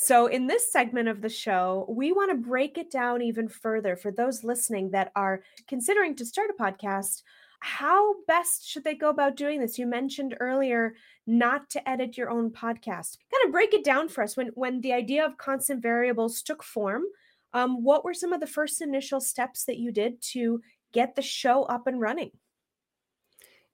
So, 0.00 0.26
in 0.26 0.46
this 0.46 0.70
segment 0.72 1.08
of 1.08 1.22
the 1.22 1.28
show, 1.28 1.84
we 1.88 2.12
want 2.12 2.30
to 2.30 2.36
break 2.36 2.78
it 2.78 2.88
down 2.88 3.20
even 3.20 3.48
further 3.48 3.96
for 3.96 4.12
those 4.12 4.44
listening 4.44 4.92
that 4.92 5.10
are 5.16 5.42
considering 5.66 6.14
to 6.14 6.24
start 6.24 6.50
a 6.50 6.62
podcast 6.62 7.24
how 7.60 8.22
best 8.26 8.68
should 8.68 8.84
they 8.84 8.94
go 8.94 9.10
about 9.10 9.36
doing 9.36 9.60
this? 9.60 9.78
You 9.78 9.86
mentioned 9.86 10.36
earlier 10.40 10.94
not 11.26 11.68
to 11.70 11.88
edit 11.88 12.16
your 12.16 12.30
own 12.30 12.50
podcast. 12.50 13.18
Kind 13.32 13.44
of 13.46 13.52
break 13.52 13.74
it 13.74 13.84
down 13.84 14.08
for 14.08 14.22
us 14.22 14.36
when 14.36 14.48
when 14.48 14.80
the 14.80 14.92
idea 14.92 15.24
of 15.24 15.38
constant 15.38 15.82
variables 15.82 16.42
took 16.42 16.62
form. 16.62 17.02
Um, 17.52 17.82
what 17.82 18.04
were 18.04 18.14
some 18.14 18.32
of 18.32 18.40
the 18.40 18.46
first 18.46 18.80
initial 18.80 19.20
steps 19.20 19.64
that 19.64 19.78
you 19.78 19.90
did 19.90 20.20
to 20.32 20.60
get 20.92 21.16
the 21.16 21.22
show 21.22 21.64
up 21.64 21.86
and 21.86 22.00
running? 22.00 22.30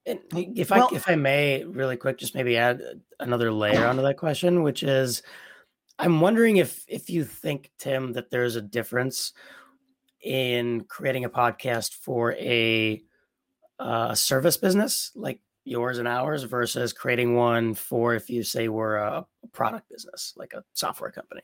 And 0.06 0.20
if 0.32 0.70
well, 0.70 0.88
I 0.92 0.96
if 0.96 1.08
I 1.08 1.16
may, 1.16 1.64
really 1.64 1.96
quick, 1.96 2.18
just 2.18 2.34
maybe 2.34 2.56
add 2.56 2.82
another 3.20 3.52
layer 3.52 3.86
onto 3.86 4.02
that 4.02 4.18
question, 4.18 4.62
which 4.62 4.82
is 4.82 5.22
I'm 5.98 6.20
wondering 6.20 6.56
if 6.56 6.84
if 6.88 7.08
you 7.08 7.24
think 7.24 7.70
Tim 7.78 8.12
that 8.12 8.30
there's 8.30 8.56
a 8.56 8.62
difference 8.62 9.32
in 10.20 10.84
creating 10.84 11.24
a 11.24 11.30
podcast 11.30 11.94
for 11.94 12.32
a 12.34 13.02
uh, 13.78 14.14
service 14.14 14.56
business 14.56 15.10
like 15.14 15.40
yours 15.64 15.98
and 15.98 16.06
ours 16.06 16.42
versus 16.44 16.92
creating 16.92 17.34
one 17.34 17.74
for 17.74 18.14
if 18.14 18.28
you 18.28 18.42
say 18.42 18.68
we're 18.68 18.96
a 18.96 19.26
product 19.52 19.88
business 19.88 20.34
like 20.36 20.52
a 20.52 20.62
software 20.74 21.10
company. 21.10 21.42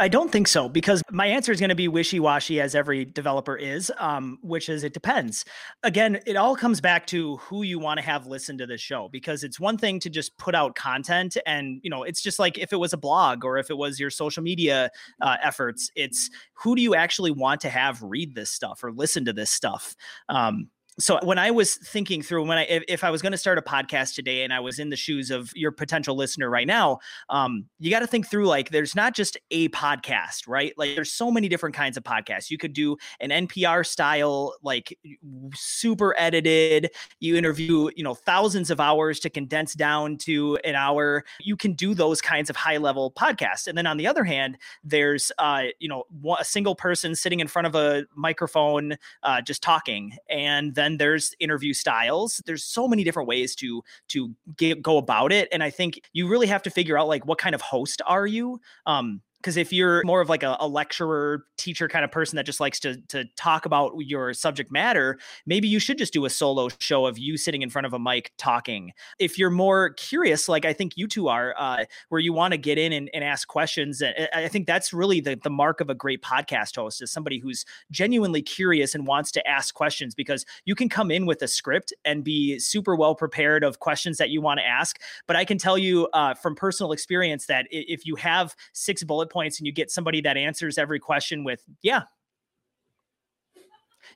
I 0.00 0.06
don't 0.06 0.30
think 0.30 0.46
so 0.46 0.68
because 0.68 1.02
my 1.10 1.26
answer 1.26 1.50
is 1.50 1.58
going 1.58 1.70
to 1.70 1.74
be 1.74 1.88
wishy 1.88 2.20
washy 2.20 2.60
as 2.60 2.76
every 2.76 3.04
developer 3.04 3.56
is, 3.56 3.90
um, 3.98 4.38
which 4.42 4.68
is 4.68 4.84
it 4.84 4.94
depends. 4.94 5.44
Again, 5.82 6.20
it 6.24 6.36
all 6.36 6.54
comes 6.54 6.80
back 6.80 7.06
to 7.08 7.36
who 7.38 7.64
you 7.64 7.80
want 7.80 7.98
to 7.98 8.06
have 8.06 8.26
listen 8.26 8.56
to 8.58 8.66
the 8.66 8.78
show 8.78 9.08
because 9.10 9.42
it's 9.42 9.58
one 9.58 9.76
thing 9.76 9.98
to 10.00 10.10
just 10.10 10.36
put 10.38 10.54
out 10.54 10.76
content 10.76 11.36
and, 11.46 11.80
you 11.82 11.90
know, 11.90 12.04
it's 12.04 12.22
just 12.22 12.38
like 12.38 12.58
if 12.58 12.72
it 12.72 12.76
was 12.76 12.92
a 12.92 12.96
blog 12.96 13.44
or 13.44 13.58
if 13.58 13.70
it 13.70 13.76
was 13.76 13.98
your 13.98 14.10
social 14.10 14.42
media 14.42 14.88
uh, 15.20 15.36
efforts, 15.42 15.90
it's 15.96 16.30
who 16.54 16.76
do 16.76 16.82
you 16.82 16.94
actually 16.94 17.32
want 17.32 17.60
to 17.62 17.68
have 17.68 18.00
read 18.00 18.36
this 18.36 18.50
stuff 18.50 18.84
or 18.84 18.92
listen 18.92 19.24
to 19.24 19.32
this 19.32 19.50
stuff? 19.50 19.96
Um, 20.28 20.68
so 21.00 21.18
when 21.22 21.38
I 21.38 21.50
was 21.50 21.76
thinking 21.76 22.22
through 22.22 22.46
when 22.46 22.58
I 22.58 22.64
if, 22.64 22.82
if 22.88 23.04
I 23.04 23.10
was 23.10 23.22
going 23.22 23.32
to 23.32 23.38
start 23.38 23.56
a 23.56 23.62
podcast 23.62 24.14
today 24.14 24.42
and 24.42 24.52
I 24.52 24.58
was 24.58 24.78
in 24.78 24.90
the 24.90 24.96
shoes 24.96 25.30
of 25.30 25.52
your 25.54 25.70
potential 25.70 26.16
listener 26.16 26.50
right 26.50 26.66
now, 26.66 26.98
um, 27.30 27.66
you 27.78 27.90
got 27.90 28.00
to 28.00 28.06
think 28.06 28.28
through 28.28 28.46
like 28.46 28.70
there's 28.70 28.96
not 28.96 29.14
just 29.14 29.36
a 29.50 29.68
podcast, 29.68 30.48
right? 30.48 30.72
Like 30.76 30.96
there's 30.96 31.12
so 31.12 31.30
many 31.30 31.48
different 31.48 31.74
kinds 31.74 31.96
of 31.96 32.02
podcasts. 32.02 32.50
You 32.50 32.58
could 32.58 32.72
do 32.72 32.96
an 33.20 33.30
NPR 33.30 33.86
style, 33.86 34.54
like 34.62 34.98
super 35.54 36.14
edited. 36.18 36.90
You 37.20 37.36
interview, 37.36 37.90
you 37.94 38.02
know, 38.02 38.14
thousands 38.14 38.70
of 38.70 38.80
hours 38.80 39.20
to 39.20 39.30
condense 39.30 39.74
down 39.74 40.16
to 40.18 40.56
an 40.64 40.74
hour. 40.74 41.24
You 41.40 41.56
can 41.56 41.74
do 41.74 41.94
those 41.94 42.20
kinds 42.20 42.50
of 42.50 42.56
high 42.56 42.78
level 42.78 43.12
podcasts. 43.12 43.68
And 43.68 43.78
then 43.78 43.86
on 43.86 43.98
the 43.98 44.06
other 44.06 44.24
hand, 44.24 44.58
there's 44.82 45.30
uh, 45.38 45.64
you 45.78 45.88
know, 45.88 46.04
a 46.38 46.44
single 46.44 46.74
person 46.74 47.14
sitting 47.14 47.38
in 47.38 47.46
front 47.46 47.66
of 47.66 47.76
a 47.76 48.04
microphone, 48.16 48.96
uh, 49.22 49.40
just 49.40 49.62
talking, 49.62 50.16
and 50.28 50.74
then 50.74 50.87
then 50.88 50.96
there's 50.96 51.34
interview 51.38 51.74
styles. 51.74 52.42
There's 52.46 52.64
so 52.64 52.88
many 52.88 53.04
different 53.04 53.28
ways 53.28 53.54
to 53.56 53.82
to 54.08 54.34
get, 54.56 54.82
go 54.82 54.96
about 54.96 55.32
it, 55.32 55.48
and 55.52 55.62
I 55.62 55.70
think 55.70 56.00
you 56.12 56.28
really 56.28 56.46
have 56.46 56.62
to 56.62 56.70
figure 56.70 56.98
out 56.98 57.08
like 57.08 57.26
what 57.26 57.38
kind 57.38 57.54
of 57.54 57.60
host 57.60 58.00
are 58.06 58.26
you. 58.26 58.60
Um, 58.86 59.20
because 59.40 59.56
if 59.56 59.72
you're 59.72 60.02
more 60.04 60.20
of 60.20 60.28
like 60.28 60.42
a, 60.42 60.56
a, 60.60 60.68
lecturer 60.68 61.44
teacher 61.56 61.88
kind 61.88 62.04
of 62.04 62.10
person 62.10 62.36
that 62.36 62.44
just 62.44 62.60
likes 62.60 62.78
to 62.78 62.96
to 63.08 63.24
talk 63.36 63.66
about 63.66 63.92
your 63.98 64.34
subject 64.34 64.70
matter 64.70 65.18
maybe 65.46 65.66
you 65.66 65.78
should 65.78 65.98
just 65.98 66.12
do 66.12 66.24
a 66.24 66.30
solo 66.30 66.68
show 66.78 67.06
of 67.06 67.18
you 67.18 67.36
sitting 67.36 67.62
in 67.62 67.70
front 67.70 67.86
of 67.86 67.92
a 67.92 67.98
mic 67.98 68.32
talking. 68.36 68.92
If 69.18 69.38
you're 69.38 69.50
more 69.50 69.90
curious 69.90 70.48
like 70.48 70.64
i 70.64 70.72
think 70.72 70.96
you 70.96 71.06
two 71.06 71.28
are 71.28 71.54
uh, 71.58 71.84
where 72.08 72.20
you 72.20 72.32
want 72.32 72.52
to 72.52 72.58
get 72.58 72.78
in 72.78 72.92
and, 72.92 73.10
and 73.14 73.24
ask 73.24 73.48
questions 73.48 74.02
i 74.34 74.48
think 74.48 74.66
that's 74.66 74.92
really 74.92 75.20
the, 75.20 75.38
the 75.42 75.50
mark 75.50 75.80
of 75.80 75.90
a 75.90 75.94
great 75.94 76.22
podcast 76.22 76.76
host 76.76 77.02
is 77.02 77.10
somebody 77.10 77.38
who's 77.38 77.64
genuinely 77.90 78.42
curious 78.42 78.94
and 78.94 79.06
wants 79.06 79.30
to 79.32 79.46
ask 79.48 79.74
questions 79.74 80.14
because 80.14 80.44
you 80.64 80.74
can 80.74 80.88
come 80.88 81.10
in 81.10 81.26
with 81.26 81.42
a 81.42 81.48
script 81.48 81.92
and 82.04 82.24
be 82.24 82.58
super 82.58 82.94
well 82.94 83.14
prepared 83.14 83.64
of 83.64 83.78
questions 83.78 84.18
that 84.18 84.30
you 84.30 84.40
want 84.40 84.58
to 84.60 84.66
ask. 84.66 85.00
But 85.26 85.36
i 85.36 85.44
can 85.44 85.58
tell 85.58 85.78
you 85.78 86.08
uh, 86.12 86.34
from 86.34 86.54
personal 86.54 86.92
experience 86.92 87.46
that 87.46 87.66
if 87.70 88.06
you 88.06 88.16
have 88.16 88.54
six 88.72 89.02
bullet 89.02 89.27
points 89.28 89.58
and 89.58 89.66
you 89.66 89.72
get 89.72 89.90
somebody 89.90 90.20
that 90.22 90.36
answers 90.36 90.78
every 90.78 90.98
question 90.98 91.44
with, 91.44 91.62
yeah, 91.82 92.02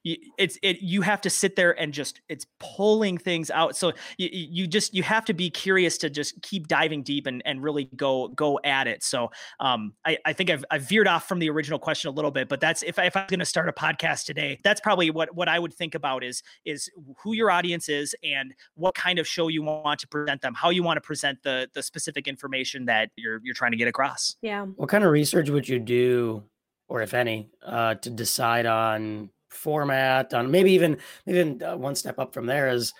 it's 0.05 0.59
it 0.63 0.81
you 0.81 1.03
have 1.03 1.21
to 1.23 1.31
sit 1.31 1.57
there 1.57 1.79
and 1.81 1.93
just 1.93 2.21
it's 2.29 2.47
pulling 2.59 3.19
things 3.19 3.51
out. 3.51 3.77
So 3.77 3.93
you, 4.19 4.29
you 4.33 4.67
just 4.67 4.95
you 4.95 5.03
have 5.03 5.25
to 5.27 5.35
be 5.35 5.51
curious 5.51 5.99
to 5.99 6.11
just 6.11 6.41
keep 6.43 6.69
diving 6.69 7.03
deep 7.03 7.27
and, 7.27 7.43
and 7.45 7.63
really 7.63 7.89
go 7.97 8.29
go 8.29 8.59
at 8.65 8.87
it. 8.87 9.03
So 9.03 9.31
um 9.61 9.95
i, 10.05 10.19
I 10.25 10.33
think 10.33 10.51
I've, 10.51 10.65
I've 10.71 10.83
veered 10.83 11.09
off 11.09 11.29
from 11.29 11.39
the 11.39 11.49
original 11.51 11.79
question 11.79 12.09
a 12.09 12.13
little 12.13 12.31
bit 12.31 12.49
but 12.49 12.61
that's 12.61 12.83
if, 12.83 12.99
I, 12.99 13.05
if 13.05 13.17
i'm 13.17 13.27
going 13.29 13.41
to 13.41 13.47
start 13.47 13.69
a 13.69 13.73
podcast 13.73 14.25
today 14.25 14.61
that's 14.65 14.81
probably 14.81 15.11
what 15.11 15.35
what 15.35 15.49
i 15.49 15.59
would 15.59 15.75
think 15.75 15.95
about 15.95 16.25
is 16.25 16.43
is 16.65 16.91
who 17.23 17.33
your 17.35 17.51
audience 17.51 17.89
is 17.89 18.15
and 18.23 18.55
what 18.75 18.95
kind 18.95 19.19
of 19.19 19.27
show 19.27 19.49
you 19.49 19.63
want 19.63 20.01
to 20.01 20.09
present 20.09 20.41
them 20.41 20.55
how 20.55 20.71
you 20.71 20.83
want 20.83 20.97
to 20.97 21.01
present 21.01 21.43
the 21.43 21.69
the 21.75 21.83
specific 21.83 22.29
information 22.29 22.85
that 22.87 23.11
you're 23.17 23.41
you're 23.43 23.55
trying 23.55 23.73
to 23.73 23.77
get 23.77 23.89
across. 23.89 24.37
Yeah. 24.43 24.65
What 24.65 24.89
kind 24.89 25.05
of 25.05 25.11
research 25.11 25.51
would 25.51 25.69
you 25.69 25.79
do 25.79 26.45
or 26.89 27.03
if 27.03 27.15
any 27.15 27.51
uh 27.65 27.95
to 27.97 28.11
decide 28.11 28.67
on 28.67 29.31
format 29.53 30.33
on 30.35 30.51
maybe 30.51 30.73
even 30.73 30.99
even 31.27 31.63
uh, 31.63 31.77
one 31.77 31.95
step 31.95 32.19
up 32.19 32.33
from 32.33 32.47
there 32.47 32.69
is 32.69 32.93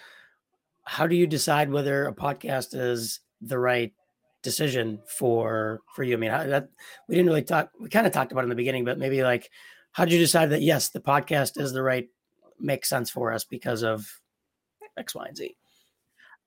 how 0.85 1.07
do 1.07 1.17
you 1.17 1.27
decide 1.27 1.71
whether 1.71 2.07
a 2.07 2.15
podcast 2.15 2.75
is 2.75 3.21
the 3.41 3.59
right 3.59 3.93
decision 4.43 5.01
for 5.07 5.81
for 5.95 6.03
you? 6.03 6.15
I 6.15 6.19
mean 6.19 6.31
how, 6.31 6.45
that 6.45 6.69
we 7.09 7.15
didn't 7.15 7.29
really 7.29 7.43
talk 7.43 7.71
we 7.81 7.89
kind 7.89 8.07
of 8.07 8.13
talked 8.13 8.33
about 8.33 8.45
in 8.45 8.51
the 8.51 8.57
beginning 8.57 8.85
but 8.85 8.99
maybe 8.99 9.23
like 9.23 9.51
how 9.93 10.05
did 10.05 10.13
you 10.13 10.19
decide 10.19 10.51
that 10.51 10.63
yes 10.63 10.89
the 10.89 11.01
podcast 11.01 11.61
is 11.61 11.73
the 11.73 11.83
right 11.83 12.09
makes 12.59 12.89
sense 12.89 13.11
for 13.11 13.33
us 13.33 13.45
because 13.45 13.83
of 13.83 14.21
x 14.97 15.15
y 15.15 15.27
and 15.27 15.37
z? 15.37 15.57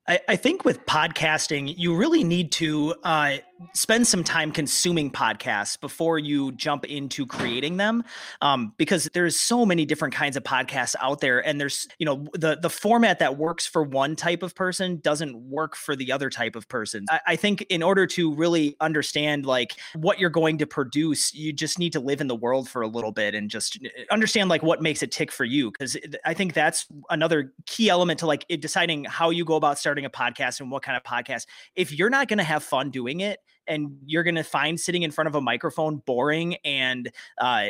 I, 0.08 0.20
I 0.28 0.36
think 0.36 0.64
with 0.64 0.84
podcasting, 0.86 1.74
you 1.76 1.96
really 1.96 2.22
need 2.22 2.52
to 2.52 2.94
uh, 3.02 3.38
spend 3.74 4.06
some 4.06 4.22
time 4.22 4.52
consuming 4.52 5.10
podcasts 5.10 5.78
before 5.80 6.18
you 6.18 6.52
jump 6.52 6.84
into 6.84 7.26
creating 7.26 7.76
them, 7.76 8.04
um, 8.40 8.72
because 8.76 9.08
there's 9.12 9.38
so 9.38 9.66
many 9.66 9.84
different 9.84 10.14
kinds 10.14 10.36
of 10.36 10.44
podcasts 10.44 10.94
out 11.00 11.20
there, 11.20 11.44
and 11.44 11.60
there's 11.60 11.88
you 11.98 12.06
know 12.06 12.26
the 12.34 12.56
the 12.56 12.70
format 12.70 13.18
that 13.18 13.36
works 13.36 13.66
for 13.66 13.82
one 13.82 14.14
type 14.14 14.42
of 14.42 14.54
person 14.54 15.00
doesn't 15.00 15.36
work 15.36 15.74
for 15.74 15.96
the 15.96 16.12
other 16.12 16.30
type 16.30 16.54
of 16.54 16.68
person. 16.68 17.04
I, 17.10 17.20
I 17.26 17.36
think 17.36 17.62
in 17.68 17.82
order 17.82 18.06
to 18.06 18.32
really 18.34 18.76
understand 18.80 19.44
like 19.46 19.74
what 19.94 20.20
you're 20.20 20.30
going 20.30 20.58
to 20.58 20.66
produce, 20.66 21.34
you 21.34 21.52
just 21.52 21.78
need 21.78 21.92
to 21.94 22.00
live 22.00 22.20
in 22.20 22.28
the 22.28 22.36
world 22.36 22.68
for 22.68 22.82
a 22.82 22.88
little 22.88 23.12
bit 23.12 23.34
and 23.34 23.50
just 23.50 23.78
uh, 23.84 23.88
understand 24.12 24.48
like 24.48 24.62
what 24.62 24.80
makes 24.80 25.02
it 25.02 25.10
tick 25.10 25.32
for 25.32 25.44
you. 25.44 25.72
Because 25.72 25.96
I 26.24 26.32
think 26.32 26.54
that's 26.54 26.86
another 27.10 27.52
key 27.66 27.88
element 27.88 28.20
to 28.20 28.26
like 28.26 28.46
deciding 28.60 29.04
how 29.04 29.30
you 29.30 29.44
go 29.44 29.56
about 29.56 29.78
starting 29.78 29.96
starting 29.96 30.04
a 30.04 30.10
podcast 30.10 30.60
and 30.60 30.70
what 30.70 30.82
kind 30.82 30.96
of 30.96 31.02
podcast. 31.02 31.46
If 31.74 31.92
you're 31.92 32.10
not 32.10 32.28
going 32.28 32.38
to 32.38 32.44
have 32.44 32.62
fun 32.62 32.90
doing 32.90 33.20
it 33.20 33.40
and 33.68 33.98
you're 34.06 34.22
going 34.22 34.34
to 34.34 34.44
find 34.44 34.78
sitting 34.78 35.02
in 35.02 35.10
front 35.10 35.28
of 35.28 35.34
a 35.34 35.40
microphone 35.40 35.96
boring 36.06 36.56
and 36.64 37.10
uh, 37.38 37.68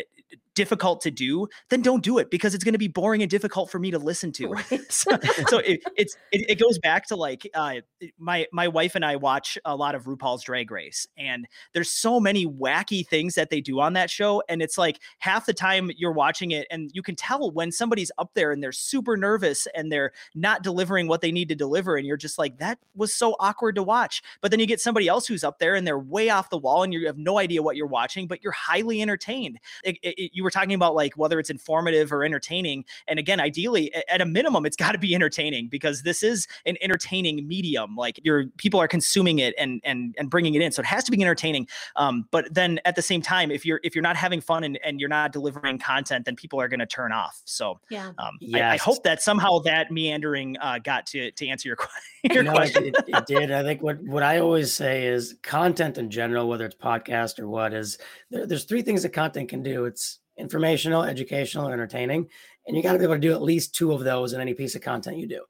difficult 0.57 1.03
to 1.03 1.11
do, 1.12 1.47
then 1.69 1.83
don't 1.83 2.03
do 2.03 2.19
it 2.19 2.31
because 2.31 2.55
it's 2.55 2.64
going 2.64 2.73
to 2.73 2.79
be 2.79 2.88
boring 2.88 3.23
and 3.23 3.31
difficult 3.31 3.71
for 3.71 3.79
me 3.79 3.92
to 3.92 3.99
listen 3.99 4.33
to. 4.33 4.49
Right. 4.49 4.81
so, 4.90 5.11
so 5.49 5.59
it, 5.59 5.83
it's 5.97 6.16
it, 6.33 6.51
it, 6.51 6.59
goes 6.59 6.79
back 6.79 7.07
to 7.09 7.16
like 7.16 7.49
uh, 7.55 7.75
my 8.19 8.47
my 8.53 8.66
wife 8.66 8.95
and 8.95 9.05
I 9.05 9.16
watch 9.16 9.59
a 9.64 9.77
lot 9.77 9.95
of 9.95 10.05
RuPaul's 10.05 10.42
Drag 10.42 10.71
Race, 10.71 11.07
and 11.16 11.47
there's 11.75 11.90
so 11.90 12.19
many 12.19 12.47
wacky 12.47 13.07
things 13.07 13.35
that 13.35 13.51
they 13.51 13.61
do 13.61 13.79
on 13.79 13.92
that 13.92 14.11
show, 14.11 14.42
and 14.49 14.62
it's 14.62 14.79
like 14.79 15.01
half 15.19 15.47
the 15.47 15.55
time 15.55 15.90
you're 15.97 16.12
watching 16.12 16.51
it, 16.51 16.66
and 16.71 16.90
you 16.92 17.03
can 17.03 17.14
tell 17.14 17.53
when 17.53 17.71
somebody's 17.71 18.11
up 18.19 18.33
there 18.35 18.51
and 18.51 18.62
they're 18.62 18.73
super 18.73 19.16
nervous 19.16 19.69
and 19.75 19.92
they're 19.92 20.12
not 20.35 20.62
delivering 20.62 21.07
what 21.07 21.21
they 21.21 21.31
need 21.31 21.51
to 21.51 21.55
deliver, 21.55 21.97
and 21.97 22.07
you're 22.07 22.16
just 22.16 22.38
like 22.38 22.59
that 22.59 22.79
was 22.95 23.12
so 23.12 23.37
awkward 23.38 23.75
to 23.75 23.83
watch. 23.83 24.23
But 24.40 24.51
then 24.51 24.59
you 24.59 24.66
get 24.66 24.81
somebody 24.81 25.07
else 25.07 25.27
who's 25.27 25.45
up 25.45 25.59
there 25.59 25.75
and 25.75 25.87
they're 25.87 25.99
way 25.99 26.31
off 26.31 26.49
the 26.49 26.59
wall, 26.59 26.83
and 26.83 26.95
you 26.95 27.07
have 27.07 27.19
no 27.19 27.38
idea 27.38 27.62
what 27.62 27.77
you're 27.77 27.87
watching, 27.87 28.27
but 28.27 28.42
you're 28.42 28.53
highly 28.53 29.03
entertained. 29.03 29.59
It, 29.85 29.99
it, 30.03 30.31
you 30.33 30.45
were 30.46 30.50
talking 30.50 30.74
about 30.74 30.94
like 30.94 31.14
whether 31.16 31.38
it's 31.40 31.50
informative 31.50 32.12
or 32.12 32.24
entertaining. 32.24 32.85
And 33.09 33.18
again, 33.18 33.40
ideally, 33.40 33.92
at 34.09 34.20
a 34.20 34.24
minimum, 34.24 34.64
it's 34.64 34.76
got 34.76 34.92
to 34.92 34.98
be 34.98 35.14
entertaining 35.14 35.68
because 35.68 36.02
this 36.02 36.22
is 36.22 36.46
an 36.64 36.76
entertaining 36.80 37.46
medium. 37.46 37.96
Like 37.96 38.20
your 38.22 38.46
people 38.56 38.80
are 38.80 38.88
consuming 38.88 39.40
it 39.40 39.54
and 39.59 39.80
and 39.85 40.14
and 40.18 40.30
bringing 40.30 40.54
it 40.54 40.62
in, 40.62 40.72
so 40.72 40.80
it 40.80 40.87
has 40.87 41.04
to 41.04 41.11
be 41.11 41.20
entertaining. 41.20 41.66
Um, 41.96 42.26
but 42.30 42.52
then 42.54 42.80
at 42.85 42.94
the 42.94 43.02
same 43.02 43.20
time, 43.20 43.50
if 43.50 43.66
you're 43.66 43.80
if 43.82 43.94
you're 43.94 44.02
not 44.02 44.16
having 44.16 44.40
fun 44.40 44.64
and, 44.64 44.78
and 44.85 45.00
you're 45.00 45.09
not 45.09 45.32
delivering 45.32 45.78
content, 45.78 46.24
then 46.24 46.37
people 46.37 46.61
are 46.61 46.68
going 46.68 46.80
to 46.80 46.87
turn 46.87 47.12
off. 47.12 47.42
So 47.44 47.80
yeah, 47.90 48.12
um, 48.18 48.38
yes. 48.40 48.62
I, 48.62 48.74
I, 48.74 48.76
hope 48.76 49.02
that 49.02 49.20
somehow 49.22 49.59
that 49.61 49.90
meandering 49.90 50.56
uh, 50.61 50.78
got 50.78 51.06
to 51.09 51.30
to 51.32 51.48
answer 51.48 51.68
your, 51.68 51.78
your 52.32 52.44
no, 52.44 52.52
question. 52.52 52.85
It, 52.87 52.96
it, 53.09 53.26
did. 53.26 53.50
I 53.50 53.62
think 53.62 53.82
what 53.82 54.00
what 54.02 54.22
I 54.22 54.38
always 54.38 54.72
say 54.72 55.06
is 55.06 55.37
content 55.42 55.98
in 55.98 56.11
general, 56.11 56.48
whether 56.48 56.64
it's 56.64 56.76
podcast 56.76 57.38
or 57.38 57.48
what, 57.48 57.74
is 57.74 57.98
there, 58.30 58.46
there's 58.46 58.64
three 58.64 58.82
things 58.82 59.02
that 59.02 59.11
content 59.11 59.48
can 59.48 59.62
do. 59.62 59.85
It's 59.85 60.20
informational, 60.37 61.03
educational, 61.03 61.68
entertaining. 61.68 62.29
And 62.66 62.77
you 62.77 62.83
got 62.83 62.92
to 62.92 62.99
be 62.99 63.05
able 63.05 63.14
to 63.14 63.20
do 63.20 63.33
at 63.33 63.42
least 63.42 63.75
two 63.75 63.92
of 63.92 64.05
those 64.05 64.33
in 64.33 64.40
any 64.40 64.55
piece 64.55 64.75
of 64.75 64.83
content 64.83 65.18
you 65.18 65.27
do. 65.27 65.42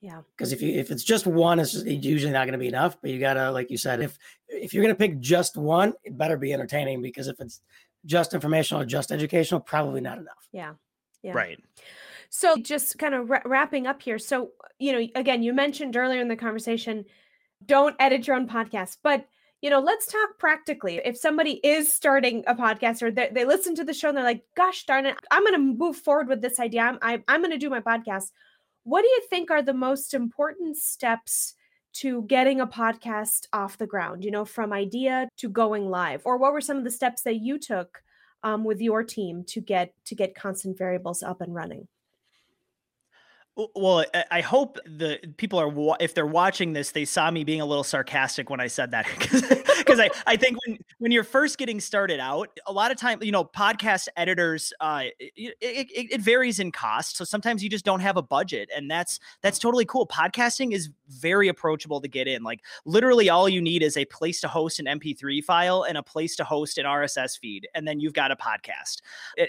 Yeah. 0.00 0.20
Because 0.36 0.52
if 0.52 0.60
you 0.60 0.78
if 0.78 0.90
it's 0.90 1.02
just 1.02 1.26
one, 1.26 1.58
it's, 1.58 1.72
just, 1.72 1.86
it's 1.86 2.04
usually 2.04 2.32
not 2.32 2.44
going 2.44 2.52
to 2.52 2.58
be 2.58 2.68
enough. 2.68 2.98
But 3.00 3.10
you 3.10 3.18
gotta, 3.18 3.50
like 3.50 3.70
you 3.70 3.78
said, 3.78 4.02
if 4.02 4.18
if 4.48 4.74
you're 4.74 4.84
going 4.84 4.94
to 4.94 4.98
pick 4.98 5.18
just 5.18 5.56
one, 5.56 5.94
it 6.02 6.18
better 6.18 6.36
be 6.36 6.52
entertaining. 6.52 7.00
Because 7.00 7.26
if 7.26 7.40
it's 7.40 7.62
just 8.04 8.34
informational 8.34 8.82
or 8.82 8.86
just 8.86 9.10
educational, 9.12 9.60
probably 9.60 10.02
not 10.02 10.18
enough. 10.18 10.48
Yeah. 10.52 10.74
Yeah. 11.22 11.32
Right. 11.32 11.58
So 12.28 12.56
just 12.56 12.98
kind 12.98 13.14
of 13.14 13.30
wrapping 13.46 13.86
up 13.86 14.02
here. 14.02 14.18
So 14.18 14.50
you 14.78 14.92
know, 14.92 15.08
again, 15.14 15.42
you 15.42 15.54
mentioned 15.54 15.96
earlier 15.96 16.20
in 16.20 16.28
the 16.28 16.36
conversation, 16.36 17.06
don't 17.64 17.96
edit 17.98 18.26
your 18.26 18.36
own 18.36 18.46
podcast, 18.46 18.98
but 19.02 19.26
you 19.64 19.70
know, 19.70 19.80
let's 19.80 20.04
talk 20.04 20.38
practically. 20.38 21.00
If 21.06 21.16
somebody 21.16 21.52
is 21.64 21.90
starting 21.90 22.44
a 22.46 22.54
podcast 22.54 23.00
or 23.00 23.10
they, 23.10 23.30
they 23.32 23.46
listen 23.46 23.74
to 23.76 23.84
the 23.84 23.94
show 23.94 24.08
and 24.08 24.16
they're 24.18 24.22
like, 24.22 24.44
gosh 24.54 24.84
darn 24.84 25.06
it, 25.06 25.16
I'm 25.30 25.42
going 25.42 25.54
to 25.54 25.58
move 25.58 25.96
forward 25.96 26.28
with 26.28 26.42
this 26.42 26.60
idea. 26.60 26.82
I'm, 26.82 26.98
I, 27.00 27.22
I'm 27.28 27.40
going 27.40 27.50
to 27.50 27.56
do 27.56 27.70
my 27.70 27.80
podcast. 27.80 28.24
What 28.82 29.00
do 29.00 29.08
you 29.08 29.22
think 29.30 29.50
are 29.50 29.62
the 29.62 29.72
most 29.72 30.12
important 30.12 30.76
steps 30.76 31.54
to 31.94 32.24
getting 32.24 32.60
a 32.60 32.66
podcast 32.66 33.46
off 33.54 33.78
the 33.78 33.86
ground, 33.86 34.22
you 34.22 34.30
know, 34.30 34.44
from 34.44 34.70
idea 34.70 35.30
to 35.38 35.48
going 35.48 35.88
live? 35.88 36.20
Or 36.26 36.36
what 36.36 36.52
were 36.52 36.60
some 36.60 36.76
of 36.76 36.84
the 36.84 36.90
steps 36.90 37.22
that 37.22 37.36
you 37.36 37.58
took 37.58 38.02
um, 38.42 38.64
with 38.64 38.82
your 38.82 39.02
team 39.02 39.44
to 39.44 39.62
get 39.62 39.94
to 40.04 40.14
get 40.14 40.34
constant 40.34 40.76
variables 40.76 41.22
up 41.22 41.40
and 41.40 41.54
running? 41.54 41.88
Well, 43.56 44.04
I 44.32 44.40
hope 44.40 44.78
the 44.84 45.18
people 45.36 45.60
are 45.60 45.96
if 46.00 46.12
they're 46.12 46.26
watching 46.26 46.72
this, 46.72 46.90
they 46.90 47.04
saw 47.04 47.30
me 47.30 47.44
being 47.44 47.60
a 47.60 47.66
little 47.66 47.84
sarcastic 47.84 48.50
when 48.50 48.58
I 48.58 48.66
said 48.66 48.90
that 48.90 49.06
because 49.78 50.00
I, 50.00 50.10
I 50.26 50.36
think 50.36 50.58
when 50.66 50.78
when 51.04 51.12
you're 51.12 51.22
first 51.22 51.58
getting 51.58 51.80
started 51.80 52.18
out, 52.18 52.48
a 52.66 52.72
lot 52.72 52.90
of 52.90 52.96
time 52.96 53.22
you 53.22 53.30
know 53.30 53.44
podcast 53.44 54.08
editors 54.16 54.72
uh, 54.80 55.02
it, 55.20 55.54
it, 55.60 55.88
it 56.12 56.20
varies 56.20 56.58
in 56.58 56.72
cost, 56.72 57.18
so 57.18 57.24
sometimes 57.24 57.62
you 57.62 57.68
just 57.68 57.84
don't 57.84 58.00
have 58.00 58.16
a 58.16 58.22
budget, 58.22 58.70
and 58.74 58.90
that's 58.90 59.20
that's 59.42 59.58
totally 59.58 59.84
cool. 59.84 60.06
Podcasting 60.06 60.72
is 60.72 60.88
very 61.08 61.48
approachable 61.48 62.00
to 62.00 62.08
get 62.08 62.26
in. 62.26 62.42
Like 62.42 62.60
literally, 62.86 63.28
all 63.28 63.48
you 63.48 63.60
need 63.60 63.82
is 63.82 63.96
a 63.96 64.06
place 64.06 64.40
to 64.40 64.48
host 64.48 64.80
an 64.80 64.86
MP3 64.86 65.44
file 65.44 65.82
and 65.82 65.98
a 65.98 66.02
place 66.02 66.34
to 66.36 66.44
host 66.44 66.78
an 66.78 66.86
RSS 66.86 67.38
feed, 67.38 67.68
and 67.74 67.86
then 67.86 68.00
you've 68.00 68.14
got 68.14 68.32
a 68.32 68.36
podcast. 68.36 69.02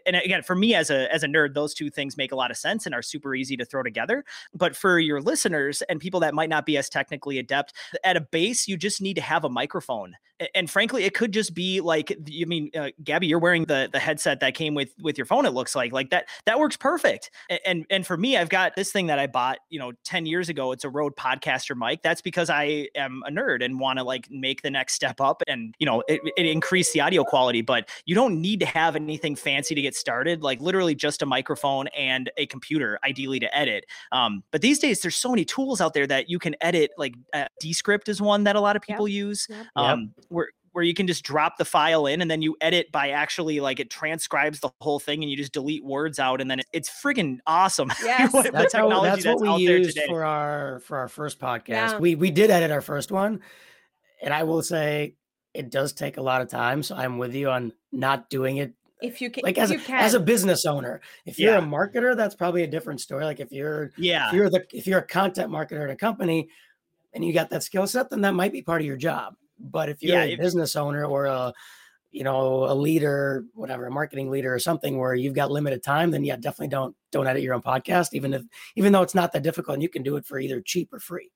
And 0.05 0.17
again, 0.17 0.43
for 0.43 0.55
me 0.55 0.75
as 0.75 0.89
a 0.89 1.11
as 1.11 1.23
a 1.23 1.27
nerd, 1.27 1.53
those 1.53 1.73
two 1.73 1.89
things 1.89 2.17
make 2.17 2.33
a 2.33 2.35
lot 2.35 2.51
of 2.51 2.57
sense 2.57 2.85
and 2.85 2.93
are 2.93 3.01
super 3.01 3.33
easy 3.33 3.57
to 3.57 3.65
throw 3.65 3.81
together 3.81 3.95
together. 3.95 4.25
But 4.53 4.75
for 4.75 4.99
your 4.99 5.21
listeners 5.21 5.81
and 5.83 5.99
people 5.99 6.19
that 6.19 6.33
might 6.33 6.49
not 6.49 6.65
be 6.65 6.77
as 6.77 6.89
technically 6.89 7.39
adept, 7.39 7.73
at 8.03 8.17
a 8.17 8.21
base, 8.21 8.67
you 8.67 8.77
just 8.77 9.01
need 9.01 9.15
to 9.15 9.21
have 9.21 9.43
a 9.43 9.49
microphone. 9.49 10.15
And 10.53 10.69
frankly, 10.69 11.05
it 11.05 11.13
could 11.13 11.31
just 11.31 11.44
be 11.49 11.81
like, 11.81 12.11
I 12.11 12.45
mean, 12.45 12.71
uh, 12.77 12.89
Gabby, 13.03 13.27
you're 13.27 13.39
wearing 13.39 13.65
the 13.65 13.89
the 13.91 13.99
headset 13.99 14.39
that 14.39 14.55
came 14.55 14.73
with 14.73 14.93
with 15.01 15.17
your 15.17 15.25
phone. 15.25 15.45
It 15.45 15.51
looks 15.51 15.75
like 15.75 15.91
like 15.91 16.09
that 16.09 16.27
that 16.45 16.59
works 16.59 16.77
perfect. 16.77 17.31
And 17.65 17.85
and 17.89 18.05
for 18.05 18.17
me, 18.17 18.37
I've 18.37 18.49
got 18.49 18.75
this 18.75 18.91
thing 18.91 19.07
that 19.07 19.19
I 19.19 19.27
bought, 19.27 19.59
you 19.69 19.79
know, 19.79 19.93
ten 20.03 20.25
years 20.25 20.49
ago. 20.49 20.71
It's 20.71 20.83
a 20.83 20.89
Rode 20.89 21.15
Podcaster 21.15 21.75
mic. 21.75 22.01
That's 22.01 22.21
because 22.21 22.49
I 22.49 22.87
am 22.95 23.23
a 23.27 23.31
nerd 23.31 23.63
and 23.63 23.79
want 23.79 23.99
to 23.99 24.03
like 24.03 24.27
make 24.29 24.61
the 24.61 24.71
next 24.71 24.93
step 24.93 25.21
up 25.21 25.41
and 25.47 25.75
you 25.79 25.85
know 25.85 26.03
it, 26.07 26.21
it 26.37 26.45
increase 26.45 26.91
the 26.91 27.01
audio 27.01 27.23
quality. 27.23 27.61
But 27.61 27.89
you 28.05 28.15
don't 28.15 28.41
need 28.41 28.59
to 28.61 28.65
have 28.65 28.95
anything 28.95 29.35
fancy 29.35 29.75
to 29.75 29.81
get 29.81 29.95
started. 29.95 30.41
Like 30.41 30.59
literally 30.61 30.95
just 30.95 31.21
a 31.21 31.25
microphone 31.25 31.87
and 31.89 32.31
a 32.37 32.45
computer, 32.47 32.99
ideally 33.03 33.39
to 33.39 33.57
edit. 33.57 33.85
Um, 34.11 34.43
but 34.51 34.61
these 34.61 34.79
days, 34.79 35.01
there's 35.01 35.15
so 35.15 35.29
many 35.29 35.45
tools 35.45 35.81
out 35.81 35.93
there 35.93 36.07
that 36.07 36.29
you 36.29 36.39
can 36.39 36.55
edit. 36.61 36.91
Like 36.97 37.15
uh, 37.33 37.47
Descript 37.59 38.09
is 38.09 38.21
one 38.21 38.43
that 38.45 38.55
a 38.55 38.61
lot 38.61 38.75
of 38.75 38.81
people 38.81 39.07
yep. 39.07 39.15
use. 39.15 39.47
Yep. 39.49 39.65
Um, 39.75 39.99
yep. 40.17 40.25
where 40.29 40.49
where 40.75 40.83
you 40.83 40.93
can 40.93 41.07
just 41.07 41.23
drop 41.23 41.57
the 41.57 41.63
file 41.63 42.05
in 42.05 42.21
and 42.21 42.29
then 42.29 42.41
you 42.41 42.57
edit 42.59 42.91
by 42.91 43.11
actually 43.11 43.61
like 43.61 43.79
it 43.79 43.89
transcribes 43.89 44.59
the 44.59 44.69
whole 44.81 44.99
thing 44.99 45.23
and 45.23 45.31
you 45.31 45.37
just 45.37 45.53
delete 45.53 45.85
words 45.85 46.19
out 46.19 46.41
and 46.41 46.51
then 46.51 46.59
it, 46.59 46.65
it's 46.73 46.89
friggin' 46.89 47.39
awesome. 47.47 47.89
Yes. 48.03 48.33
what, 48.33 48.51
that's, 48.51 48.73
how, 48.73 49.01
that's, 49.01 49.23
that's, 49.23 49.41
what 49.41 49.57
we 49.57 49.63
used 49.63 49.97
for 50.07 50.25
our 50.25 50.79
for 50.81 50.97
our 50.97 51.07
first 51.07 51.39
podcast. 51.39 51.67
Yeah. 51.67 51.97
We 51.97 52.15
we 52.15 52.29
did 52.29 52.51
edit 52.51 52.71
our 52.71 52.81
first 52.81 53.11
one, 53.11 53.39
and 54.21 54.33
I 54.33 54.43
will 54.43 54.61
say 54.61 55.15
it 55.53 55.71
does 55.71 55.93
take 55.93 56.17
a 56.17 56.21
lot 56.21 56.41
of 56.41 56.49
time. 56.49 56.83
So 56.83 56.95
I'm 56.95 57.17
with 57.17 57.33
you 57.33 57.49
on 57.49 57.71
not 57.91 58.29
doing 58.29 58.57
it 58.57 58.73
if 59.01 59.21
you 59.21 59.29
can 59.29 59.43
like 59.43 59.57
as 59.57 59.71
a, 59.71 59.77
can. 59.77 60.03
as 60.03 60.13
a 60.13 60.19
business 60.19 60.65
owner 60.65 61.01
if 61.25 61.39
you're 61.39 61.53
yeah. 61.53 61.59
a 61.59 61.61
marketer 61.61 62.15
that's 62.15 62.35
probably 62.35 62.63
a 62.63 62.67
different 62.67 63.01
story 63.01 63.25
like 63.25 63.39
if 63.39 63.51
you're 63.51 63.91
yeah 63.97 64.27
if 64.27 64.33
you're 64.33 64.49
the 64.49 64.65
if 64.71 64.87
you're 64.87 64.99
a 64.99 65.07
content 65.07 65.51
marketer 65.51 65.83
at 65.83 65.89
a 65.89 65.95
company 65.95 66.47
and 67.13 67.23
you 67.23 67.33
got 67.33 67.49
that 67.49 67.61
skill 67.61 67.85
set 67.87 68.09
then 68.09 68.21
that 68.21 68.33
might 68.33 68.53
be 68.53 68.61
part 68.61 68.81
of 68.81 68.87
your 68.87 68.95
job 68.95 69.35
but 69.59 69.89
if 69.89 70.01
you're 70.01 70.17
yeah, 70.17 70.23
a 70.23 70.33
if, 70.33 70.39
business 70.39 70.75
owner 70.75 71.05
or 71.05 71.25
a 71.25 71.53
you 72.11 72.23
know 72.23 72.65
a 72.65 72.73
leader 72.73 73.45
whatever 73.53 73.87
a 73.87 73.91
marketing 73.91 74.29
leader 74.29 74.53
or 74.53 74.59
something 74.59 74.97
where 74.97 75.15
you've 75.15 75.33
got 75.33 75.51
limited 75.51 75.83
time 75.83 76.11
then 76.11 76.23
yeah 76.23 76.35
definitely 76.35 76.69
don't 76.69 76.95
don't 77.11 77.27
edit 77.27 77.43
your 77.43 77.53
own 77.53 77.61
podcast 77.61 78.09
even 78.13 78.33
if 78.33 78.43
even 78.75 78.93
though 78.93 79.01
it's 79.01 79.15
not 79.15 79.33
that 79.33 79.43
difficult 79.43 79.73
and 79.73 79.83
you 79.83 79.89
can 79.89 80.03
do 80.03 80.15
it 80.15 80.25
for 80.25 80.39
either 80.39 80.61
cheap 80.61 80.93
or 80.93 80.99
free. 80.99 81.31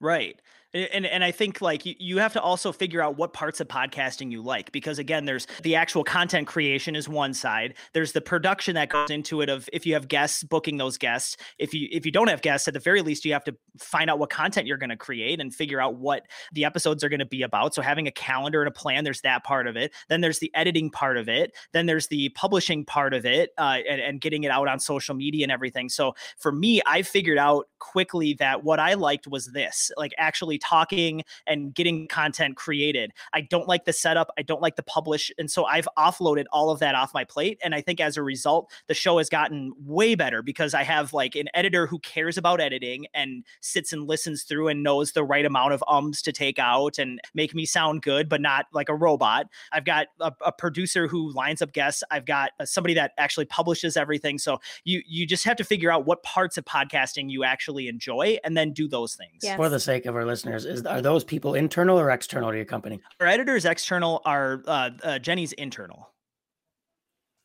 Right 0.00 0.40
and 0.72 1.04
and 1.04 1.24
I 1.24 1.32
think 1.32 1.60
like 1.60 1.84
you, 1.84 1.94
you 1.98 2.18
have 2.18 2.32
to 2.34 2.40
also 2.40 2.72
figure 2.72 3.02
out 3.02 3.16
what 3.16 3.32
parts 3.32 3.60
of 3.60 3.68
podcasting 3.68 4.30
you 4.30 4.42
like 4.42 4.70
because 4.72 4.98
again 4.98 5.24
there's 5.24 5.46
the 5.62 5.74
actual 5.74 6.04
content 6.04 6.46
creation 6.46 6.94
is 6.94 7.08
one 7.08 7.34
side. 7.34 7.74
There's 7.92 8.12
the 8.12 8.20
production 8.20 8.74
that 8.76 8.88
goes 8.88 9.10
into 9.10 9.40
it 9.40 9.48
of 9.48 9.68
if 9.72 9.84
you 9.84 9.94
have 9.94 10.08
guests 10.08 10.44
booking 10.44 10.76
those 10.76 10.96
guests. 10.96 11.36
If 11.58 11.74
you 11.74 11.88
if 11.90 12.06
you 12.06 12.12
don't 12.12 12.28
have 12.28 12.42
guests 12.42 12.68
at 12.68 12.74
the 12.74 12.80
very 12.80 13.02
least 13.02 13.24
you 13.24 13.32
have 13.32 13.44
to 13.44 13.56
find 13.78 14.08
out 14.08 14.18
what 14.18 14.30
content 14.30 14.66
you're 14.66 14.76
going 14.76 14.90
to 14.90 14.96
create 14.96 15.40
and 15.40 15.52
figure 15.52 15.80
out 15.80 15.96
what 15.96 16.22
the 16.52 16.64
episodes 16.64 17.02
are 17.02 17.08
going 17.08 17.20
to 17.20 17.26
be 17.26 17.42
about. 17.42 17.74
So 17.74 17.82
having 17.82 18.06
a 18.06 18.12
calendar 18.12 18.62
and 18.62 18.68
a 18.68 18.72
plan 18.72 19.02
there's 19.02 19.22
that 19.22 19.42
part 19.42 19.66
of 19.66 19.76
it. 19.76 19.92
Then 20.08 20.20
there's 20.20 20.38
the 20.38 20.52
editing 20.54 20.90
part 20.90 21.16
of 21.16 21.28
it. 21.28 21.52
Then 21.72 21.86
there's 21.86 22.06
the 22.06 22.28
publishing 22.30 22.84
part 22.84 23.12
of 23.12 23.26
it 23.26 23.50
uh, 23.58 23.78
and, 23.88 24.00
and 24.00 24.20
getting 24.20 24.44
it 24.44 24.50
out 24.50 24.68
on 24.68 24.78
social 24.78 25.16
media 25.16 25.44
and 25.44 25.52
everything. 25.52 25.88
So 25.88 26.14
for 26.38 26.52
me 26.52 26.80
I 26.86 27.02
figured 27.02 27.38
out 27.38 27.66
quickly 27.80 28.34
that 28.34 28.62
what 28.62 28.78
I 28.78 28.94
liked 28.94 29.26
was 29.26 29.46
this 29.46 29.90
like 29.96 30.12
actually 30.18 30.58
talking 30.58 31.22
and 31.46 31.74
getting 31.74 32.06
content 32.06 32.56
created. 32.56 33.12
I 33.32 33.40
don't 33.40 33.66
like 33.66 33.84
the 33.84 33.92
setup. 33.92 34.30
I 34.38 34.42
don't 34.42 34.62
like 34.62 34.76
the 34.76 34.82
publish. 34.82 35.32
And 35.38 35.50
so 35.50 35.64
I've 35.64 35.88
offloaded 35.98 36.44
all 36.52 36.70
of 36.70 36.78
that 36.80 36.94
off 36.94 37.12
my 37.12 37.24
plate. 37.24 37.58
And 37.64 37.74
I 37.74 37.80
think 37.80 38.00
as 38.00 38.16
a 38.16 38.22
result, 38.22 38.70
the 38.86 38.94
show 38.94 39.18
has 39.18 39.28
gotten 39.28 39.72
way 39.80 40.14
better 40.14 40.42
because 40.42 40.74
I 40.74 40.84
have 40.84 41.12
like 41.12 41.34
an 41.34 41.48
editor 41.54 41.86
who 41.86 41.98
cares 42.00 42.38
about 42.38 42.60
editing 42.60 43.06
and 43.14 43.44
sits 43.60 43.92
and 43.92 44.06
listens 44.06 44.44
through 44.44 44.68
and 44.68 44.82
knows 44.82 45.12
the 45.12 45.24
right 45.24 45.44
amount 45.44 45.72
of 45.72 45.82
ums 45.88 46.22
to 46.22 46.32
take 46.32 46.58
out 46.58 46.98
and 46.98 47.20
make 47.34 47.54
me 47.54 47.64
sound 47.64 48.02
good, 48.02 48.28
but 48.28 48.40
not 48.40 48.66
like 48.72 48.88
a 48.88 48.94
robot. 48.94 49.46
I've 49.72 49.84
got 49.84 50.08
a, 50.20 50.32
a 50.44 50.52
producer 50.52 51.08
who 51.08 51.32
lines 51.32 51.62
up 51.62 51.72
guests. 51.72 52.04
I've 52.10 52.26
got 52.26 52.50
uh, 52.60 52.66
somebody 52.66 52.94
that 52.94 53.12
actually 53.18 53.46
publishes 53.46 53.96
everything. 53.96 54.38
So 54.38 54.60
you 54.84 55.02
you 55.06 55.26
just 55.26 55.44
have 55.44 55.56
to 55.56 55.64
figure 55.64 55.90
out 55.90 56.06
what 56.06 56.22
parts 56.22 56.58
of 56.58 56.64
podcasting 56.64 57.30
you 57.30 57.44
actually 57.44 57.69
enjoy 57.78 58.38
and 58.44 58.56
then 58.56 58.72
do 58.72 58.88
those 58.88 59.14
things. 59.14 59.40
Yes. 59.42 59.56
For 59.56 59.68
the 59.68 59.80
sake 59.80 60.06
of 60.06 60.14
our 60.16 60.24
listeners 60.24 60.40
listeners 60.40 60.80
is 60.80 60.86
are 60.86 61.00
those 61.00 61.24
people 61.24 61.54
internal 61.54 61.98
or 61.98 62.10
external 62.10 62.50
to 62.50 62.56
your 62.56 62.66
company? 62.66 63.00
Our 63.20 63.26
editors 63.26 63.64
external 63.64 64.22
are 64.24 64.62
uh, 64.66 64.90
uh, 65.02 65.18
jenny's 65.18 65.52
internal. 65.52 66.12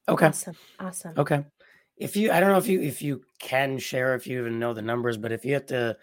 Okay. 0.08 0.28
Awesome 0.28 0.56
awesome. 0.80 1.14
Okay. 1.18 1.46
If 1.98 2.16
you 2.16 2.32
i 2.32 2.40
don't 2.40 2.50
know 2.50 2.58
if 2.58 2.68
you 2.68 2.82
if 2.82 3.02
you 3.02 3.22
can 3.40 3.78
share 3.78 4.16
if 4.16 4.28
you 4.28 4.40
even 4.40 4.60
know 4.60 4.74
the 4.74 4.82
numbers 4.82 5.18
but 5.18 5.32
if 5.32 5.46
you 5.46 5.54
have 5.54 5.66
to 5.68 5.98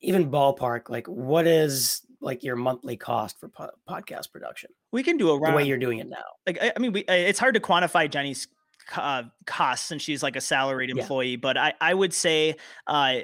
even 0.00 0.30
ballpark 0.30 0.88
like 0.88 1.06
what 1.06 1.46
is 1.46 2.02
like 2.20 2.42
your 2.42 2.56
monthly 2.56 2.96
cost 2.96 3.40
for 3.40 3.48
po- 3.48 3.70
podcast 3.88 4.30
production? 4.32 4.70
We 4.92 5.02
can 5.02 5.16
do 5.16 5.30
a 5.30 5.40
the 5.40 5.56
way 5.56 5.64
you're 5.64 5.78
doing 5.78 5.98
it 5.98 6.08
now. 6.08 6.24
Like 6.46 6.58
i, 6.62 6.72
I 6.74 6.78
mean 6.78 6.92
we, 6.92 7.00
it's 7.08 7.38
hard 7.38 7.54
to 7.54 7.60
quantify 7.60 8.10
jenny's 8.10 8.48
uh, 8.96 9.24
costs 9.46 9.90
and 9.90 10.00
she's 10.00 10.22
like 10.22 10.36
a 10.36 10.40
salaried 10.40 10.90
employee. 10.90 11.30
Yeah. 11.30 11.36
But 11.40 11.56
I, 11.56 11.74
I 11.80 11.94
would 11.94 12.12
say 12.12 12.56
uh, 12.86 13.18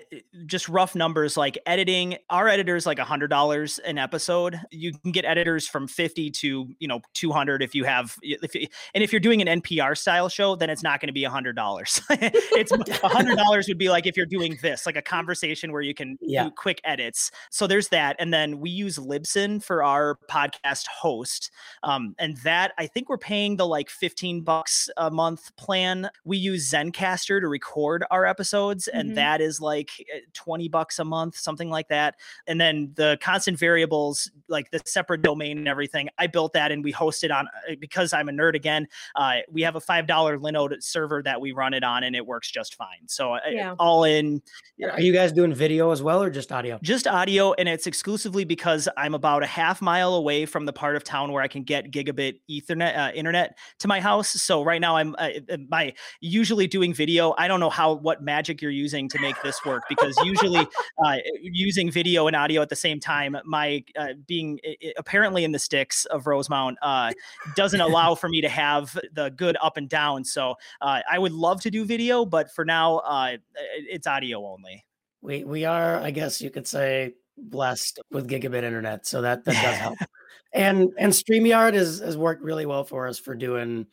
just 0.46 0.68
rough 0.68 0.94
numbers 0.94 1.36
like 1.36 1.58
editing, 1.66 2.16
our 2.30 2.48
editors 2.48 2.86
like 2.86 2.98
a 2.98 3.04
hundred 3.04 3.28
dollars 3.28 3.78
an 3.80 3.98
episode. 3.98 4.60
You 4.70 4.92
can 4.92 5.12
get 5.12 5.24
editors 5.24 5.66
from 5.68 5.88
50 5.88 6.30
to, 6.30 6.68
you 6.78 6.88
know, 6.88 7.00
200 7.14 7.62
if 7.62 7.74
you 7.74 7.84
have, 7.84 8.16
if 8.22 8.54
you, 8.54 8.66
and 8.94 9.02
if 9.02 9.12
you're 9.12 9.20
doing 9.20 9.46
an 9.46 9.60
NPR 9.60 9.96
style 9.96 10.28
show, 10.28 10.56
then 10.56 10.70
it's 10.70 10.82
not 10.82 11.00
going 11.00 11.08
to 11.08 11.12
be 11.12 11.24
a 11.24 11.30
hundred 11.30 11.56
dollars. 11.56 12.00
it's 12.10 12.72
a 12.72 13.08
hundred 13.08 13.36
dollars 13.44 13.68
would 13.68 13.78
be 13.78 13.88
like 13.88 14.06
if 14.06 14.16
you're 14.16 14.26
doing 14.26 14.58
this, 14.62 14.86
like 14.86 14.96
a 14.96 15.02
conversation 15.02 15.72
where 15.72 15.82
you 15.82 15.94
can 15.94 16.18
yeah. 16.20 16.44
do 16.44 16.50
quick 16.50 16.80
edits. 16.84 17.30
So 17.50 17.66
there's 17.66 17.88
that. 17.88 18.16
And 18.18 18.32
then 18.32 18.60
we 18.60 18.70
use 18.70 18.98
Libsyn 18.98 19.62
for 19.62 19.82
our 19.82 20.18
podcast 20.30 20.86
host. 20.86 21.50
Um, 21.82 22.14
and 22.18 22.36
that 22.38 22.72
I 22.78 22.86
think 22.86 23.08
we're 23.08 23.18
paying 23.18 23.56
the 23.56 23.66
like 23.66 23.90
15 23.90 24.42
bucks 24.42 24.88
a 24.96 25.10
month 25.10 25.45
plan. 25.50 26.08
We 26.24 26.38
use 26.38 26.70
Zencastr 26.70 27.40
to 27.40 27.48
record 27.48 28.04
our 28.10 28.26
episodes, 28.26 28.88
and 28.88 29.08
mm-hmm. 29.08 29.14
that 29.16 29.40
is 29.40 29.60
like 29.60 29.90
eh, 30.12 30.20
20 30.32 30.68
bucks 30.68 30.98
a 30.98 31.04
month, 31.04 31.36
something 31.36 31.70
like 31.70 31.88
that. 31.88 32.16
And 32.46 32.60
then 32.60 32.92
the 32.94 33.18
constant 33.20 33.58
variables, 33.58 34.30
like 34.48 34.70
the 34.70 34.80
separate 34.84 35.22
domain 35.22 35.58
and 35.58 35.68
everything, 35.68 36.08
I 36.18 36.26
built 36.26 36.52
that 36.54 36.72
and 36.72 36.82
we 36.84 36.92
host 36.92 37.24
it 37.24 37.30
on 37.30 37.48
eh, 37.68 37.76
because 37.78 38.12
I'm 38.12 38.28
a 38.28 38.32
nerd 38.32 38.54
again. 38.54 38.86
Uh, 39.14 39.36
we 39.50 39.62
have 39.62 39.76
a 39.76 39.80
$5 39.80 40.06
Linode 40.06 40.82
server 40.82 41.22
that 41.22 41.40
we 41.40 41.52
run 41.52 41.74
it 41.74 41.84
on, 41.84 42.04
and 42.04 42.14
it 42.16 42.26
works 42.26 42.50
just 42.50 42.74
fine. 42.74 43.06
So, 43.06 43.34
eh, 43.34 43.50
yeah. 43.50 43.74
all 43.78 44.04
in. 44.04 44.42
Are 44.90 45.00
you 45.00 45.12
guys 45.12 45.32
doing 45.32 45.54
video 45.54 45.90
as 45.90 46.02
well 46.02 46.22
or 46.22 46.30
just 46.30 46.52
audio? 46.52 46.78
Just 46.82 47.06
audio, 47.06 47.52
and 47.54 47.68
it's 47.68 47.86
exclusively 47.86 48.44
because 48.44 48.88
I'm 48.96 49.14
about 49.14 49.42
a 49.42 49.46
half 49.46 49.80
mile 49.82 50.14
away 50.14 50.46
from 50.46 50.66
the 50.66 50.72
part 50.72 50.96
of 50.96 51.04
town 51.04 51.32
where 51.32 51.42
I 51.42 51.48
can 51.48 51.62
get 51.62 51.90
gigabit 51.90 52.40
Ethernet 52.50 52.96
uh, 52.96 53.12
internet 53.14 53.58
to 53.80 53.88
my 53.88 54.00
house. 54.00 54.28
So, 54.28 54.62
right 54.62 54.80
now, 54.80 54.96
I'm 54.96 55.14
uh, 55.18 55.30
by 55.68 55.92
usually 56.20 56.66
doing 56.66 56.94
video. 56.94 57.34
I 57.38 57.48
don't 57.48 57.60
know 57.60 57.70
how 57.70 57.94
what 57.94 58.22
magic 58.22 58.62
you're 58.62 58.70
using 58.70 59.08
to 59.08 59.18
make 59.20 59.40
this 59.42 59.64
work 59.64 59.84
because 59.88 60.16
usually 60.24 60.66
uh, 61.04 61.16
using 61.40 61.90
video 61.90 62.26
and 62.26 62.36
audio 62.36 62.62
at 62.62 62.68
the 62.68 62.76
same 62.76 63.00
time, 63.00 63.36
my 63.44 63.84
uh, 63.98 64.14
being 64.26 64.58
apparently 64.96 65.44
in 65.44 65.52
the 65.52 65.58
sticks 65.58 66.04
of 66.06 66.26
Rosemount 66.26 66.78
uh, 66.82 67.12
doesn't 67.54 67.80
allow 67.80 68.14
for 68.14 68.28
me 68.28 68.40
to 68.40 68.48
have 68.48 68.98
the 69.12 69.30
good 69.30 69.56
up 69.62 69.76
and 69.76 69.88
down. 69.88 70.24
So 70.24 70.56
uh, 70.80 71.00
I 71.10 71.18
would 71.18 71.32
love 71.32 71.60
to 71.62 71.70
do 71.70 71.84
video, 71.84 72.24
but 72.24 72.50
for 72.50 72.64
now, 72.64 72.98
uh, 72.98 73.36
it's 73.54 74.06
audio 74.06 74.46
only. 74.46 74.84
We 75.22 75.44
we 75.44 75.64
are, 75.64 75.98
I 76.00 76.10
guess 76.10 76.40
you 76.40 76.50
could 76.50 76.66
say, 76.66 77.14
blessed 77.36 78.00
with 78.10 78.28
gigabit 78.28 78.62
internet, 78.62 79.06
so 79.06 79.22
that 79.22 79.44
that 79.44 79.54
does 79.54 79.76
help. 79.76 79.98
and 80.52 80.92
and 80.98 81.12
Streamyard 81.12 81.74
has 81.74 82.00
has 82.00 82.16
worked 82.16 82.42
really 82.42 82.66
well 82.66 82.84
for 82.84 83.06
us 83.06 83.18
for 83.18 83.34
doing 83.34 83.86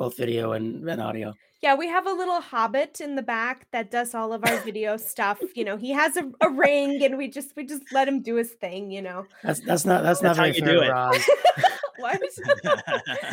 both 0.00 0.16
video 0.16 0.52
and, 0.52 0.88
and 0.88 1.00
audio. 1.00 1.34
Yeah, 1.60 1.74
we 1.74 1.86
have 1.88 2.06
a 2.06 2.12
little 2.12 2.40
hobbit 2.40 3.02
in 3.02 3.16
the 3.16 3.22
back 3.22 3.66
that 3.70 3.90
does 3.90 4.14
all 4.14 4.32
of 4.32 4.42
our 4.46 4.56
video 4.60 4.96
stuff. 4.96 5.38
You 5.54 5.66
know, 5.66 5.76
he 5.76 5.90
has 5.90 6.16
a, 6.16 6.24
a 6.40 6.48
ring 6.48 7.04
and 7.04 7.18
we 7.18 7.28
just 7.28 7.54
we 7.54 7.66
just 7.66 7.82
let 7.92 8.08
him 8.08 8.22
do 8.22 8.36
his 8.36 8.52
thing, 8.52 8.90
you 8.90 9.02
know. 9.02 9.26
That's 9.44 9.60
that's 9.60 9.84
not 9.84 10.02
that's, 10.02 10.20
that's 10.20 10.38
not 10.38 10.42
very 10.42 10.58
fair 10.58 10.80
to 10.80 10.90
Roz. 10.90 11.30
what? 11.98 12.18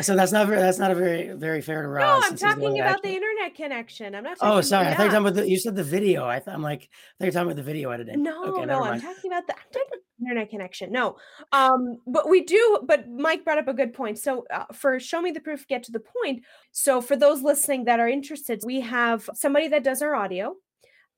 so 0.02 0.14
that's 0.14 0.30
not 0.30 0.46
very 0.46 0.60
that's 0.60 0.78
not 0.78 0.90
a 0.90 0.94
very 0.94 1.32
very 1.32 1.62
fair 1.62 1.80
to 1.80 1.88
Roz. 1.88 2.02
No, 2.02 2.28
I'm 2.28 2.36
talking 2.36 2.78
about 2.78 3.02
the 3.02 3.14
internet 3.14 3.54
connection. 3.54 4.14
I'm 4.14 4.24
not. 4.24 4.36
Oh, 4.42 4.60
sorry. 4.60 4.88
I 4.88 4.94
thought 4.94 5.04
you 5.04 5.04
were 5.04 5.12
talking 5.12 5.26
about 5.28 5.34
the. 5.36 5.48
You 5.48 5.58
said 5.58 5.74
the 5.74 5.84
video. 5.84 6.26
I 6.26 6.38
thought 6.38 6.52
I'm 6.52 6.62
like. 6.62 6.82
I 6.82 6.84
thought 6.84 7.24
you 7.24 7.26
were 7.28 7.32
talking 7.32 7.46
about 7.46 7.56
the 7.56 7.62
video 7.62 7.90
editing. 7.92 8.22
No, 8.22 8.44
okay, 8.52 8.66
no, 8.66 8.84
I'm 8.84 9.00
talking 9.00 9.32
about 9.32 9.46
the. 9.46 9.54
I'm 9.54 9.72
talking 9.72 10.00
internet 10.20 10.50
connection. 10.50 10.92
No, 10.92 11.16
um, 11.52 11.98
but 12.06 12.28
we 12.28 12.42
do. 12.42 12.80
But 12.84 13.08
Mike 13.08 13.44
brought 13.44 13.58
up 13.58 13.68
a 13.68 13.74
good 13.74 13.92
point. 13.92 14.18
So 14.18 14.44
uh, 14.52 14.64
for 14.72 14.98
show 15.00 15.20
me 15.20 15.30
the 15.30 15.40
proof, 15.40 15.66
get 15.66 15.82
to 15.84 15.92
the 15.92 16.00
point. 16.00 16.44
So 16.72 17.00
for 17.00 17.16
those 17.16 17.42
listening 17.42 17.84
that 17.84 18.00
are 18.00 18.08
interested, 18.08 18.62
we 18.64 18.80
have 18.80 19.28
somebody 19.34 19.68
that 19.68 19.84
does 19.84 20.02
our 20.02 20.14
audio. 20.14 20.56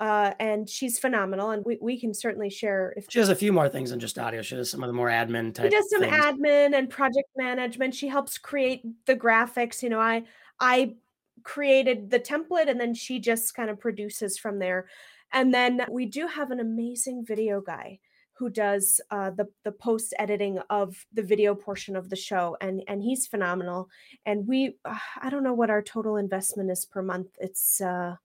Uh, 0.01 0.33
and 0.41 0.67
she's 0.67 0.99
phenomenal, 0.99 1.51
and 1.51 1.63
we, 1.67 1.77
we 1.83 2.01
can 2.01 2.15
certainly 2.15 2.49
share. 2.49 2.95
If 2.97 3.05
she 3.11 3.19
does 3.19 3.29
a 3.29 3.37
few 3.37 3.53
more 3.53 3.69
things 3.69 3.91
than 3.91 4.01
just 4.01 4.19
audio, 4.19 4.41
she 4.41 4.57
does 4.57 4.71
some 4.71 4.83
of 4.83 4.87
the 4.87 4.95
more 4.95 5.09
admin 5.09 5.55
type. 5.55 5.71
She 5.71 5.77
does 5.77 5.91
some 5.91 6.01
things. 6.01 6.15
admin 6.15 6.75
and 6.75 6.89
project 6.89 7.29
management. 7.37 7.95
She 7.95 8.09
helps 8.09 8.39
create 8.39 8.83
the 9.05 9.15
graphics. 9.15 9.83
You 9.83 9.91
know, 9.91 10.01
I 10.01 10.23
I 10.59 10.95
created 11.43 12.09
the 12.09 12.19
template, 12.19 12.71
and 12.71 12.81
then 12.81 12.95
she 12.95 13.19
just 13.19 13.55
kind 13.55 13.69
of 13.69 13.79
produces 13.79 14.39
from 14.39 14.59
there. 14.59 14.87
And 15.33 15.53
then 15.53 15.83
we 15.91 16.07
do 16.07 16.27
have 16.27 16.51
an 16.51 16.61
amazing 16.61 17.25
video 17.27 17.61
guy 17.61 17.99
who 18.41 18.49
does 18.49 19.03
uh, 19.11 19.31
the 19.31 19.47
the 19.65 19.71
post 19.71 20.15
editing 20.19 20.59
of 20.71 21.05
the 21.13 21.23
video 21.23 21.55
portion 21.55 21.95
of 21.95 22.09
the 22.09 22.17
show, 22.17 22.57
and 22.63 22.83
and 22.89 23.03
he's 23.03 23.27
phenomenal. 23.27 23.91
And 24.25 24.49
we, 24.49 24.77
uh, 24.87 24.97
I 25.21 25.29
don't 25.29 25.45
know 25.45 25.53
what 25.53 25.69
our 25.69 25.83
total 25.83 26.17
investment 26.17 26.71
is 26.71 26.87
per 26.87 27.03
month. 27.03 27.29
It's 27.39 27.83
uh, 27.83 28.17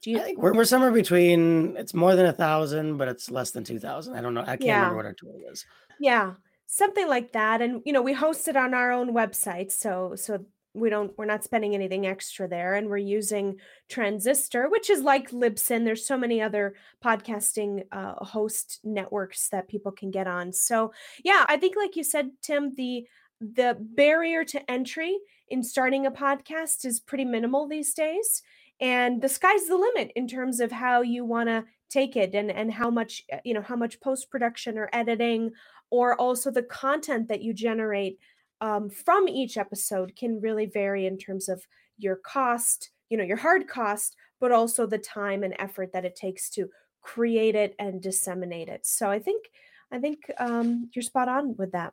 do 0.00 0.10
you? 0.10 0.20
I 0.20 0.22
think 0.22 0.38
we're, 0.38 0.54
we're 0.54 0.64
somewhere 0.64 0.90
between. 0.90 1.76
It's 1.76 1.92
more 1.92 2.16
than 2.16 2.24
a 2.24 2.32
thousand, 2.32 2.96
but 2.96 3.08
it's 3.08 3.30
less 3.30 3.50
than 3.50 3.62
two 3.62 3.78
thousand. 3.78 4.16
I 4.16 4.22
don't 4.22 4.32
know. 4.32 4.40
I 4.40 4.56
can't 4.56 4.62
yeah. 4.62 4.76
remember 4.76 4.96
what 4.96 5.06
our 5.06 5.12
total 5.12 5.42
is. 5.52 5.66
Yeah, 6.00 6.32
something 6.66 7.06
like 7.06 7.32
that. 7.32 7.60
And 7.60 7.82
you 7.84 7.92
know, 7.92 8.02
we 8.02 8.14
host 8.14 8.48
it 8.48 8.56
on 8.56 8.72
our 8.72 8.90
own 8.90 9.12
website, 9.12 9.70
so 9.70 10.14
so 10.16 10.46
we 10.74 10.88
don't 10.90 11.16
we're 11.18 11.24
not 11.24 11.44
spending 11.44 11.74
anything 11.74 12.06
extra 12.06 12.48
there 12.48 12.74
and 12.74 12.88
we're 12.88 12.96
using 12.96 13.56
transistor 13.88 14.68
which 14.68 14.88
is 14.90 15.02
like 15.02 15.30
libsyn. 15.30 15.84
There's 15.84 16.06
so 16.06 16.16
many 16.16 16.40
other 16.40 16.74
podcasting 17.04 17.84
uh, 17.92 18.24
host 18.24 18.80
networks 18.82 19.48
that 19.50 19.68
people 19.68 19.92
can 19.92 20.10
get 20.10 20.26
on. 20.26 20.52
So 20.52 20.92
yeah 21.24 21.44
i 21.48 21.56
think 21.56 21.76
like 21.76 21.96
you 21.96 22.04
said 22.04 22.30
tim 22.42 22.74
the 22.76 23.06
the 23.40 23.76
barrier 23.80 24.44
to 24.44 24.70
entry 24.70 25.18
in 25.48 25.62
starting 25.62 26.06
a 26.06 26.10
podcast 26.10 26.84
is 26.84 27.00
pretty 27.00 27.24
minimal 27.24 27.66
these 27.66 27.92
days 27.92 28.42
and 28.80 29.20
the 29.20 29.28
sky's 29.28 29.66
the 29.66 29.76
limit 29.76 30.12
in 30.16 30.26
terms 30.26 30.60
of 30.60 30.72
how 30.72 31.02
you 31.02 31.24
want 31.24 31.48
to 31.48 31.64
take 31.90 32.16
it 32.16 32.34
and 32.34 32.50
and 32.50 32.72
how 32.72 32.90
much 32.90 33.22
you 33.44 33.52
know 33.52 33.60
how 33.60 33.76
much 33.76 34.00
post 34.00 34.30
production 34.30 34.78
or 34.78 34.88
editing 34.92 35.50
or 35.90 36.18
also 36.18 36.50
the 36.50 36.62
content 36.62 37.28
that 37.28 37.42
you 37.42 37.52
generate 37.52 38.18
um, 38.62 38.88
from 38.88 39.28
each 39.28 39.58
episode 39.58 40.14
can 40.16 40.40
really 40.40 40.66
vary 40.66 41.04
in 41.04 41.18
terms 41.18 41.48
of 41.48 41.66
your 41.98 42.16
cost, 42.16 42.90
you 43.10 43.18
know, 43.18 43.24
your 43.24 43.36
hard 43.36 43.66
cost, 43.66 44.16
but 44.40 44.52
also 44.52 44.86
the 44.86 44.98
time 44.98 45.42
and 45.42 45.54
effort 45.58 45.90
that 45.92 46.04
it 46.04 46.14
takes 46.14 46.48
to 46.50 46.68
create 47.02 47.56
it 47.56 47.74
and 47.80 48.00
disseminate 48.00 48.68
it. 48.68 48.86
So 48.86 49.10
I 49.10 49.18
think 49.18 49.46
I 49.90 49.98
think 49.98 50.20
um, 50.38 50.88
you're 50.94 51.02
spot 51.02 51.28
on 51.28 51.56
with 51.58 51.72
that. 51.72 51.92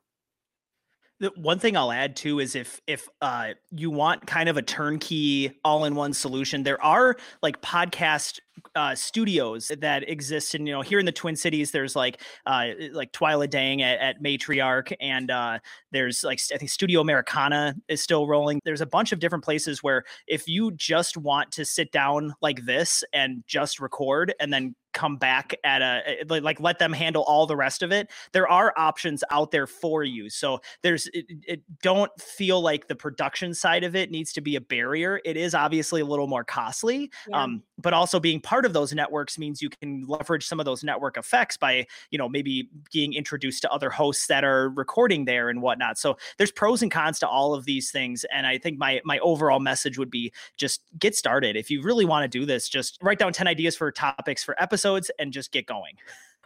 One 1.35 1.59
thing 1.59 1.75
I'll 1.75 1.91
add 1.91 2.15
too 2.15 2.39
is 2.39 2.55
if 2.55 2.79
if 2.87 3.09
uh, 3.21 3.49
you 3.71 3.91
want 3.91 4.25
kind 4.25 4.47
of 4.47 4.55
a 4.55 4.61
turnkey 4.61 5.59
all-in-one 5.65 6.13
solution, 6.13 6.63
there 6.63 6.81
are 6.81 7.17
like 7.41 7.61
podcast 7.61 8.39
uh, 8.75 8.95
studios 8.95 9.71
that 9.79 10.07
exist 10.09 10.55
and 10.55 10.67
you 10.67 10.73
know 10.73 10.81
here 10.81 10.97
in 10.97 11.05
the 11.05 11.11
Twin 11.11 11.35
Cities. 11.35 11.71
There's 11.71 11.95
like 11.95 12.21
uh, 12.45 12.67
like 12.93 13.11
Twyla 13.11 13.49
Dang 13.49 13.81
at, 13.81 13.99
at 13.99 14.23
Matriarch, 14.23 14.93
and 15.01 15.29
uh, 15.29 15.59
there's 15.91 16.23
like 16.23 16.39
I 16.53 16.57
think 16.57 16.71
Studio 16.71 17.01
Americana 17.01 17.75
is 17.89 18.01
still 18.01 18.25
rolling. 18.25 18.61
There's 18.63 18.81
a 18.81 18.85
bunch 18.85 19.11
of 19.11 19.19
different 19.19 19.43
places 19.43 19.83
where 19.83 20.05
if 20.27 20.47
you 20.47 20.71
just 20.71 21.17
want 21.17 21.51
to 21.51 21.65
sit 21.65 21.91
down 21.91 22.33
like 22.41 22.65
this 22.65 23.03
and 23.11 23.43
just 23.45 23.81
record 23.81 24.33
and 24.39 24.53
then 24.53 24.73
come 24.93 25.17
back 25.17 25.55
at 25.63 25.81
a 25.81 26.23
like 26.27 26.59
let 26.59 26.79
them 26.79 26.93
handle 26.93 27.23
all 27.23 27.45
the 27.45 27.55
rest 27.55 27.83
of 27.83 27.91
it 27.91 28.09
there 28.31 28.47
are 28.47 28.73
options 28.77 29.23
out 29.31 29.51
there 29.51 29.67
for 29.67 30.03
you. 30.03 30.29
So 30.29 30.61
there's 30.81 31.07
it, 31.13 31.25
it, 31.47 31.61
don't 31.81 32.11
feel 32.19 32.61
like 32.61 32.87
the 32.87 32.95
production 32.95 33.53
side 33.53 33.83
of 33.83 33.95
it 33.95 34.11
needs 34.11 34.33
to 34.33 34.41
be 34.41 34.55
a 34.55 34.61
barrier. 34.61 35.21
It 35.25 35.37
is 35.37 35.53
obviously 35.53 36.01
a 36.01 36.05
little 36.05 36.27
more 36.27 36.43
costly 36.43 37.11
yeah. 37.27 37.43
um, 37.43 37.63
but 37.77 37.93
also 37.93 38.19
being 38.19 38.41
part 38.41 38.65
of 38.65 38.73
those 38.73 38.93
networks 38.93 39.37
means 39.37 39.61
you 39.61 39.69
can 39.69 40.05
leverage 40.07 40.45
some 40.45 40.59
of 40.59 40.65
those 40.65 40.83
network 40.83 41.17
effects 41.17 41.57
by 41.57 41.85
you 42.11 42.17
know 42.17 42.27
maybe 42.27 42.69
being 42.91 43.13
introduced 43.13 43.61
to 43.61 43.71
other 43.71 43.89
hosts 43.89 44.27
that 44.27 44.43
are 44.43 44.69
recording 44.69 45.25
there 45.25 45.49
and 45.49 45.61
whatnot. 45.61 45.97
So 45.97 46.17
there's 46.37 46.51
pros 46.51 46.81
and 46.81 46.91
cons 46.91 47.19
to 47.19 47.27
all 47.27 47.53
of 47.53 47.65
these 47.65 47.91
things 47.91 48.25
and 48.31 48.45
i 48.45 48.57
think 48.57 48.77
my 48.77 49.01
my 49.03 49.19
overall 49.19 49.59
message 49.59 49.97
would 49.97 50.09
be 50.09 50.31
just 50.57 50.81
get 50.97 51.15
started. 51.15 51.55
If 51.55 51.69
you 51.69 51.81
really 51.81 52.05
want 52.05 52.29
to 52.29 52.39
do 52.39 52.45
this 52.45 52.67
just 52.69 52.97
write 53.01 53.19
down 53.19 53.33
10 53.33 53.47
ideas 53.47 53.75
for 53.75 53.91
topics 53.91 54.43
for 54.43 54.61
episodes 54.61 54.78
and 55.19 55.33
just 55.33 55.51
get 55.51 55.65
going 55.65 55.95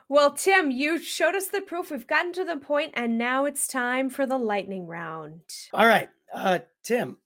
well, 0.10 0.32
Tim, 0.32 0.70
you 0.70 1.00
showed 1.00 1.34
us 1.34 1.48
the 1.48 1.62
proof. 1.62 1.90
We've 1.90 2.06
gotten 2.06 2.34
to 2.34 2.44
the 2.44 2.58
point, 2.58 2.92
and 2.94 3.18
now 3.18 3.46
it's 3.46 3.68
time 3.68 4.12
for 4.12 4.26
the 4.26 4.38
lightning 4.38 4.86
round. 4.86 5.42
All 5.74 5.88
right. 5.88 6.10
Uh, 6.32 6.60
Tim, 6.84 7.18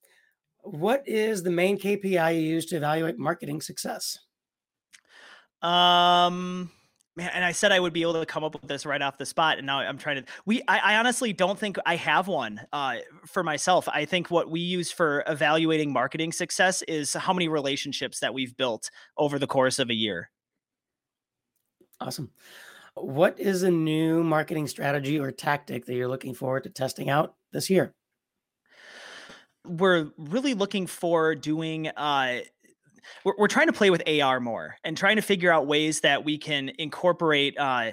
what 0.62 1.02
is 1.06 1.42
the 1.42 1.50
main 1.50 1.78
KPI 1.78 2.34
you 2.36 2.40
use 2.40 2.66
to 2.66 2.76
evaluate 2.76 3.18
marketing 3.18 3.60
success? 3.60 4.18
Um, 5.60 6.70
man, 7.16 7.30
and 7.34 7.44
I 7.44 7.52
said 7.52 7.72
I 7.72 7.80
would 7.80 7.92
be 7.92 8.02
able 8.02 8.14
to 8.14 8.24
come 8.24 8.44
up 8.44 8.54
with 8.54 8.68
this 8.68 8.86
right 8.86 9.02
off 9.02 9.18
the 9.18 9.26
spot, 9.26 9.58
and 9.58 9.66
now 9.66 9.80
I'm 9.80 9.98
trying 9.98 10.24
to. 10.24 10.30
We, 10.46 10.62
I, 10.68 10.94
I 10.94 10.96
honestly 10.96 11.32
don't 11.34 11.58
think 11.58 11.76
I 11.84 11.96
have 11.96 12.26
one 12.26 12.60
uh, 12.72 12.96
for 13.26 13.42
myself. 13.42 13.88
I 13.88 14.04
think 14.04 14.30
what 14.30 14.50
we 14.50 14.60
use 14.60 14.90
for 14.90 15.24
evaluating 15.26 15.92
marketing 15.92 16.32
success 16.32 16.82
is 16.82 17.12
how 17.12 17.32
many 17.32 17.48
relationships 17.48 18.20
that 18.20 18.32
we've 18.32 18.56
built 18.56 18.90
over 19.16 19.38
the 19.38 19.46
course 19.48 19.78
of 19.78 19.90
a 19.90 19.94
year. 19.94 20.30
Awesome. 22.00 22.30
What 22.94 23.38
is 23.38 23.62
a 23.62 23.70
new 23.70 24.24
marketing 24.24 24.66
strategy 24.66 25.18
or 25.18 25.30
tactic 25.30 25.86
that 25.86 25.94
you're 25.94 26.08
looking 26.08 26.34
forward 26.34 26.64
to 26.64 26.70
testing 26.70 27.08
out 27.08 27.34
this 27.52 27.70
year? 27.70 27.94
we're 29.68 30.10
really 30.16 30.54
looking 30.54 30.86
for 30.86 31.34
doing 31.34 31.88
uh 31.88 32.40
we're, 33.24 33.34
we're 33.38 33.48
trying 33.48 33.66
to 33.66 33.72
play 33.72 33.90
with 33.90 34.02
AR 34.08 34.40
more 34.40 34.76
and 34.84 34.96
trying 34.96 35.16
to 35.16 35.22
figure 35.22 35.52
out 35.52 35.66
ways 35.66 36.00
that 36.00 36.24
we 36.24 36.38
can 36.38 36.70
incorporate 36.78 37.58
uh, 37.58 37.92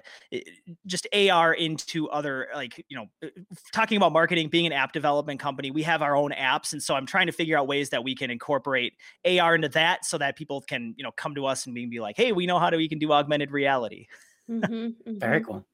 just 0.85 1.07
AR 1.13 1.53
into 1.53 2.09
other, 2.09 2.47
like, 2.53 2.83
you 2.89 2.97
know, 2.97 3.05
uh, 3.23 3.27
talking 3.73 3.97
about 3.97 4.11
marketing, 4.11 4.49
being 4.49 4.65
an 4.65 4.73
app 4.73 4.93
development 4.93 5.39
company, 5.39 5.71
we 5.71 5.83
have 5.83 6.01
our 6.01 6.15
own 6.15 6.31
apps. 6.31 6.73
And 6.73 6.81
so 6.81 6.95
I'm 6.95 7.05
trying 7.05 7.27
to 7.27 7.33
figure 7.33 7.57
out 7.57 7.67
ways 7.67 7.89
that 7.89 8.03
we 8.03 8.15
can 8.15 8.29
incorporate 8.29 8.93
AR 9.25 9.55
into 9.55 9.69
that 9.69 10.05
so 10.05 10.17
that 10.17 10.35
people 10.35 10.61
can, 10.61 10.93
you 10.97 11.03
know, 11.03 11.11
come 11.11 11.35
to 11.35 11.45
us 11.45 11.65
and 11.65 11.73
be 11.73 11.99
like, 11.99 12.17
hey, 12.17 12.31
we 12.31 12.45
know 12.45 12.59
how 12.59 12.69
to, 12.69 12.77
we 12.77 12.89
can 12.89 12.99
do 12.99 13.11
augmented 13.11 13.51
reality. 13.51 14.07
Mm-hmm, 14.49 14.73
mm-hmm. 14.73 15.19
Very 15.19 15.43
cool. 15.43 15.65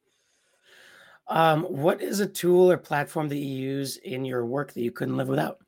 Um, 1.27 1.63
what 1.63 2.01
is 2.01 2.19
a 2.19 2.27
tool 2.27 2.71
or 2.71 2.77
platform 2.77 3.29
that 3.29 3.37
you 3.37 3.45
use 3.45 3.97
in 3.97 4.25
your 4.25 4.45
work 4.45 4.73
that 4.73 4.81
you 4.81 4.91
couldn't 4.91 5.17
live 5.17 5.29
without? 5.29 5.59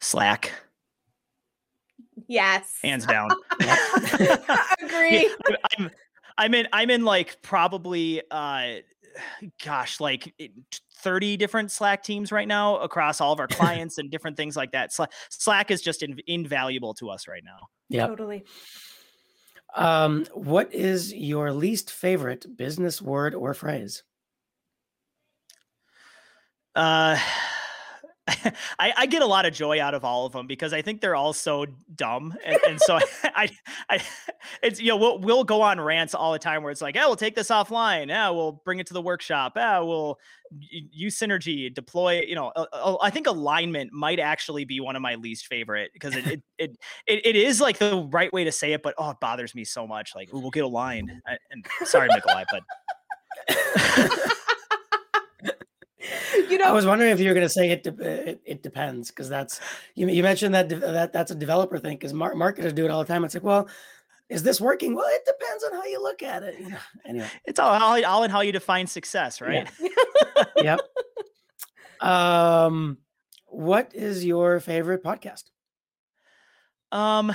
Slack. 0.00 0.52
Yes. 2.26 2.78
Hands 2.82 3.04
down. 3.04 3.30
Agree. 4.80 5.30
Yeah, 5.48 5.56
I'm 5.78 5.90
I'm 6.36 6.54
in 6.54 6.68
I'm 6.72 6.90
in 6.90 7.04
like 7.04 7.40
probably 7.42 8.22
uh 8.30 8.74
gosh, 9.64 10.00
like 10.00 10.34
30 10.96 11.36
different 11.36 11.70
Slack 11.70 12.02
teams 12.02 12.32
right 12.32 12.48
now 12.48 12.76
across 12.78 13.20
all 13.20 13.32
of 13.32 13.40
our 13.40 13.46
clients 13.48 13.98
and 13.98 14.10
different 14.10 14.36
things 14.36 14.56
like 14.56 14.72
that. 14.72 14.92
Slack 15.30 15.70
is 15.70 15.82
just 15.82 16.02
in, 16.02 16.18
invaluable 16.26 16.94
to 16.94 17.10
us 17.10 17.28
right 17.28 17.42
now. 17.44 17.68
Yeah. 17.88 18.06
Totally. 18.06 18.44
Um, 19.76 20.26
what 20.32 20.72
is 20.72 21.12
your 21.12 21.52
least 21.52 21.90
favorite 21.90 22.56
business 22.56 23.02
word 23.02 23.34
or 23.34 23.54
phrase? 23.54 24.02
Uh 26.74 27.18
I, 28.78 28.92
I, 28.96 29.06
get 29.06 29.22
a 29.22 29.26
lot 29.26 29.46
of 29.46 29.54
joy 29.54 29.80
out 29.80 29.94
of 29.94 30.04
all 30.04 30.26
of 30.26 30.32
them 30.32 30.46
because 30.46 30.72
I 30.72 30.82
think 30.82 31.00
they're 31.00 31.16
all 31.16 31.32
so 31.32 31.66
dumb, 31.94 32.34
and, 32.44 32.58
and 32.68 32.80
so 32.80 32.98
I, 33.24 33.48
I, 33.88 34.02
it's 34.62 34.80
you 34.80 34.88
know 34.88 34.96
we'll 34.96 35.18
we'll 35.18 35.44
go 35.44 35.62
on 35.62 35.80
rants 35.80 36.14
all 36.14 36.32
the 36.32 36.38
time 36.38 36.62
where 36.62 36.70
it's 36.70 36.82
like, 36.82 36.94
yeah, 36.94 37.06
we'll 37.06 37.16
take 37.16 37.34
this 37.34 37.48
offline, 37.48 38.08
yeah, 38.08 38.30
we'll 38.30 38.60
bring 38.64 38.80
it 38.80 38.86
to 38.88 38.94
the 38.94 39.02
workshop, 39.02 39.52
yeah, 39.56 39.80
we'll 39.80 40.18
use 40.50 41.18
synergy, 41.18 41.72
deploy. 41.72 42.22
You 42.22 42.34
know, 42.34 42.52
I 43.00 43.10
think 43.10 43.26
alignment 43.26 43.92
might 43.92 44.18
actually 44.18 44.64
be 44.64 44.80
one 44.80 44.96
of 44.96 45.02
my 45.02 45.14
least 45.14 45.46
favorite 45.46 45.90
because 45.92 46.14
it 46.14 46.26
it, 46.26 46.42
it 46.58 46.76
it 47.06 47.26
it 47.26 47.36
is 47.36 47.60
like 47.60 47.78
the 47.78 48.08
right 48.10 48.32
way 48.32 48.44
to 48.44 48.52
say 48.52 48.72
it, 48.72 48.82
but 48.82 48.94
oh, 48.98 49.10
it 49.10 49.20
bothers 49.20 49.54
me 49.54 49.64
so 49.64 49.86
much. 49.86 50.12
Like, 50.14 50.30
we'll 50.32 50.50
get 50.50 50.64
aligned. 50.64 51.10
I, 51.26 51.38
and 51.50 51.66
sorry, 51.84 52.08
Nikolai, 52.08 52.44
but. 52.50 52.62
you 56.50 56.58
know, 56.58 56.66
I 56.66 56.72
was 56.72 56.86
wondering 56.86 57.10
if 57.10 57.20
you 57.20 57.28
were 57.28 57.34
going 57.34 57.46
to 57.46 57.52
say 57.52 57.70
it. 57.70 57.82
De- 57.82 58.30
it, 58.30 58.40
it 58.44 58.62
depends 58.62 59.10
because 59.10 59.28
that's 59.28 59.60
you. 59.94 60.08
You 60.08 60.22
mentioned 60.22 60.54
that 60.54 60.68
de- 60.68 60.76
that 60.80 61.12
that's 61.12 61.30
a 61.30 61.34
developer 61.34 61.78
thing 61.78 61.96
because 61.96 62.12
mar- 62.12 62.34
marketers 62.34 62.72
do 62.72 62.84
it 62.84 62.90
all 62.90 63.02
the 63.02 63.12
time. 63.12 63.24
It's 63.24 63.34
like, 63.34 63.42
well, 63.44 63.68
is 64.28 64.42
this 64.42 64.60
working? 64.60 64.94
Well, 64.94 65.08
it 65.08 65.22
depends 65.24 65.64
on 65.64 65.72
how 65.72 65.84
you 65.84 66.02
look 66.02 66.22
at 66.22 66.42
it. 66.42 66.60
You 66.60 66.70
know. 66.70 66.78
Anyway, 67.04 67.28
it's 67.44 67.58
all 67.58 67.70
all, 67.70 68.04
all 68.04 68.24
in 68.24 68.30
how 68.30 68.40
you 68.40 68.52
define 68.52 68.86
success, 68.86 69.40
right? 69.40 69.68
Yeah. 69.80 70.44
yep. 70.56 70.80
Um, 72.00 72.98
what 73.46 73.94
is 73.94 74.24
your 74.24 74.60
favorite 74.60 75.02
podcast? 75.02 75.44
Um, 76.92 77.34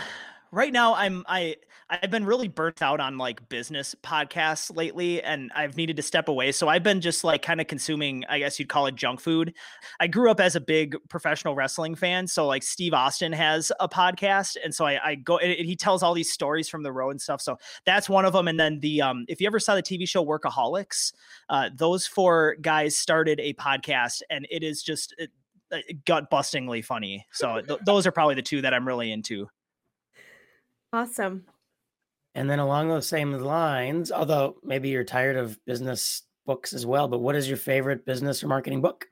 right 0.52 0.72
now 0.72 0.96
I'm 0.96 1.24
I 1.28 1.58
I've 1.90 2.10
been 2.10 2.26
really 2.26 2.48
burnt 2.48 2.82
out 2.82 3.00
on 3.00 3.18
like 3.18 3.48
business 3.50 3.96
podcasts 4.04 4.76
lately 4.76 5.22
and 5.22 5.52
I've 5.56 5.78
needed 5.78 5.96
to 5.98 6.02
step 6.02 6.28
away. 6.28 6.52
So 6.52 6.68
I've 6.68 6.84
been 6.84 7.02
just 7.02 7.24
like 7.24 7.42
kind 7.42 7.62
of 7.62 7.68
consuming, 7.68 8.24
I 8.30 8.40
guess 8.40 8.60
you'd 8.60 8.70
call 8.70 8.88
it 8.88 8.96
junk 8.96 9.20
food. 9.20 9.54
I 10.00 10.08
grew 10.08 10.32
up 10.32 10.40
as 10.40 10.56
a 10.56 10.62
big 10.62 10.96
professional 11.10 11.56
wrestling 11.56 11.96
fan. 11.96 12.28
So 12.28 12.48
like 12.48 12.64
Steve 12.64 12.94
Austin 12.94 13.32
has 13.34 13.72
a 13.80 13.90
podcast. 13.90 14.58
And 14.64 14.74
so 14.74 14.86
I, 14.86 15.00
I 15.04 15.16
go, 15.16 15.38
and 15.38 15.66
he 15.66 15.76
tells 15.76 16.04
all 16.04 16.14
these 16.14 16.32
stories 16.32 16.70
from 16.70 16.84
the 16.84 16.92
road 16.92 17.12
and 17.12 17.22
stuff. 17.22 17.42
So 17.42 17.58
that's 17.86 18.10
one 18.10 18.26
of 18.26 18.34
them. 18.34 18.48
And 18.48 18.60
then 18.60 18.80
the, 18.80 19.02
um, 19.02 19.26
if 19.28 19.42
you 19.42 19.48
ever 19.48 19.60
saw 19.60 19.76
the 19.76 19.84
TV 19.84 20.08
show 20.08 20.26
Workaholics, 20.26 21.14
uh, 21.50 21.70
those 21.76 22.08
four 22.08 22.56
guys 22.62 22.96
started 22.96 23.40
a 23.40 23.54
podcast 23.54 24.22
and 24.30 24.48
it 24.50 24.64
is 24.64 24.84
just, 24.84 25.14
it, 25.18 25.32
gut 26.06 26.30
bustingly 26.30 26.84
funny. 26.84 27.26
So 27.32 27.62
th- 27.68 27.80
those 27.86 28.06
are 28.06 28.12
probably 28.12 28.36
the 28.36 28.42
two 28.42 28.62
that 28.62 28.74
I'm 28.74 28.88
really 28.88 29.12
into. 29.12 29.48
Awesome. 30.92 31.46
And 32.36 32.50
then 32.50 32.60
along 32.60 32.90
those 32.90 33.08
same 33.08 33.32
lines, 33.34 34.12
although 34.12 34.56
maybe 34.64 34.90
you're 34.90 35.04
tired 35.04 35.36
of 35.36 35.64
business 35.66 36.24
books 36.46 36.74
as 36.74 36.86
well, 36.86 37.08
but 37.08 37.20
what 37.20 37.36
is 37.36 37.48
your 37.48 37.58
favorite 37.58 38.06
business 38.06 38.44
or 38.44 38.48
marketing 38.48 38.82
book? 38.82 39.08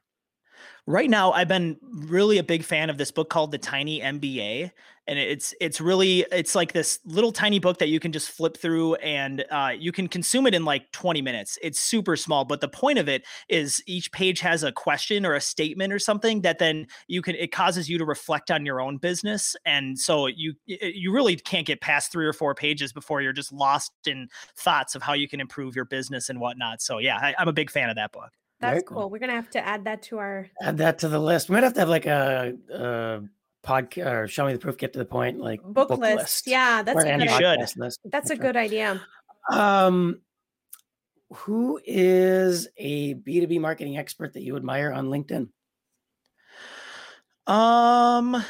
Right 0.88 1.10
now 1.10 1.32
i've 1.32 1.48
been 1.48 1.78
really 1.84 2.38
a 2.38 2.44
big 2.44 2.64
fan 2.64 2.90
of 2.90 2.98
this 2.98 3.12
book 3.12 3.30
called 3.30 3.52
the 3.52 3.58
tiny 3.58 4.00
mba 4.02 4.72
and 5.08 5.18
it's 5.18 5.54
it's 5.60 5.82
really 5.82 6.26
it's 6.32 6.56
like 6.56 6.74
this 6.74 7.00
little 7.06 7.32
tiny 7.32 7.60
book 7.60 7.80
that 7.80 7.90
you 7.90 8.00
can 8.00 8.12
just 8.12 8.30
flip 8.30 8.56
through 8.56 8.96
and 8.96 9.44
uh, 9.52 9.72
you 9.78 9.92
can 9.92 10.08
consume 10.08 10.46
it 10.46 10.54
in 10.54 10.64
like 10.64 10.92
20 10.92 11.22
minutes. 11.22 11.58
It's 11.62 11.80
super 11.80 12.16
small 12.16 12.46
but 12.46 12.62
the 12.62 12.68
point 12.68 13.00
of 13.00 13.10
it 13.10 13.24
is 13.50 13.84
each 13.88 14.12
page 14.12 14.40
has 14.42 14.64
a 14.64 14.72
question 14.72 15.26
or 15.26 15.34
a 15.34 15.42
statement 15.42 15.92
or 15.92 16.00
something 16.00 16.42
that 16.42 16.60
then 16.60 16.88
you 17.08 17.22
can 17.22 17.36
it 17.36 17.52
causes 17.52 17.90
you 17.90 17.98
to 17.98 18.06
reflect 18.06 18.52
on 18.52 18.66
your 18.66 18.80
own 18.80 18.98
business 18.98 19.56
and 19.66 19.98
so 19.98 20.28
you 20.28 20.54
you 20.66 21.12
really 21.12 21.36
can't 21.36 21.68
get 21.68 21.82
past 21.82 22.12
three 22.12 22.26
or 22.26 22.34
four 22.34 22.54
pages 22.54 22.94
before 22.94 23.22
you're 23.22 23.34
just 23.34 23.52
lost 23.52 23.92
in 24.06 24.30
thoughts 24.56 24.96
of 24.96 25.02
how 25.02 25.14
you 25.14 25.28
can 25.28 25.42
improve 25.42 25.76
your 25.76 25.86
business 25.86 26.30
and 26.30 26.40
whatnot. 26.40 26.82
So 26.82 27.00
yeah 27.00 27.18
I, 27.18 27.36
i'm 27.38 27.48
a 27.48 27.54
big 27.54 27.70
fan 27.70 27.90
of 27.90 27.96
that 27.96 28.12
book 28.12 28.32
that's 28.62 28.84
cool. 28.84 28.98
cool. 28.98 29.10
We're 29.10 29.20
gonna 29.20 29.34
have 29.34 29.50
to 29.52 29.66
add 29.66 29.86
that 29.86 30.04
to 30.04 30.18
our 30.20 30.50
add 30.62 30.78
that 30.78 31.00
to 31.00 31.08
the 31.08 31.20
list. 31.20 31.50
We 31.50 31.54
might 31.54 31.64
have 31.64 31.74
to 31.74 31.80
have 31.82 31.90
like 31.90 32.06
a, 32.06 32.54
a 32.74 33.22
podcast 33.66 34.06
or 34.06 34.28
show 34.28 34.46
me 34.46 34.54
the 34.54 34.60
proof, 34.60 34.78
get 34.78 34.94
to 34.94 35.00
the 35.00 35.06
point, 35.06 35.40
like 35.40 35.62
book, 35.64 35.90
book 35.90 36.00
list. 36.00 36.18
list. 36.18 36.48
Yeah, 36.48 36.84
that's 36.84 36.98
or 36.98 37.08
a 37.08 37.18
good 37.18 37.28
idea. 37.28 37.68
List. 37.78 38.00
That's 38.06 38.30
a 38.30 38.36
good 38.36 38.56
idea. 38.56 39.02
Um, 39.52 40.22
who 41.34 41.80
is 41.86 42.68
a 42.78 43.14
B 43.14 43.40
two 43.40 43.48
B 43.48 43.60
marketing 43.60 43.98
expert 43.98 44.34
that 44.34 44.42
you 44.42 44.56
admire 44.56 44.92
on 44.92 45.08
LinkedIn? 45.08 45.50
Um, 47.48 48.44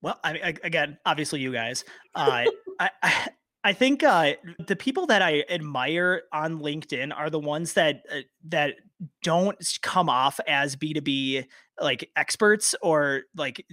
well, 0.00 0.18
I 0.24 0.32
mean, 0.32 0.42
again, 0.62 0.98
obviously 1.04 1.40
you 1.40 1.52
guys. 1.52 1.84
Uh, 2.14 2.44
I, 2.80 2.90
I 3.02 3.28
I 3.64 3.72
think 3.72 4.02
uh, 4.02 4.32
the 4.66 4.74
people 4.74 5.06
that 5.06 5.22
I 5.22 5.44
admire 5.48 6.22
on 6.32 6.58
LinkedIn 6.58 7.16
are 7.16 7.30
the 7.30 7.38
ones 7.38 7.74
that 7.74 8.02
uh, 8.12 8.20
that 8.48 8.74
don't 9.22 9.78
come 9.82 10.08
off 10.08 10.40
as 10.46 10.76
B2B 10.76 11.46
like 11.82 12.08
experts 12.16 12.74
or 12.80 13.22
like 13.36 13.64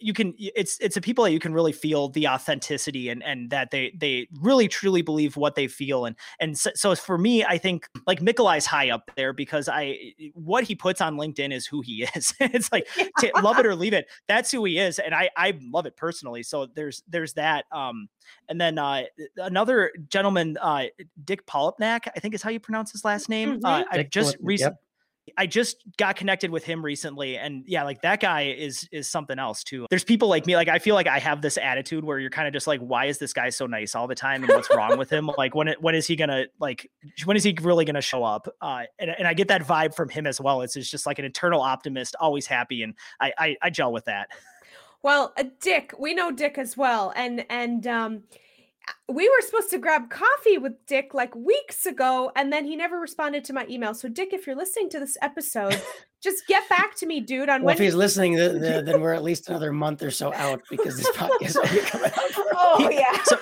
you 0.00 0.12
can 0.12 0.34
it's 0.38 0.78
it's 0.80 0.96
a 0.96 1.00
people 1.00 1.24
that 1.24 1.30
you 1.32 1.38
can 1.38 1.54
really 1.54 1.72
feel 1.72 2.08
the 2.08 2.26
authenticity 2.26 3.08
and 3.08 3.22
and 3.22 3.50
that 3.50 3.70
they 3.70 3.92
they 3.96 4.26
really 4.40 4.68
truly 4.68 5.02
believe 5.02 5.36
what 5.36 5.54
they 5.54 5.68
feel 5.68 6.04
and 6.04 6.16
and 6.40 6.58
so, 6.58 6.70
so 6.74 6.94
for 6.94 7.16
me 7.16 7.44
I 7.44 7.58
think 7.58 7.88
like 8.06 8.20
Mikolai's 8.20 8.66
high 8.66 8.90
up 8.90 9.10
there 9.16 9.32
because 9.32 9.68
I 9.68 10.12
what 10.34 10.64
he 10.64 10.74
puts 10.74 11.00
on 11.00 11.16
LinkedIn 11.16 11.52
is 11.52 11.66
who 11.66 11.80
he 11.80 12.02
is 12.14 12.34
it's 12.40 12.72
like 12.72 12.88
love 13.42 13.58
it 13.58 13.66
or 13.66 13.74
leave 13.82 13.92
it 13.92 14.06
that's 14.26 14.50
who 14.50 14.64
he 14.64 14.78
is 14.78 14.98
and 14.98 15.14
I 15.14 15.30
I 15.36 15.58
love 15.62 15.86
it 15.86 15.96
personally 15.96 16.42
so 16.42 16.66
there's 16.74 17.02
there's 17.08 17.34
that 17.34 17.64
um 17.72 18.08
and 18.48 18.60
then 18.60 18.78
uh 18.78 19.04
another 19.36 19.92
gentleman 20.08 20.58
uh 20.60 20.84
Dick 21.24 21.46
Polipnak 21.46 22.08
I 22.14 22.20
think 22.20 22.34
is 22.34 22.42
how 22.42 22.50
you 22.50 22.60
pronounce 22.60 22.92
his 22.92 23.04
last 23.04 23.28
name 23.28 23.60
mm-hmm. 23.60 23.64
uh, 23.64 23.84
I 23.90 24.02
just 24.02 24.36
recently 24.40 24.72
yep. 24.72 24.80
I 25.36 25.46
just 25.46 25.76
got 25.96 26.16
connected 26.16 26.50
with 26.50 26.64
him 26.64 26.84
recently 26.84 27.36
and 27.36 27.62
yeah 27.66 27.84
like 27.84 28.02
that 28.02 28.20
guy 28.20 28.42
is 28.42 28.88
is 28.90 29.08
something 29.08 29.38
else 29.38 29.62
too. 29.62 29.86
There's 29.88 30.02
people 30.04 30.28
like 30.28 30.46
me 30.46 30.56
like 30.56 30.68
I 30.68 30.78
feel 30.78 30.94
like 30.96 31.06
I 31.06 31.20
have 31.20 31.42
this 31.42 31.56
attitude 31.58 32.04
where 32.04 32.18
you're 32.18 32.30
kind 32.30 32.48
of 32.48 32.52
just 32.52 32.66
like 32.66 32.80
why 32.80 33.06
is 33.06 33.18
this 33.18 33.32
guy 33.32 33.48
so 33.50 33.66
nice 33.66 33.94
all 33.94 34.08
the 34.08 34.16
time 34.16 34.42
and 34.42 34.52
what's 34.52 34.68
wrong 34.74 34.98
with 34.98 35.10
him? 35.10 35.30
Like 35.38 35.54
when 35.54 35.68
it, 35.68 35.80
when 35.80 35.94
is 35.94 36.06
he 36.06 36.16
going 36.16 36.28
to 36.28 36.46
like 36.58 36.90
when 37.24 37.36
is 37.36 37.44
he 37.44 37.56
really 37.62 37.84
going 37.84 37.94
to 37.94 38.02
show 38.02 38.24
up? 38.24 38.48
Uh 38.60 38.82
and, 38.98 39.10
and 39.10 39.28
I 39.28 39.34
get 39.34 39.48
that 39.48 39.62
vibe 39.62 39.94
from 39.94 40.08
him 40.08 40.26
as 40.26 40.40
well. 40.40 40.62
It's, 40.62 40.76
it's 40.76 40.90
just 40.90 41.06
like 41.06 41.18
an 41.20 41.24
eternal 41.24 41.60
optimist, 41.60 42.16
always 42.18 42.46
happy 42.46 42.82
and 42.82 42.94
I 43.20 43.32
I, 43.38 43.56
I 43.62 43.70
gel 43.70 43.92
with 43.92 44.06
that. 44.06 44.28
Well, 45.04 45.32
uh, 45.36 45.44
Dick, 45.60 45.94
we 45.98 46.14
know 46.14 46.32
Dick 46.32 46.58
as 46.58 46.76
well 46.76 47.12
and 47.14 47.44
and 47.48 47.86
um 47.86 48.22
we 49.08 49.28
were 49.28 49.40
supposed 49.40 49.70
to 49.70 49.78
grab 49.78 50.10
coffee 50.10 50.58
with 50.58 50.86
Dick 50.86 51.14
like 51.14 51.34
weeks 51.34 51.86
ago, 51.86 52.32
and 52.36 52.52
then 52.52 52.64
he 52.64 52.76
never 52.76 52.98
responded 52.98 53.44
to 53.44 53.52
my 53.52 53.66
email. 53.68 53.94
So, 53.94 54.08
Dick, 54.08 54.32
if 54.32 54.46
you're 54.46 54.56
listening 54.56 54.90
to 54.90 55.00
this 55.00 55.16
episode, 55.20 55.80
just 56.22 56.46
get 56.46 56.68
back 56.68 56.94
to 56.96 57.06
me, 57.06 57.20
dude. 57.20 57.48
On 57.48 57.62
well, 57.62 57.66
when 57.66 57.74
if 57.74 57.80
he's 57.80 57.94
listening, 57.94 58.34
then, 58.34 58.84
then 58.84 59.00
we're 59.00 59.12
at 59.12 59.22
least 59.24 59.48
another 59.48 59.72
month 59.72 60.02
or 60.02 60.10
so 60.10 60.32
out 60.34 60.62
because 60.70 60.96
this 60.96 61.10
podcast 61.10 61.56
will 61.56 61.74
be 61.74 61.80
coming 61.88 62.10
out. 62.10 62.32
oh 62.54 62.88
yeah. 62.90 63.22
So, 63.24 63.38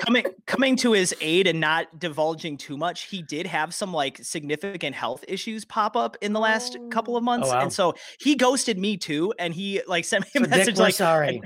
coming 0.00 0.26
coming 0.46 0.76
to 0.76 0.92
his 0.92 1.14
aid 1.20 1.46
and 1.46 1.60
not 1.60 1.98
divulging 2.00 2.56
too 2.56 2.76
much, 2.76 3.02
he 3.02 3.22
did 3.22 3.46
have 3.46 3.72
some 3.72 3.92
like 3.92 4.18
significant 4.18 4.96
health 4.96 5.24
issues 5.28 5.64
pop 5.64 5.96
up 5.96 6.16
in 6.20 6.32
the 6.32 6.40
last 6.40 6.76
oh. 6.78 6.88
couple 6.88 7.16
of 7.16 7.22
mm. 7.22 7.26
months, 7.26 7.48
oh, 7.48 7.54
wow. 7.54 7.62
and 7.62 7.72
so 7.72 7.94
he 8.18 8.34
ghosted 8.34 8.78
me 8.78 8.96
too, 8.96 9.32
and 9.38 9.54
he 9.54 9.80
like 9.86 10.04
sent 10.04 10.24
me 10.24 10.30
a 10.40 10.44
so 10.44 10.50
message 10.50 10.74
Dick, 10.74 10.78
like, 10.78 10.94
"Sorry." 10.94 11.40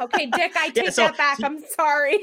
okay, 0.00 0.26
Dick, 0.26 0.52
I 0.56 0.68
take 0.74 0.84
yeah, 0.84 0.90
so 0.90 1.02
that 1.04 1.16
back. 1.16 1.38
He, 1.38 1.44
I'm 1.44 1.60
sorry. 1.74 2.18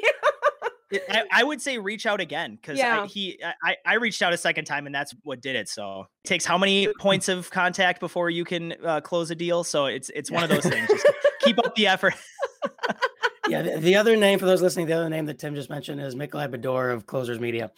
I, 0.92 1.24
I, 1.32 1.44
would 1.44 1.62
say 1.62 1.78
reach 1.78 2.06
out 2.06 2.20
again 2.20 2.56
because 2.56 2.78
yeah. 2.78 3.06
he 3.06 3.40
I, 3.64 3.76
I 3.86 3.96
reached 3.96 4.22
out 4.22 4.34
a 4.34 4.38
second 4.38 4.66
time 4.66 4.86
and 4.86 4.96
that's 4.96 5.14
what 5.24 5.42
did 5.42 5.56
it. 5.56 5.70
So 5.70 6.08
it 6.24 6.28
takes 6.28 6.46
how 6.46 6.58
many 6.58 6.92
points 7.00 7.30
of 7.30 7.50
contact 7.52 8.00
before 8.00 8.30
you 8.30 8.44
can 8.44 8.74
uh, 8.84 9.02
close 9.02 9.30
a 9.30 9.36
deal? 9.36 9.64
So 9.64 9.86
it's 9.86 10.10
it's 10.10 10.32
one 10.32 10.44
of 10.44 10.50
those 10.50 10.66
things. 10.66 10.88
Just 10.88 11.08
keep 11.42 11.60
up 11.60 11.76
the 11.76 11.88
effort. 11.88 12.16
yeah, 13.50 13.62
the, 13.62 13.80
the, 13.80 13.96
other 13.96 14.16
name 14.16 14.40
for 14.40 14.46
those 14.46 14.62
listening, 14.62 14.88
the 14.88 14.94
other 14.94 15.10
name 15.10 15.26
that 15.28 15.40
Tim 15.40 15.56
just 15.56 15.70
mentioned 15.70 16.02
is 16.02 16.16
Mikolai 16.16 16.54
Bador 16.54 16.94
of 16.94 17.06
Closers 17.06 17.40
Media, 17.40 17.72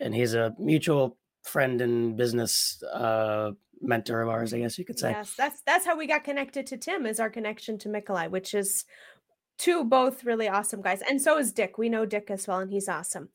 and 0.00 0.14
he's 0.14 0.34
a 0.34 0.54
mutual 0.58 1.18
friend 1.42 1.80
and 1.80 2.16
business 2.16 2.82
uh, 2.92 3.50
mentor 3.80 4.22
of 4.22 4.28
ours, 4.28 4.54
I 4.54 4.58
guess 4.58 4.78
you 4.78 4.84
could 4.84 4.98
say. 4.98 5.10
Yes, 5.10 5.34
that's 5.36 5.60
that's 5.66 5.86
how 5.86 5.96
we 5.96 6.06
got 6.06 6.24
connected 6.24 6.66
to 6.68 6.76
Tim. 6.76 7.06
Is 7.06 7.20
our 7.20 7.30
connection 7.30 7.78
to 7.78 7.88
Mikolai, 7.88 8.30
which 8.30 8.54
is 8.54 8.84
two 9.58 9.84
both 9.84 10.24
really 10.24 10.48
awesome 10.48 10.82
guys 10.82 11.00
and 11.08 11.20
so 11.20 11.38
is 11.38 11.52
dick. 11.52 11.78
We 11.78 11.88
know 11.88 12.04
dick 12.04 12.30
as 12.30 12.46
well 12.46 12.58
and 12.58 12.70
he's 12.70 12.88
awesome. 12.88 13.28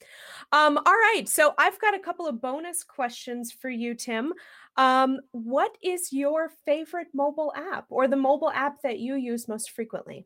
Um 0.51 0.77
all 0.77 0.93
right 0.93 1.23
so 1.27 1.53
i've 1.57 1.79
got 1.79 1.95
a 1.95 1.99
couple 1.99 2.27
of 2.27 2.41
bonus 2.41 2.83
questions 2.83 3.51
for 3.51 3.69
you 3.69 3.93
tim. 3.95 4.33
Um 4.75 5.19
what 5.31 5.77
is 5.81 6.11
your 6.11 6.49
favorite 6.65 7.07
mobile 7.13 7.53
app 7.55 7.85
or 7.89 8.07
the 8.07 8.15
mobile 8.15 8.51
app 8.51 8.81
that 8.81 8.99
you 8.99 9.15
use 9.15 9.47
most 9.47 9.71
frequently 9.71 10.25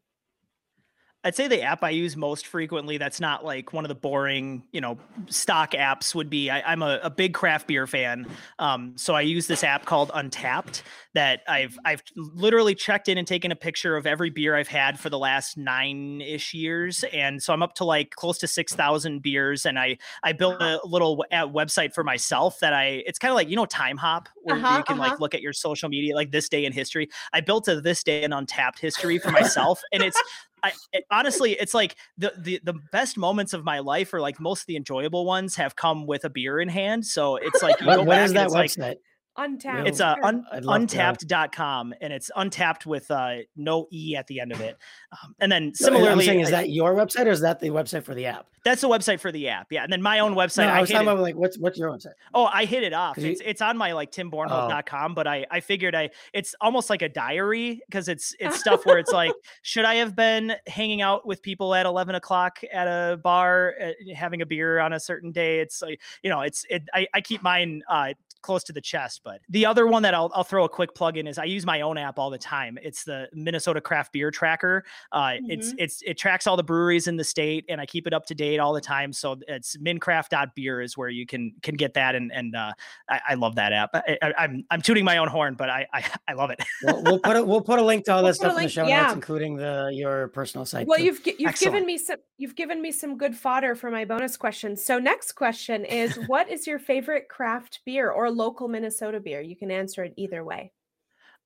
I'd 1.26 1.36
say 1.36 1.48
the 1.48 1.62
app 1.62 1.84
I 1.84 1.92
use 1.92 2.18
most 2.18 2.48
frequently 2.48 2.98
that's 2.98 3.22
not 3.22 3.46
like 3.46 3.72
one 3.72 3.86
of 3.86 3.90
the 3.90 3.96
boring, 3.96 4.64
you 4.74 4.82
know, 4.82 4.98
stock 5.28 5.72
apps 5.72 6.14
would 6.14 6.30
be 6.30 6.50
I, 6.50 6.74
am 6.74 6.82
a, 6.82 7.00
a, 7.02 7.10
big 7.10 7.34
craft 7.34 7.68
beer 7.68 7.88
fan. 7.88 8.28
Um, 8.60 8.94
so 8.98 9.14
I 9.14 9.22
use 9.22 9.48
this 9.48 9.64
app 9.64 9.86
called 9.86 10.10
Untappd 10.10 10.82
that 11.14 11.42
I've 11.48 11.78
I've 11.86 12.04
literally 12.16 12.76
checked 12.76 13.08
in 13.08 13.18
and 13.18 13.26
taken 13.26 13.52
a 13.52 13.56
picture 13.56 13.96
of 13.96 14.06
every 14.06 14.32
beer 14.32 14.56
I've 14.56 14.68
had 14.68 15.00
for 15.00 15.10
the 15.10 15.18
last 15.18 15.58
nine 15.58 16.20
ish 16.20 16.54
years. 16.54 17.06
And 17.14 17.42
so 17.42 17.54
I'm 17.54 17.64
up 17.64 17.76
to 17.76 17.86
like 17.86 18.12
close 18.12 18.38
to 18.40 18.48
six 18.48 18.74
thousand 18.74 19.22
beers. 19.22 19.66
And 19.66 19.80
I 19.80 19.98
I 20.24 20.34
built 20.34 20.62
a 20.62 20.82
little 20.84 21.24
website 21.32 21.94
for 21.94 22.04
myself 22.04 22.60
that 22.60 22.74
I 22.74 23.04
it's 23.06 23.20
kind 23.20 23.32
of 23.32 23.36
like, 23.36 23.48
you 23.48 23.56
know, 23.56 23.66
Timehop 23.66 24.26
where 24.42 24.58
uh-huh, 24.58 24.78
you 24.78 24.84
can 24.84 25.00
uh-huh. 25.00 25.12
like 25.12 25.20
look 25.22 25.34
at 25.34 25.42
your 25.42 25.54
social 25.54 25.88
media 25.88 26.16
like 26.16 26.32
this 26.32 26.50
day 26.50 26.66
in 26.66 26.74
history. 26.74 27.08
I 27.32 27.40
built 27.40 27.68
a 27.70 27.80
this 27.80 28.04
day 28.04 28.24
in 28.24 28.32
Untappd 28.32 28.80
history 28.80 29.20
for 29.20 29.32
myself. 29.32 29.82
and 29.94 30.04
it's 30.04 30.22
I 30.64 30.72
it, 30.94 31.04
honestly, 31.12 31.52
it's 31.52 31.74
like 31.74 31.96
the, 32.18 32.34
the 32.38 32.60
the 32.64 32.74
best 32.92 33.18
moments 33.18 33.54
of 33.54 33.64
my 33.64 33.80
life, 33.80 34.14
or 34.14 34.22
like 34.22 34.40
most 34.40 34.62
of 34.62 34.68
the 34.68 34.78
enjoyable 34.78 35.26
ones, 35.26 35.56
have 35.58 35.76
come 35.76 36.08
with 36.08 36.24
a 36.24 36.30
beer 36.30 36.60
in 36.60 36.70
hand. 36.70 37.06
So 37.06 37.36
it's 37.36 37.62
like 37.62 37.80
what, 37.82 38.06
what 38.06 38.20
is 38.20 38.34
that 38.34 38.50
website? 38.50 38.80
Like, 38.80 39.00
Untappd. 39.38 39.88
It's 39.88 40.00
uh, 40.00 40.16
un- 40.24 40.46
I'd 40.52 40.64
love 40.64 40.88
to 40.88 40.98
know. 40.98 41.04
untappd.com 41.04 41.94
and 42.02 42.14
it's 42.14 42.30
untapped 42.36 42.86
with 42.86 43.10
uh, 43.10 43.38
no 43.56 43.88
E 43.92 44.16
at 44.16 44.28
the 44.28 44.40
end 44.40 44.52
of 44.52 44.62
it. 44.62 44.78
Um, 45.12 45.36
and 45.40 45.52
then 45.52 45.74
So, 45.74 45.88
I'm 45.88 45.94
similarly, 45.96 46.26
saying, 46.26 46.40
is 46.42 46.48
I- 46.50 46.52
that 46.52 46.70
your 46.70 46.94
website 46.94 47.26
or 47.26 47.32
is 47.32 47.42
that 47.42 47.60
the 47.60 47.70
website 47.70 48.04
for 48.04 48.14
the 48.14 48.28
app? 48.28 48.48
that's 48.66 48.80
the 48.80 48.88
website 48.88 49.20
for 49.20 49.30
the 49.30 49.50
app. 49.50 49.68
Yeah. 49.74 49.84
And 49.84 49.92
then 49.92 50.02
my 50.02 50.20
own 50.20 50.36
website. 50.36 50.68
No, 50.68 50.72
I 50.72 50.78
I 50.78 50.82
was 50.82 50.90
hit 50.90 50.94
talking 50.96 51.10
about 51.10 51.22
like 51.22 51.36
what's 51.36 51.58
what's 51.58 51.78
your 51.78 51.90
website? 51.92 52.14
Oh, 52.34 52.46
I 52.46 52.64
hit 52.64 52.84
it 52.84 52.94
off. 52.94 53.16
'Cause 53.16 53.26
you- 53.26 53.32
It's 53.32 53.42
it's 53.44 53.62
on 53.62 53.78
my 53.78 53.92
like 53.92 54.10
timbornholdt.com, 54.12 55.16
but 55.16 55.28
I 55.28 55.46
I 55.52 55.60
figured 55.60 55.96
I 55.96 56.12
it's 56.32 56.56
almost 56.62 56.90
like 56.90 57.02
a 57.02 57.10
diary 57.10 57.82
because 57.88 58.08
it's 58.08 58.34
it's 58.40 58.60
stuff 58.60 58.86
where 58.86 59.00
it's 59.00 59.12
like, 59.12 59.34
should 59.64 59.84
I 59.84 59.96
have 59.96 60.16
been 60.16 60.54
hanging 60.68 61.02
out 61.02 61.26
with 61.28 61.42
people 61.42 61.74
at 61.76 61.86
eleven 61.86 62.16
o'clock 62.16 62.60
at 62.72 62.88
a 62.88 63.18
bar, 63.18 63.74
uh, 63.84 63.92
having 64.16 64.42
a 64.42 64.46
beer 64.46 64.80
on 64.80 64.94
a 64.94 65.00
certain 65.00 65.32
day? 65.34 65.60
It's 65.60 65.82
like 65.82 66.00
you 66.22 66.30
know, 66.30 66.40
it's 66.42 66.66
it. 66.70 66.84
I, 66.94 67.08
I 67.14 67.20
keep 67.22 67.42
mine 67.44 67.82
uh 67.90 68.14
close 68.44 68.64
to 68.66 68.74
the 68.74 68.82
chest. 68.82 69.22
But 69.24 69.42
the 69.50 69.66
other 69.66 69.88
one 69.88 70.04
that 70.04 70.14
I'll 70.14 70.32
I'll 70.36 70.44
throw 70.44 70.66
a 70.66 70.70
quick 70.70 70.94
plug 70.94 71.18
in 71.18 71.26
is 71.26 71.38
I 71.38 71.46
use 71.46 71.66
my 71.66 71.82
own 71.82 71.98
app 71.98 72.20
all 72.20 72.30
the 72.30 72.38
time. 72.38 72.78
It's 72.84 73.04
the 73.04 73.28
Minnesota 73.34 73.82
Craft 73.82 74.14
Beer 74.14 74.30
Tracker. 74.30 74.84
Uh, 75.12 75.36
it's 75.48 75.74
it's 75.78 76.02
it 76.04 76.18
tracks 76.18 76.46
all 76.46 76.58
the 76.58 76.64
breweries 76.64 77.08
in 77.08 77.18
the 77.18 77.24
state, 77.24 77.66
and 77.70 77.82
I 77.82 77.86
keep 77.86 78.06
it 78.06 78.14
up 78.14 78.26
to 78.28 78.36
date 78.36 78.60
all 78.60 78.74
the 78.74 78.82
time. 78.82 79.12
So 79.14 79.38
it's 79.48 79.78
mincraft.beer 79.78 80.82
is 80.82 80.98
where 80.98 81.10
you 81.10 81.26
can 81.26 81.54
can 81.64 81.76
get 81.76 81.94
that, 81.96 82.16
and 82.16 82.32
and 82.32 82.56
uh, 82.56 82.74
I, 83.10 83.22
I 83.30 83.34
love 83.36 83.56
that 83.56 83.74
app. 83.74 83.90
I, 83.94 84.18
I, 84.22 84.34
I'm 84.38 84.66
I'm 84.70 84.82
tooting 84.82 85.06
my 85.06 85.18
own 85.18 85.28
horn, 85.28 85.56
but 85.56 85.70
I 85.70 85.88
I, 85.94 86.06
I 86.28 86.34
love 86.34 86.52
it. 86.52 86.62
We'll, 86.84 87.04
we'll 87.04 87.20
put 87.20 87.36
a, 87.36 87.44
we'll 87.44 87.62
put 87.62 87.80
a 87.80 87.84
link 87.84 88.06
to 88.06 88.14
all 88.14 88.24
We'll 88.24 88.34
that 88.34 88.40
put 88.40 88.48
a 88.48 88.50
stuff 88.52 88.58
in 88.58 88.64
the 88.66 88.70
show 88.70 88.88
yeah. 88.88 89.04
notes, 89.04 89.14
including 89.14 89.56
the 89.56 89.92
your 89.94 90.28
personal 90.30 90.66
site. 90.66 90.88
Well, 90.88 90.98
too. 90.98 91.06
you've 91.06 91.26
you've 91.26 91.50
Excellent. 91.50 91.74
given 91.74 91.86
me 91.86 91.98
some 91.98 92.18
you've 92.38 92.56
given 92.56 92.82
me 92.82 92.92
some 92.92 93.18
good 93.18 93.36
fodder 93.36 93.76
for 93.76 93.90
my 93.90 94.06
bonus 94.06 94.38
question. 94.38 94.76
So 94.76 95.00
next 95.00 95.34
question 95.34 95.86
is 95.86 96.16
what 96.28 96.50
is 96.50 96.68
your 96.68 96.80
favorite 96.80 97.30
craft 97.30 97.80
beer 97.86 98.12
or 98.12 98.30
local 98.34 98.68
Minnesota 98.68 99.20
beer? 99.20 99.42
You 99.42 99.56
can 99.56 99.72
answer 99.72 100.04
it 100.04 100.14
either 100.18 100.44
way. 100.44 100.72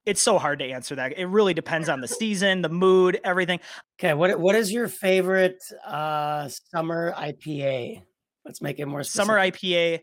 It's 0.06 0.22
so 0.22 0.38
hard 0.40 0.60
to 0.60 0.66
answer 0.66 0.96
that. 0.96 1.18
It 1.18 1.26
really 1.26 1.54
depends 1.54 1.90
on 1.90 2.00
the 2.00 2.08
season, 2.08 2.62
the 2.62 2.70
mood, 2.70 3.20
everything. 3.26 3.60
okay. 4.00 4.14
What 4.14 4.40
what 4.40 4.56
is 4.56 4.72
your 4.72 4.88
favorite 4.88 5.62
uh 5.86 6.48
summer 6.72 7.14
IPA? 7.14 8.04
Let's 8.46 8.62
make 8.62 8.80
it 8.80 8.86
more 8.86 9.04
Summer. 9.04 9.36
IPA. 9.36 10.00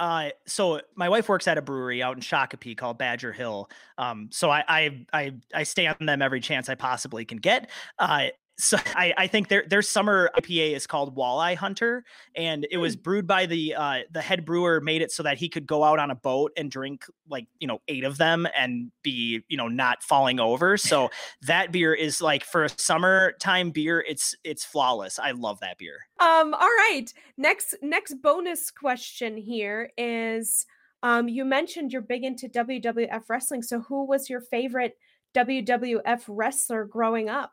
Uh, 0.00 0.30
so 0.46 0.80
my 0.96 1.08
wife 1.08 1.28
works 1.28 1.48
at 1.48 1.58
a 1.58 1.62
brewery 1.62 2.02
out 2.02 2.16
in 2.16 2.22
Shakopee 2.22 2.76
called 2.76 2.98
Badger 2.98 3.32
Hill. 3.32 3.68
Um, 3.96 4.28
so 4.32 4.50
I, 4.50 4.64
I 4.68 5.06
I 5.12 5.32
I 5.54 5.62
stay 5.62 5.86
on 5.86 5.96
them 6.00 6.22
every 6.22 6.40
chance 6.40 6.68
I 6.68 6.74
possibly 6.74 7.24
can 7.24 7.38
get. 7.38 7.70
Uh, 7.98 8.28
so 8.58 8.76
I, 8.94 9.14
I 9.16 9.26
think 9.26 9.48
their 9.48 9.64
their 9.68 9.82
summer 9.82 10.30
IPA 10.36 10.74
is 10.74 10.86
called 10.86 11.16
Walleye 11.16 11.56
Hunter, 11.56 12.04
and 12.34 12.66
it 12.70 12.76
was 12.76 12.96
brewed 12.96 13.26
by 13.26 13.46
the 13.46 13.74
uh, 13.74 13.98
the 14.10 14.20
head 14.20 14.44
brewer 14.44 14.80
made 14.80 15.02
it 15.02 15.12
so 15.12 15.22
that 15.22 15.38
he 15.38 15.48
could 15.48 15.66
go 15.66 15.84
out 15.84 15.98
on 15.98 16.10
a 16.10 16.14
boat 16.14 16.52
and 16.56 16.70
drink 16.70 17.06
like 17.28 17.46
you 17.58 17.66
know 17.66 17.80
eight 17.88 18.04
of 18.04 18.18
them 18.18 18.46
and 18.56 18.90
be 19.02 19.42
you 19.48 19.56
know 19.56 19.68
not 19.68 20.02
falling 20.02 20.40
over. 20.40 20.76
So 20.76 21.10
that 21.42 21.72
beer 21.72 21.94
is 21.94 22.20
like 22.20 22.44
for 22.44 22.64
a 22.64 22.68
summertime 22.68 23.70
beer, 23.70 24.04
it's 24.06 24.34
it's 24.44 24.64
flawless. 24.64 25.18
I 25.18 25.30
love 25.32 25.60
that 25.60 25.78
beer. 25.78 25.98
Um 26.20 26.54
all 26.54 26.60
right. 26.60 27.06
Next 27.36 27.74
next 27.82 28.14
bonus 28.22 28.70
question 28.70 29.36
here 29.36 29.90
is 29.96 30.66
um 31.02 31.28
you 31.28 31.44
mentioned 31.44 31.92
you're 31.92 32.02
big 32.02 32.24
into 32.24 32.48
WWF 32.48 33.22
wrestling. 33.28 33.62
So 33.62 33.80
who 33.80 34.04
was 34.04 34.28
your 34.28 34.40
favorite 34.40 34.96
WWF 35.34 36.24
wrestler 36.26 36.84
growing 36.84 37.28
up? 37.28 37.52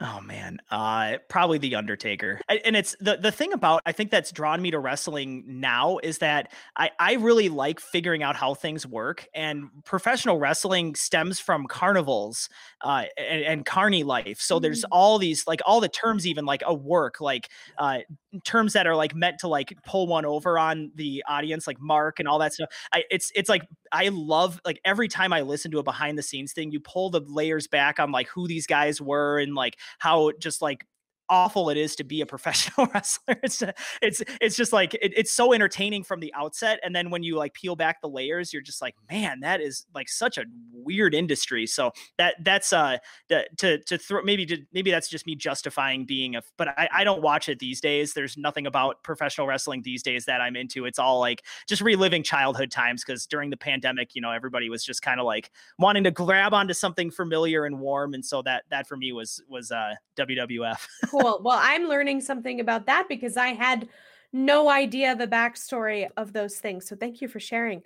Oh 0.00 0.20
man, 0.20 0.60
uh, 0.70 1.16
probably 1.28 1.58
the 1.58 1.74
Undertaker. 1.74 2.40
I- 2.48 2.60
And 2.64 2.76
it's 2.76 2.94
the 3.00 3.16
the 3.16 3.32
thing 3.32 3.52
about 3.52 3.82
I 3.84 3.90
think 3.90 4.12
that's 4.12 4.30
drawn 4.30 4.62
me 4.62 4.70
to 4.70 4.78
wrestling 4.78 5.42
now 5.48 5.98
is 6.04 6.18
that 6.18 6.52
I 6.76 6.90
I 7.00 7.14
really 7.14 7.48
like 7.48 7.80
figuring 7.80 8.22
out 8.22 8.36
how 8.36 8.54
things 8.54 8.86
work, 8.86 9.26
and 9.34 9.70
professional 9.84 10.38
wrestling 10.38 10.94
stems 10.94 11.40
from 11.40 11.66
carnivals 11.66 12.48
uh, 12.82 13.06
and, 13.16 13.42
and 13.42 13.66
carny 13.66 14.04
life. 14.04 14.40
So 14.40 14.60
there's 14.60 14.82
Mm. 14.82 14.88
all 14.92 15.18
these 15.18 15.48
like 15.48 15.60
all 15.66 15.80
the 15.80 15.88
terms, 15.88 16.28
even 16.28 16.44
like 16.46 16.62
a 16.64 16.72
work, 16.72 17.20
like 17.20 17.48
uh, 17.76 17.98
terms 18.44 18.74
that 18.74 18.86
are 18.86 18.94
like 18.96 19.14
meant 19.14 19.38
to 19.40 19.48
like 19.48 19.76
pull 19.84 20.06
one 20.06 20.24
over 20.24 20.58
on 20.58 20.92
the 20.94 21.24
audience, 21.28 21.66
like 21.66 21.80
Mark 21.80 22.18
and 22.18 22.28
all 22.28 22.38
that 22.38 22.52
stuff. 22.52 22.68
I 22.92 23.04
it's 23.10 23.32
it's 23.34 23.48
like 23.48 23.62
I 23.90 24.08
love 24.08 24.60
like 24.64 24.80
every 24.84 25.08
time 25.08 25.32
I 25.32 25.40
listen 25.40 25.70
to 25.72 25.78
a 25.78 25.82
behind 25.82 26.18
the 26.18 26.22
scenes 26.22 26.52
thing, 26.52 26.70
you 26.70 26.80
pull 26.80 27.10
the 27.10 27.20
layers 27.26 27.66
back 27.66 27.98
on 27.98 28.12
like 28.12 28.28
who 28.28 28.46
these 28.46 28.66
guys 28.66 29.00
were 29.00 29.38
and 29.38 29.54
like 29.54 29.78
how 29.98 30.32
just 30.38 30.62
like 30.62 30.86
awful 31.30 31.70
it 31.70 31.76
is 31.76 31.96
to 31.96 32.04
be 32.04 32.20
a 32.20 32.26
professional 32.26 32.86
wrestler. 32.94 33.36
It's 33.42 33.62
it's 34.02 34.22
it's 34.40 34.56
just 34.56 34.72
like 34.72 34.94
it, 34.94 35.12
it's 35.16 35.32
so 35.32 35.52
entertaining 35.52 36.04
from 36.04 36.20
the 36.20 36.32
outset, 36.34 36.80
and 36.82 36.94
then 36.94 37.10
when 37.10 37.22
you 37.22 37.36
like 37.36 37.54
peel 37.54 37.76
back 37.76 38.00
the 38.00 38.08
layers, 38.08 38.52
you're 38.52 38.62
just 38.62 38.82
like, 38.82 38.94
man, 39.10 39.40
that 39.40 39.60
is 39.60 39.86
like 39.94 40.08
such 40.08 40.38
a 40.38 40.44
weird 40.72 41.14
industry. 41.14 41.66
So 41.66 41.92
that 42.16 42.36
that's 42.44 42.72
uh 42.72 42.98
the, 43.28 43.46
to 43.58 43.78
to 43.84 43.98
throw 43.98 44.22
maybe 44.22 44.46
to, 44.46 44.58
maybe 44.72 44.90
that's 44.90 45.08
just 45.08 45.26
me 45.26 45.34
justifying 45.34 46.04
being 46.04 46.36
a. 46.36 46.42
But 46.56 46.68
I 46.68 46.88
I 46.92 47.04
don't 47.04 47.22
watch 47.22 47.48
it 47.48 47.58
these 47.58 47.80
days. 47.80 48.12
There's 48.12 48.36
nothing 48.36 48.66
about 48.66 49.02
professional 49.02 49.46
wrestling 49.46 49.82
these 49.82 50.02
days 50.02 50.24
that 50.26 50.40
I'm 50.40 50.56
into. 50.56 50.84
It's 50.84 50.98
all 50.98 51.20
like 51.20 51.44
just 51.66 51.82
reliving 51.82 52.22
childhood 52.22 52.70
times 52.70 53.04
because 53.04 53.26
during 53.26 53.50
the 53.50 53.56
pandemic, 53.56 54.14
you 54.14 54.22
know, 54.22 54.30
everybody 54.30 54.68
was 54.68 54.84
just 54.84 55.02
kind 55.02 55.20
of 55.20 55.26
like 55.26 55.50
wanting 55.78 56.04
to 56.04 56.10
grab 56.10 56.54
onto 56.54 56.74
something 56.74 57.10
familiar 57.10 57.64
and 57.64 57.78
warm, 57.78 58.14
and 58.14 58.24
so 58.24 58.42
that 58.42 58.64
that 58.70 58.86
for 58.86 58.96
me 58.96 59.12
was 59.12 59.42
was 59.48 59.70
uh 59.70 59.94
WWF. 60.16 60.86
cool. 61.18 61.40
Well, 61.42 61.58
I'm 61.60 61.88
learning 61.88 62.20
something 62.20 62.60
about 62.60 62.86
that 62.86 63.08
because 63.08 63.36
I 63.36 63.48
had 63.48 63.88
no 64.32 64.68
idea 64.68 65.14
the 65.14 65.26
backstory 65.26 66.08
of 66.16 66.32
those 66.32 66.58
things. 66.58 66.88
So 66.88 66.96
thank 66.96 67.20
you 67.20 67.28
for 67.28 67.40
sharing. 67.40 67.82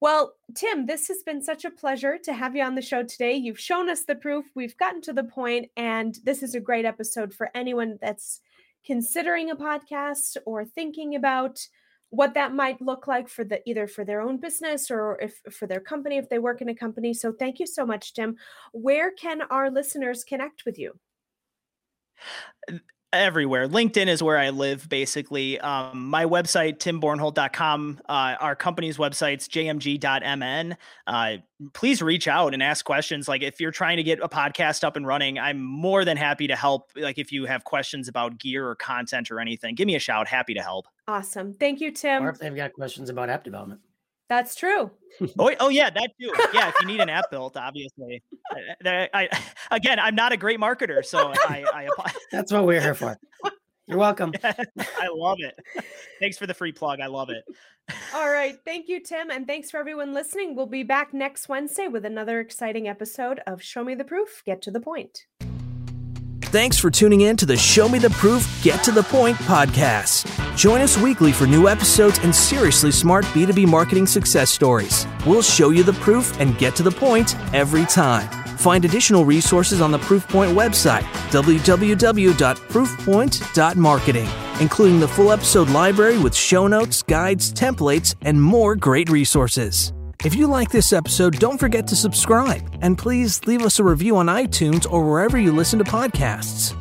Well, 0.00 0.34
Tim, 0.54 0.86
this 0.86 1.08
has 1.08 1.22
been 1.22 1.40
such 1.42 1.64
a 1.64 1.70
pleasure 1.70 2.18
to 2.24 2.32
have 2.34 2.54
you 2.54 2.62
on 2.62 2.74
the 2.74 2.82
show 2.82 3.02
today. 3.02 3.34
You've 3.34 3.58
shown 3.58 3.88
us 3.88 4.04
the 4.04 4.14
proof, 4.14 4.44
we've 4.54 4.76
gotten 4.76 5.00
to 5.02 5.12
the 5.12 5.24
point, 5.24 5.70
and 5.76 6.18
this 6.22 6.42
is 6.42 6.54
a 6.54 6.60
great 6.60 6.84
episode 6.84 7.32
for 7.32 7.50
anyone 7.54 7.98
that's 8.02 8.40
considering 8.84 9.50
a 9.50 9.56
podcast 9.56 10.36
or 10.44 10.64
thinking 10.64 11.14
about 11.14 11.66
what 12.10 12.34
that 12.34 12.54
might 12.54 12.80
look 12.80 13.06
like 13.06 13.28
for 13.28 13.42
the 13.42 13.66
either 13.68 13.88
for 13.88 14.04
their 14.04 14.20
own 14.20 14.38
business 14.38 14.90
or 14.90 15.18
if 15.20 15.40
for 15.50 15.66
their 15.66 15.80
company 15.80 16.18
if 16.18 16.28
they 16.28 16.38
work 16.38 16.60
in 16.60 16.68
a 16.68 16.74
company. 16.74 17.12
So 17.12 17.32
thank 17.32 17.58
you 17.58 17.66
so 17.66 17.84
much, 17.84 18.14
Tim. 18.14 18.36
Where 18.72 19.10
can 19.12 19.42
our 19.50 19.70
listeners 19.70 20.24
connect 20.24 20.64
with 20.64 20.78
you? 20.78 20.92
Everywhere. 23.12 23.66
LinkedIn 23.66 24.08
is 24.08 24.22
where 24.22 24.36
I 24.36 24.50
live, 24.50 24.88
basically. 24.88 25.58
Um, 25.60 26.10
my 26.10 26.26
website, 26.26 26.78
timbornholdt.com, 26.78 28.00
uh, 28.08 28.34
our 28.40 28.54
company's 28.56 28.98
website's 28.98 29.48
jmg.mn. 29.48 30.76
Uh, 31.06 31.36
please 31.72 32.02
reach 32.02 32.28
out 32.28 32.52
and 32.52 32.62
ask 32.62 32.84
questions. 32.84 33.28
Like 33.28 33.42
if 33.42 33.60
you're 33.60 33.70
trying 33.70 33.96
to 33.96 34.02
get 34.02 34.18
a 34.20 34.28
podcast 34.28 34.84
up 34.84 34.96
and 34.96 35.06
running, 35.06 35.38
I'm 35.38 35.62
more 35.62 36.04
than 36.04 36.16
happy 36.16 36.46
to 36.48 36.56
help. 36.56 36.90
Like 36.96 37.16
if 37.16 37.32
you 37.32 37.46
have 37.46 37.64
questions 37.64 38.08
about 38.08 38.38
gear 38.38 38.68
or 38.68 38.74
content 38.74 39.30
or 39.30 39.40
anything, 39.40 39.76
give 39.76 39.86
me 39.86 39.94
a 39.94 40.00
shout. 40.00 40.28
Happy 40.28 40.52
to 40.52 40.60
help. 40.60 40.86
Awesome. 41.08 41.54
Thank 41.54 41.80
you, 41.80 41.92
Tim. 41.92 42.24
or 42.24 42.30
if 42.30 42.38
they've 42.38 42.54
got 42.54 42.72
questions 42.74 43.08
about 43.08 43.30
app 43.30 43.44
development. 43.44 43.80
That's 44.28 44.54
true. 44.56 44.90
Oh, 45.38 45.52
oh 45.60 45.68
yeah, 45.68 45.88
that 45.90 46.10
too. 46.20 46.32
Yeah, 46.52 46.68
if 46.68 46.74
you 46.80 46.86
need 46.86 47.00
an 47.00 47.08
app 47.08 47.30
built, 47.30 47.56
obviously. 47.56 48.22
Uh, 48.50 48.58
I, 48.88 49.08
I, 49.14 49.28
I- 49.70 49.76
again, 49.76 49.98
I'm 50.00 50.14
not 50.14 50.32
a 50.32 50.36
great 50.36 50.58
marketer, 50.58 51.04
so 51.04 51.32
I, 51.48 51.64
I, 51.72 51.84
app- 51.84 52.14
That's 52.32 52.52
what 52.52 52.66
we're 52.66 52.80
here 52.80 52.94
for. 52.94 53.16
You're 53.86 53.98
welcome. 53.98 54.32
I 54.44 55.08
love 55.14 55.38
it. 55.40 55.54
Thanks 56.18 56.36
for 56.36 56.46
the 56.48 56.54
free 56.54 56.72
plug. 56.72 56.98
I 57.00 57.06
love 57.06 57.30
it. 57.30 57.44
All 58.12 58.28
right. 58.28 58.56
Thank 58.64 58.88
you, 58.88 59.00
Tim. 59.00 59.30
And 59.30 59.46
thanks 59.46 59.70
for 59.70 59.78
everyone 59.78 60.12
listening. 60.12 60.56
We'll 60.56 60.66
be 60.66 60.82
back 60.82 61.14
next 61.14 61.48
Wednesday 61.48 61.86
with 61.86 62.04
another 62.04 62.40
exciting 62.40 62.88
episode 62.88 63.40
of 63.46 63.62
Show 63.62 63.84
Me 63.84 63.94
the 63.94 64.02
Proof, 64.02 64.42
Get 64.44 64.60
to 64.62 64.72
the 64.72 64.80
Point. 64.80 65.26
Thanks 66.50 66.78
for 66.78 66.90
tuning 66.90 67.22
in 67.22 67.36
to 67.38 67.46
the 67.46 67.56
Show 67.56 67.88
Me 67.88 67.98
the 67.98 68.10
Proof, 68.10 68.46
Get 68.62 68.84
to 68.84 68.92
the 68.92 69.02
Point 69.02 69.36
podcast. 69.38 70.30
Join 70.56 70.80
us 70.80 70.96
weekly 70.96 71.32
for 71.32 71.44
new 71.46 71.68
episodes 71.68 72.20
and 72.20 72.32
seriously 72.34 72.92
smart 72.92 73.24
B2B 73.26 73.66
marketing 73.66 74.06
success 74.06 74.50
stories. 74.50 75.06
We'll 75.26 75.42
show 75.42 75.70
you 75.70 75.82
the 75.82 75.92
proof 75.94 76.38
and 76.40 76.56
get 76.56 76.76
to 76.76 76.84
the 76.84 76.90
point 76.90 77.34
every 77.52 77.84
time. 77.84 78.28
Find 78.56 78.84
additional 78.84 79.24
resources 79.24 79.80
on 79.80 79.90
the 79.90 79.98
Proofpoint 79.98 80.54
website, 80.54 81.02
www.proofpoint.marketing, 81.30 84.28
including 84.60 85.00
the 85.00 85.08
full 85.08 85.32
episode 85.32 85.68
library 85.70 86.18
with 86.18 86.34
show 86.34 86.68
notes, 86.68 87.02
guides, 87.02 87.52
templates, 87.52 88.14
and 88.22 88.40
more 88.40 88.76
great 88.76 89.10
resources. 89.10 89.92
If 90.26 90.34
you 90.34 90.48
like 90.48 90.70
this 90.70 90.92
episode, 90.92 91.38
don't 91.38 91.56
forget 91.56 91.86
to 91.86 91.94
subscribe 91.94 92.68
and 92.82 92.98
please 92.98 93.46
leave 93.46 93.62
us 93.62 93.78
a 93.78 93.84
review 93.84 94.16
on 94.16 94.26
iTunes 94.26 94.84
or 94.90 95.08
wherever 95.08 95.38
you 95.38 95.52
listen 95.52 95.78
to 95.78 95.84
podcasts. 95.84 96.74